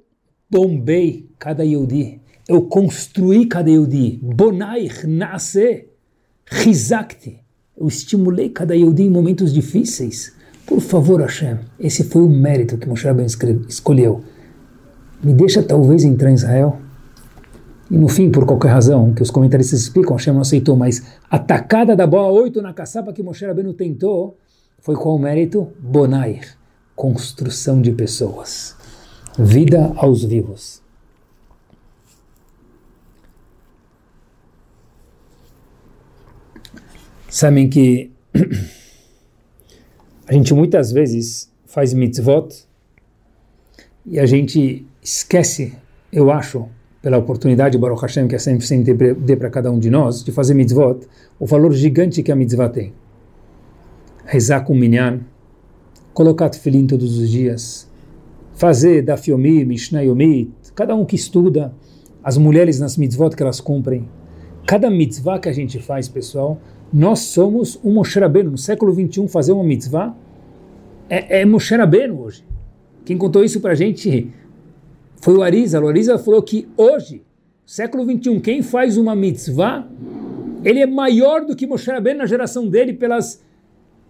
bombei 0.50 1.30
cada 1.38 1.64
Yehudi, 1.64 2.20
eu 2.48 2.62
construí 2.62 3.46
cada 3.46 3.70
Yehudi, 3.70 4.18
Bonaich 4.20 5.06
nasce, 5.06 5.86
Rizakti, 6.44 7.38
eu 7.76 7.86
estimulei 7.86 8.48
cada 8.48 8.74
Yehudi 8.74 9.04
em 9.04 9.10
momentos 9.10 9.52
difíceis. 9.52 10.34
Por 10.66 10.80
favor, 10.80 11.20
Hashem, 11.20 11.60
esse 11.78 12.02
foi 12.02 12.22
o 12.22 12.28
mérito 12.28 12.76
que 12.76 12.88
Moshe 12.88 13.06
Rabbeinu 13.06 13.30
escolheu. 13.68 14.24
Me 15.22 15.32
deixa 15.32 15.62
talvez 15.62 16.02
entrar 16.02 16.32
em 16.32 16.34
Israel. 16.34 16.80
E 17.88 17.96
no 17.96 18.08
fim, 18.08 18.32
por 18.32 18.44
qualquer 18.44 18.70
razão, 18.70 19.14
que 19.14 19.22
os 19.22 19.30
comentaristas 19.30 19.82
explicam, 19.82 20.16
Hashem 20.16 20.34
não 20.34 20.40
aceitou, 20.40 20.74
mas 20.74 21.00
a 21.30 21.38
tacada 21.38 21.94
da 21.94 22.08
bola 22.08 22.32
8 22.32 22.60
na 22.60 22.74
caçapa 22.74 23.12
que 23.12 23.22
Moshe 23.22 23.46
Rabbeinu 23.46 23.72
tentou 23.72 24.36
foi 24.80 24.96
qual 24.96 25.16
mérito? 25.16 25.68
Bonair, 25.78 26.56
construção 26.96 27.80
de 27.80 27.92
pessoas, 27.92 28.74
vida 29.38 29.92
aos 29.96 30.24
vivos. 30.24 30.82
Sabem 37.28 37.68
que 37.68 38.12
a 40.26 40.32
gente 40.32 40.54
muitas 40.54 40.92
vezes 40.92 41.50
faz 41.66 41.92
mitzvot 41.92 42.64
e 44.06 44.20
a 44.20 44.26
gente 44.26 44.86
esquece, 45.02 45.74
eu 46.12 46.30
acho, 46.30 46.68
pela 47.02 47.18
oportunidade, 47.18 47.76
Baruch 47.76 48.02
Hashem, 48.02 48.28
que 48.28 48.36
a 48.36 48.38
sempre, 48.38 48.66
sempre 48.66 49.14
dê 49.14 49.34
para 49.34 49.50
cada 49.50 49.70
um 49.70 49.78
de 49.78 49.90
nós, 49.90 50.22
de 50.22 50.30
fazer 50.30 50.54
mitzvot, 50.54 51.06
o 51.38 51.44
valor 51.44 51.72
gigante 51.72 52.22
que 52.22 52.30
a 52.30 52.36
mitzvah 52.36 52.68
tem. 52.68 52.94
Rezar 54.24 54.64
com 54.64 54.74
minyan, 54.74 55.20
colocar 56.12 56.48
tefilim 56.48 56.86
todos 56.86 57.18
os 57.18 57.28
dias, 57.28 57.90
fazer 58.54 59.02
daf 59.02 59.30
yomi, 59.30 59.64
mishnah 59.64 60.00
cada 60.74 60.94
um 60.94 61.04
que 61.04 61.16
estuda, 61.16 61.72
as 62.22 62.38
mulheres 62.38 62.80
nas 62.80 62.96
mitzvot 62.96 63.30
que 63.30 63.42
elas 63.42 63.60
cumprem. 63.60 64.08
Cada 64.66 64.88
mitzvah 64.88 65.38
que 65.38 65.48
a 65.48 65.52
gente 65.52 65.78
faz, 65.78 66.08
pessoal, 66.08 66.58
nós 66.92 67.20
somos 67.20 67.78
um 67.84 67.92
Moshe 67.92 68.18
Rabbeinu. 68.18 68.52
No 68.52 68.58
século 68.58 68.92
21, 68.92 69.28
fazer 69.28 69.52
uma 69.52 69.62
mitzvah 69.62 70.16
é, 71.08 71.40
é 71.40 71.44
Moshe 71.44 71.74
Rabbeinu 71.76 72.20
hoje. 72.20 72.44
Quem 73.04 73.18
contou 73.18 73.44
isso 73.44 73.60
para 73.60 73.72
a 73.72 73.74
gente 73.74 74.32
foi 75.20 75.34
o 75.34 75.42
Arizal. 75.42 75.84
O 75.84 75.88
Arizal 75.88 76.18
falou 76.18 76.42
que 76.42 76.66
hoje, 76.76 77.22
século 77.66 78.06
21, 78.06 78.40
quem 78.40 78.62
faz 78.62 78.96
uma 78.96 79.14
mitzvah, 79.14 79.86
ele 80.64 80.80
é 80.80 80.86
maior 80.86 81.44
do 81.44 81.54
que 81.54 81.66
Moshe 81.66 81.90
Rabbeinu 81.90 82.20
na 82.20 82.26
geração 82.26 82.66
dele 82.66 82.94
pelas, 82.94 83.44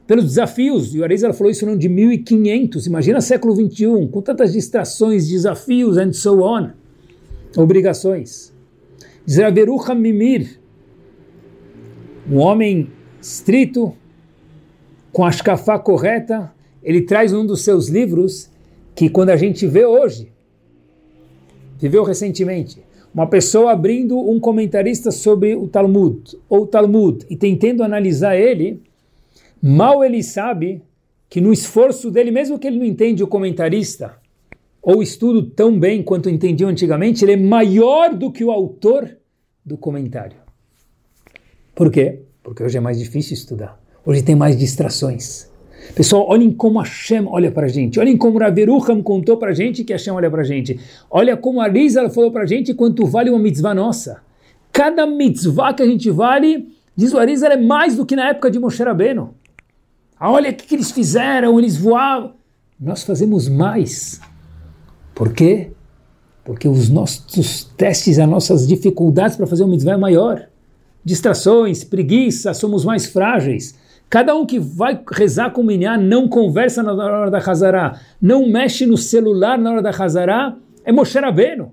pelos 0.06 0.24
desafios. 0.24 0.94
E 0.94 1.00
o 1.00 1.04
Arizal 1.04 1.32
falou 1.32 1.50
isso 1.50 1.64
no 1.64 1.72
ano 1.72 1.80
de 1.80 1.88
1500. 1.88 2.86
Imagina 2.86 3.20
século 3.20 3.54
21, 3.54 4.08
com 4.08 4.20
tantas 4.20 4.52
distrações, 4.52 5.28
desafios 5.28 5.96
and 5.96 6.12
so 6.12 6.42
on. 6.42 6.70
Obrigações. 7.56 8.52
Diz 9.24 9.38
Raverucha 9.38 9.94
Mimir, 9.94 10.60
um 12.30 12.38
homem 12.38 12.90
estrito, 13.20 13.94
com 15.12 15.24
a 15.24 15.30
shkafá 15.30 15.78
correta, 15.78 16.52
ele 16.82 17.02
traz 17.02 17.32
um 17.32 17.46
dos 17.46 17.62
seus 17.62 17.88
livros 17.88 18.50
que 18.94 19.08
quando 19.08 19.30
a 19.30 19.36
gente 19.36 19.66
vê 19.66 19.86
hoje, 19.86 20.30
viveu 21.78 22.02
recentemente, 22.02 22.82
uma 23.14 23.26
pessoa 23.26 23.72
abrindo 23.72 24.18
um 24.18 24.40
comentarista 24.40 25.10
sobre 25.10 25.54
o 25.54 25.68
Talmud, 25.68 26.36
ou 26.48 26.66
Talmud, 26.66 27.24
e 27.30 27.36
tentando 27.36 27.82
analisar 27.82 28.36
ele, 28.36 28.82
mal 29.66 30.04
ele 30.04 30.22
sabe 30.22 30.82
que 31.30 31.40
no 31.40 31.52
esforço 31.52 32.10
dele, 32.10 32.30
mesmo 32.30 32.58
que 32.58 32.66
ele 32.66 32.78
não 32.78 32.84
entende 32.84 33.22
o 33.22 33.26
comentarista, 33.26 34.16
ou 34.82 35.02
estudo 35.02 35.42
tão 35.42 35.78
bem 35.78 36.02
quanto 36.02 36.28
entendiam 36.28 36.68
antigamente, 36.68 37.24
ele 37.24 37.32
é 37.32 37.36
maior 37.36 38.14
do 38.14 38.30
que 38.30 38.44
o 38.44 38.50
autor 38.50 39.16
do 39.64 39.78
comentário. 39.78 40.36
Por 41.74 41.90
quê? 41.90 42.20
Porque 42.42 42.62
hoje 42.62 42.76
é 42.76 42.80
mais 42.80 42.98
difícil 42.98 43.32
estudar. 43.32 43.80
Hoje 44.04 44.22
tem 44.22 44.36
mais 44.36 44.56
distrações. 44.56 45.48
Pessoal, 45.94 46.28
olhem 46.28 46.52
como 46.52 46.78
Hashem 46.78 47.26
olha 47.26 47.50
para 47.50 47.66
a 47.66 47.68
gente. 47.68 47.98
Olhem 47.98 48.16
como 48.16 48.38
Raverucham 48.38 49.02
contou 49.02 49.38
para 49.38 49.50
a 49.50 49.54
gente 49.54 49.82
que 49.82 49.92
Hashem 49.92 50.12
olha 50.12 50.30
para 50.30 50.42
a 50.42 50.44
gente. 50.44 50.78
Olha 51.10 51.36
como 51.36 51.60
a 51.60 51.66
Lisa 51.66 52.08
falou 52.10 52.30
para 52.30 52.42
a 52.42 52.46
gente 52.46 52.74
quanto 52.74 53.06
vale 53.06 53.30
uma 53.30 53.38
mitzvah 53.38 53.74
nossa. 53.74 54.22
Cada 54.70 55.06
mitzvah 55.06 55.72
que 55.72 55.82
a 55.82 55.86
gente 55.86 56.10
vale, 56.10 56.68
diz 56.94 57.14
o 57.14 57.18
Arizal, 57.18 57.52
é 57.52 57.56
mais 57.56 57.96
do 57.96 58.04
que 58.04 58.14
na 58.14 58.28
época 58.28 58.50
de 58.50 58.58
Moshe 58.58 58.82
Rabbeinu. 58.82 59.34
Ah, 60.18 60.30
olha 60.30 60.50
o 60.50 60.54
que, 60.54 60.66
que 60.66 60.74
eles 60.74 60.90
fizeram, 60.90 61.58
eles 61.58 61.76
voavam. 61.76 62.34
Nós 62.78 63.02
fazemos 63.02 63.48
mais. 63.48 64.20
Por 65.14 65.32
quê? 65.32 65.70
Porque 66.44 66.68
os 66.68 66.88
nossos 66.88 67.64
testes, 67.76 68.18
as 68.18 68.28
nossas 68.28 68.66
dificuldades 68.66 69.36
para 69.36 69.46
fazer 69.46 69.64
uma 69.64 69.72
mitzvah 69.72 69.92
é 69.92 69.96
maior. 69.96 70.48
Distrações, 71.04 71.84
preguiça, 71.84 72.52
somos 72.54 72.84
mais 72.84 73.06
frágeis. 73.06 73.74
Cada 74.08 74.34
um 74.34 74.46
que 74.46 74.58
vai 74.58 75.00
rezar 75.10 75.50
com 75.50 75.62
o 75.62 75.64
Minyan 75.64 75.96
não 75.98 76.28
conversa 76.28 76.82
na 76.82 76.92
hora 76.92 77.30
da 77.30 77.38
Hazará, 77.38 77.98
não 78.20 78.48
mexe 78.48 78.86
no 78.86 78.96
celular 78.96 79.58
na 79.58 79.72
hora 79.72 79.82
da 79.82 79.90
Hazará, 79.90 80.56
é 80.84 80.92
Moshe 80.92 81.18
Rabbeinu. 81.18 81.72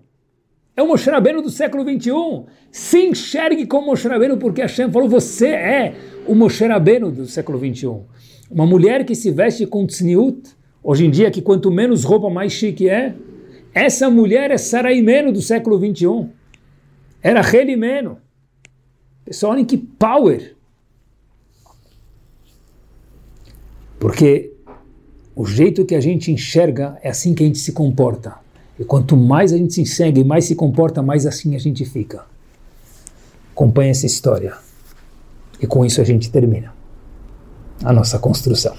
É 0.75 0.81
o 0.81 0.87
Moshe 0.87 1.09
Rabbeinu 1.09 1.41
do 1.41 1.49
século 1.49 1.83
21. 1.83 2.45
Se 2.71 3.05
enxergue 3.05 3.65
como 3.67 3.87
Moshe 3.87 4.07
Rabbeinu, 4.07 4.37
porque 4.37 4.61
Hashem 4.61 4.89
falou, 4.91 5.09
você 5.09 5.49
é 5.49 5.95
o 6.25 6.33
Moshe 6.33 6.65
Rabbeinu 6.65 7.11
do 7.11 7.25
século 7.27 7.57
21. 7.57 8.05
Uma 8.51 8.65
mulher 8.65 9.05
que 9.05 9.15
se 9.15 9.31
veste 9.31 9.65
com 9.65 9.87
tzniut, 9.87 10.41
hoje 10.83 11.05
em 11.05 11.09
dia 11.09 11.31
que 11.31 11.41
quanto 11.41 11.71
menos 11.71 12.03
roupa 12.03 12.29
mais 12.29 12.51
chique 12.51 12.89
é, 12.89 13.15
essa 13.73 14.09
mulher 14.09 14.51
é 14.51 14.57
Saraimeno 14.57 15.31
do 15.31 15.41
século 15.41 15.79
21. 15.79 16.29
Era 17.23 17.41
Relimeno. 17.41 18.17
Pessoal, 19.23 19.53
olhem 19.53 19.63
que 19.63 19.77
power 19.77 20.55
Porque 23.97 24.51
o 25.33 25.45
jeito 25.45 25.85
que 25.85 25.95
a 25.95 26.01
gente 26.01 26.29
enxerga 26.29 26.97
é 27.01 27.09
assim 27.09 27.33
que 27.33 27.43
a 27.43 27.45
gente 27.45 27.59
se 27.59 27.71
comporta. 27.71 28.35
E 28.77 28.83
quanto 28.83 29.15
mais 29.15 29.53
a 29.53 29.57
gente 29.57 29.73
se 29.73 29.81
enxerga 29.81 30.19
e 30.19 30.23
mais 30.25 30.43
se 30.43 30.55
comporta, 30.55 31.01
mais 31.01 31.25
assim 31.25 31.55
a 31.55 31.59
gente 31.59 31.85
fica. 31.85 32.25
Acompanhe 33.53 33.91
essa 33.91 34.05
história. 34.05 34.57
E 35.61 35.67
com 35.67 35.85
isso 35.85 36.01
a 36.01 36.03
gente 36.03 36.29
termina 36.29 36.80
a 37.83 37.93
nossa 37.93 38.19
construção. 38.19 38.75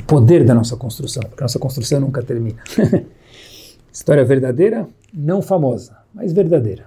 O 0.00 0.04
poder 0.04 0.44
da 0.44 0.54
nossa 0.54 0.76
construção, 0.76 1.22
porque 1.22 1.42
a 1.42 1.44
nossa 1.44 1.58
construção 1.58 2.00
nunca 2.00 2.22
termina. 2.22 2.58
história 3.92 4.24
verdadeira, 4.24 4.86
não 5.12 5.42
famosa, 5.42 5.96
mas 6.14 6.32
verdadeira. 6.32 6.86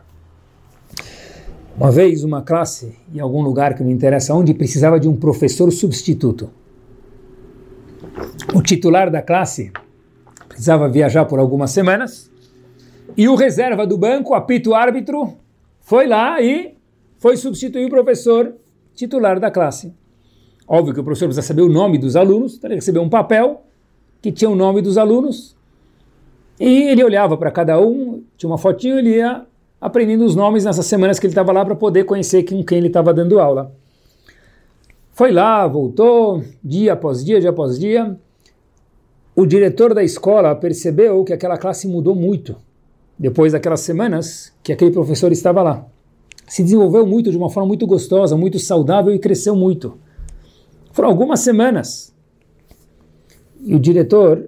Uma 1.75 1.91
vez, 1.91 2.23
uma 2.23 2.41
classe, 2.41 2.95
em 3.13 3.19
algum 3.19 3.41
lugar 3.41 3.75
que 3.75 3.83
não 3.83 3.91
interessa 3.91 4.33
onde, 4.33 4.53
precisava 4.53 4.99
de 4.99 5.07
um 5.07 5.15
professor 5.15 5.71
substituto 5.71 6.49
o 8.53 8.61
titular 8.61 9.09
da 9.09 9.21
classe 9.21 9.71
precisava 10.47 10.87
viajar 10.89 11.25
por 11.25 11.39
algumas 11.39 11.71
semanas 11.71 12.29
e 13.17 13.27
o 13.27 13.35
reserva 13.35 13.85
do 13.85 13.97
banco, 13.97 14.33
apito 14.33 14.73
árbitro, 14.73 15.37
foi 15.81 16.07
lá 16.07 16.41
e 16.41 16.75
foi 17.17 17.37
substituir 17.37 17.85
o 17.85 17.89
professor 17.89 18.55
titular 18.95 19.39
da 19.39 19.49
classe. 19.49 19.93
Óbvio 20.67 20.93
que 20.93 20.99
o 20.99 21.03
professor 21.03 21.25
precisa 21.25 21.45
saber 21.45 21.61
o 21.61 21.69
nome 21.69 21.97
dos 21.97 22.15
alunos, 22.15 22.55
então 22.55 22.69
ele 22.69 22.75
recebeu 22.75 23.01
um 23.01 23.09
papel 23.09 23.63
que 24.21 24.31
tinha 24.31 24.49
o 24.49 24.55
nome 24.55 24.81
dos 24.81 24.97
alunos 24.97 25.55
e 26.59 26.83
ele 26.83 27.03
olhava 27.03 27.35
para 27.35 27.51
cada 27.51 27.79
um, 27.79 28.23
tinha 28.37 28.49
uma 28.49 28.57
fotinho, 28.57 28.97
ele 28.99 29.15
ia 29.17 29.45
aprendendo 29.81 30.23
os 30.23 30.35
nomes 30.35 30.63
nessas 30.63 30.85
semanas 30.85 31.19
que 31.19 31.25
ele 31.25 31.31
estava 31.31 31.51
lá 31.51 31.65
para 31.65 31.75
poder 31.75 32.05
conhecer 32.05 32.43
com 32.43 32.63
quem 32.63 32.77
ele 32.77 32.87
estava 32.87 33.13
dando 33.13 33.39
aula. 33.39 33.73
Foi 35.11 35.31
lá, 35.31 35.67
voltou, 35.67 36.41
dia 36.63 36.93
após 36.93 37.23
dia, 37.23 37.39
dia 37.41 37.49
após 37.49 37.77
dia. 37.77 38.17
O 39.35 39.45
diretor 39.45 39.93
da 39.93 40.03
escola 40.03 40.55
percebeu 40.55 41.23
que 41.23 41.33
aquela 41.33 41.57
classe 41.57 41.87
mudou 41.87 42.15
muito 42.15 42.55
depois 43.19 43.51
daquelas 43.51 43.81
semanas 43.81 44.53
que 44.63 44.71
aquele 44.71 44.91
professor 44.91 45.31
estava 45.31 45.61
lá. 45.61 45.85
Se 46.47 46.63
desenvolveu 46.63 47.05
muito 47.05 47.29
de 47.29 47.37
uma 47.37 47.49
forma 47.49 47.67
muito 47.67 47.85
gostosa, 47.85 48.37
muito 48.37 48.57
saudável 48.59 49.13
e 49.13 49.19
cresceu 49.19 49.55
muito. 49.55 49.97
Foram 50.93 51.09
algumas 51.09 51.41
semanas. 51.41 52.13
E 53.59 53.75
o 53.75 53.79
diretor 53.79 54.47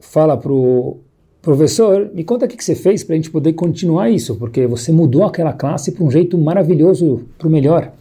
fala 0.00 0.36
para 0.36 0.52
o 0.52 0.98
professor: 1.40 2.10
Me 2.12 2.24
conta 2.24 2.44
o 2.44 2.48
que 2.48 2.62
você 2.62 2.74
fez 2.74 3.02
para 3.04 3.14
a 3.14 3.16
gente 3.16 3.30
poder 3.30 3.52
continuar 3.54 4.10
isso, 4.10 4.36
porque 4.36 4.66
você 4.66 4.92
mudou 4.92 5.24
aquela 5.24 5.52
classe 5.52 5.92
para 5.92 6.04
um 6.04 6.10
jeito 6.10 6.36
maravilhoso, 6.36 7.22
para 7.38 7.46
o 7.46 7.50
melhor. 7.50 7.92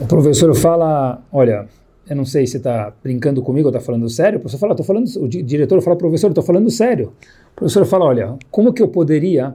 O 0.00 0.06
professor 0.06 0.52
fala, 0.54 1.22
olha, 1.30 1.68
eu 2.08 2.16
não 2.16 2.24
sei 2.24 2.46
se 2.46 2.56
está 2.56 2.92
brincando 3.02 3.42
comigo 3.42 3.68
ou 3.68 3.74
está 3.74 3.84
falando 3.84 4.08
sério. 4.08 4.38
O 4.38 4.40
professor 4.40 4.58
fala, 4.58 4.74
tô 4.74 4.82
falando, 4.82 5.06
o 5.20 5.28
diretor 5.28 5.80
fala, 5.82 5.96
professor, 5.96 6.28
estou 6.28 6.42
falando 6.42 6.70
sério. 6.70 7.12
O 7.52 7.56
professor 7.56 7.84
fala, 7.84 8.06
olha, 8.06 8.36
como 8.50 8.72
que 8.72 8.82
eu 8.82 8.88
poderia 8.88 9.54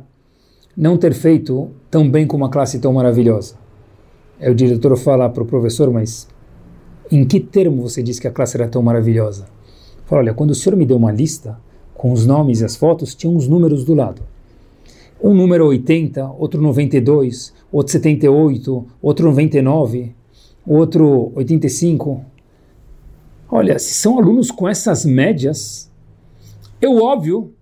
não 0.75 0.95
ter 0.95 1.13
feito 1.13 1.71
tão 1.89 2.09
bem 2.09 2.27
com 2.27 2.37
uma 2.37 2.49
classe 2.49 2.79
tão 2.79 2.93
maravilhosa? 2.93 3.66
Aí 4.39 4.51
o 4.51 4.55
diretor 4.55 4.95
fala 4.97 5.29
para 5.29 5.43
o 5.43 5.45
professor, 5.45 5.91
mas 5.91 6.27
em 7.11 7.25
que 7.25 7.39
termo 7.39 7.81
você 7.81 8.03
disse 8.03 8.21
que 8.21 8.27
a 8.27 8.31
classe 8.31 8.57
era 8.57 8.67
tão 8.67 8.81
maravilhosa? 8.81 9.47
Fala, 10.05 10.21
olha, 10.21 10.33
quando 10.33 10.51
o 10.51 10.55
senhor 10.55 10.75
me 10.75 10.85
deu 10.85 10.97
uma 10.97 11.11
lista 11.11 11.57
com 11.93 12.11
os 12.11 12.25
nomes 12.25 12.61
e 12.61 12.65
as 12.65 12.75
fotos, 12.75 13.15
tinha 13.15 13.31
uns 13.31 13.47
números 13.47 13.83
do 13.83 13.93
lado. 13.93 14.21
Um 15.21 15.33
número 15.33 15.65
80, 15.65 16.31
outro 16.37 16.61
92, 16.61 17.53
outro 17.71 17.91
78, 17.91 18.85
outro 19.01 19.25
99 19.25 20.15
outro 20.67 21.31
85. 21.33 22.23
Olha, 23.49 23.79
se 23.79 23.93
são 23.93 24.19
alunos 24.19 24.51
com 24.51 24.67
essas 24.67 25.05
médias, 25.05 25.89
eu 26.81 26.97
óbvio 26.97 27.53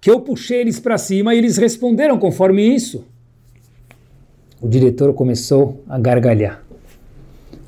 que 0.00 0.10
eu 0.10 0.20
puxei 0.20 0.60
eles 0.60 0.80
para 0.80 0.98
cima 0.98 1.32
e 1.34 1.38
eles 1.38 1.56
responderam 1.56 2.18
conforme 2.18 2.62
isso. 2.62 3.04
O 4.62 4.68
diretor 4.68 5.12
começou 5.12 5.82
a 5.88 5.98
gargalhar. 5.98 6.62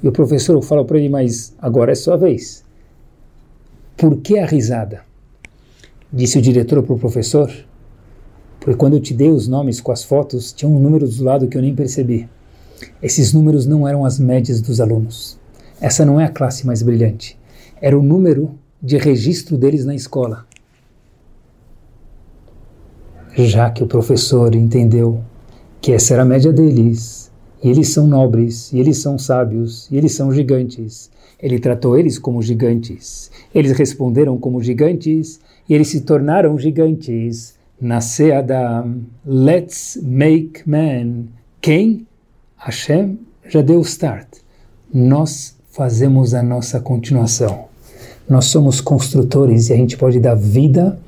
E 0.01 0.07
o 0.07 0.13
professor 0.13 0.63
falou 0.63 0.85
para 0.85 0.97
ele, 0.97 1.09
mas 1.09 1.53
agora 1.59 1.91
é 1.91 1.95
sua 1.97 2.17
vez. 2.17 2.65
Por 3.97 4.19
que 4.19 4.39
a 4.39 4.47
risada? 4.47 5.01
Disse 6.13 6.39
o 6.39 6.43
diretor 6.43 6.85
para 6.85 6.95
o 6.95 6.99
professor, 6.99 7.51
porque 8.61 8.79
quando 8.79 8.95
eu 8.95 9.01
te 9.01 9.13
dei 9.13 9.29
os 9.29 9.49
nomes 9.49 9.81
com 9.81 9.91
as 9.91 10.05
fotos, 10.05 10.53
tinha 10.53 10.69
um 10.69 10.79
número 10.79 11.09
do 11.09 11.25
lado 11.25 11.49
que 11.49 11.59
eu 11.59 11.63
nem 11.63 11.75
percebi. 11.75 12.29
Esses 13.03 13.33
números 13.33 13.67
não 13.67 13.89
eram 13.89 14.05
as 14.05 14.21
médias 14.21 14.61
dos 14.61 14.81
alunos. 14.81 15.37
Essa 15.81 16.05
não 16.05 16.21
é 16.21 16.27
a 16.27 16.31
classe 16.31 16.65
mais 16.65 16.81
brilhante. 16.81 17.37
Era 17.83 17.99
o 17.99 18.03
número 18.03 18.57
de 18.81 18.99
registro 18.99 19.59
deles 19.59 19.85
na 19.85 19.97
escola. 19.97 20.47
já 23.37 23.69
que 23.69 23.83
o 23.83 23.87
professor 23.89 24.55
entendeu 24.55 25.25
que 25.85 25.93
essa 25.93 26.15
era 26.15 26.23
a 26.23 26.25
média 26.25 26.51
deles, 26.51 27.31
e 27.63 27.69
eles 27.69 27.91
são 27.91 28.07
nobres, 28.07 28.73
e 28.73 28.81
eles 28.81 28.97
são 28.97 29.19
sábios, 29.19 29.87
e 29.91 29.99
eles 29.99 30.15
são 30.15 30.33
gigantes, 30.33 31.11
ele 31.39 31.59
tratou 31.59 31.99
eles 31.99 32.19
como 32.19 32.41
gigantes. 32.41 33.31
Eles 33.55 33.73
responderam 33.73 34.39
como 34.39 34.63
gigantes, 34.63 35.41
e 35.69 35.75
eles 35.75 35.89
se 35.89 36.01
tornaram 36.01 36.59
gigantes. 36.59 37.55
Nascer 37.79 38.33
Adam, 38.33 39.03
let's 39.27 40.01
make 40.03 40.67
man. 40.67 41.25
Quem? 41.61 42.07
Hashem 42.57 43.19
já 43.47 43.61
deu 43.61 43.81
o 43.81 43.83
start. 43.83 44.27
Nós 44.91 45.55
fazemos 45.71 46.33
a 46.33 46.43
nossa 46.43 46.81
continuação. 46.81 47.67
Nós 48.27 48.47
somos 48.47 48.81
construtores 48.81 49.69
e 49.69 49.75
a 49.75 49.77
gente 49.77 49.99
pode 49.99 50.19
dar 50.19 50.35
vida 50.35 50.99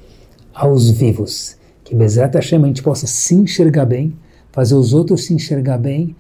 aos 0.53 0.91
vivos. 0.91 1.57
Que 1.83 1.95
Bezat 1.95 2.35
Hashem 2.35 2.63
a 2.63 2.67
gente 2.67 2.83
possa 2.83 3.07
se 3.07 3.35
enxergar 3.35 3.87
bem, 3.87 4.13
fazer 4.57 4.75
os 4.75 4.95
outros 4.95 5.27
se 5.27 5.35
enxergar 5.35 5.77
bem 5.77 6.17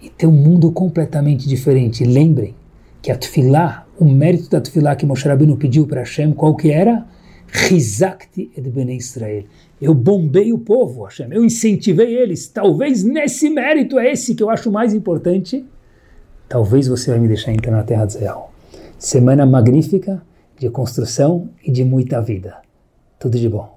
e 0.00 0.08
ter 0.08 0.26
um 0.26 0.32
mundo 0.32 0.72
completamente 0.72 1.46
diferente. 1.46 2.04
lembrem 2.04 2.54
que 3.02 3.12
a 3.12 3.18
Tfilá, 3.18 3.86
o 3.98 4.06
mérito 4.06 4.48
da 4.48 4.62
Tfilá 4.62 4.96
que 4.96 5.04
Moshe 5.04 5.28
Rabbeinu 5.28 5.58
pediu 5.58 5.86
para 5.86 6.00
Hashem, 6.00 6.32
qual 6.32 6.56
que 6.56 6.70
era? 6.70 7.06
Rizakti 7.46 8.50
et 8.56 8.66
Bnei 8.70 8.96
Israel. 8.96 9.44
Eu 9.78 9.92
bombei 9.92 10.54
o 10.54 10.58
povo, 10.58 11.04
Hashem, 11.04 11.28
eu 11.30 11.44
incentivei 11.44 12.16
eles. 12.16 12.48
Talvez 12.48 13.04
nesse 13.04 13.50
mérito 13.50 13.98
é 13.98 14.10
esse 14.10 14.34
que 14.34 14.42
eu 14.42 14.48
acho 14.48 14.72
mais 14.72 14.94
importante. 14.94 15.62
Talvez 16.48 16.88
você 16.88 17.10
vai 17.10 17.20
me 17.20 17.28
deixar 17.28 17.52
entrar 17.52 17.72
na 17.72 17.82
terra 17.82 18.06
de 18.06 18.12
Israel. 18.12 18.50
Semana 18.98 19.44
magnífica 19.44 20.22
de 20.58 20.70
construção 20.70 21.50
e 21.62 21.70
de 21.70 21.84
muita 21.84 22.22
vida. 22.22 22.56
Tudo 23.18 23.38
de 23.38 23.50
bom. 23.50 23.75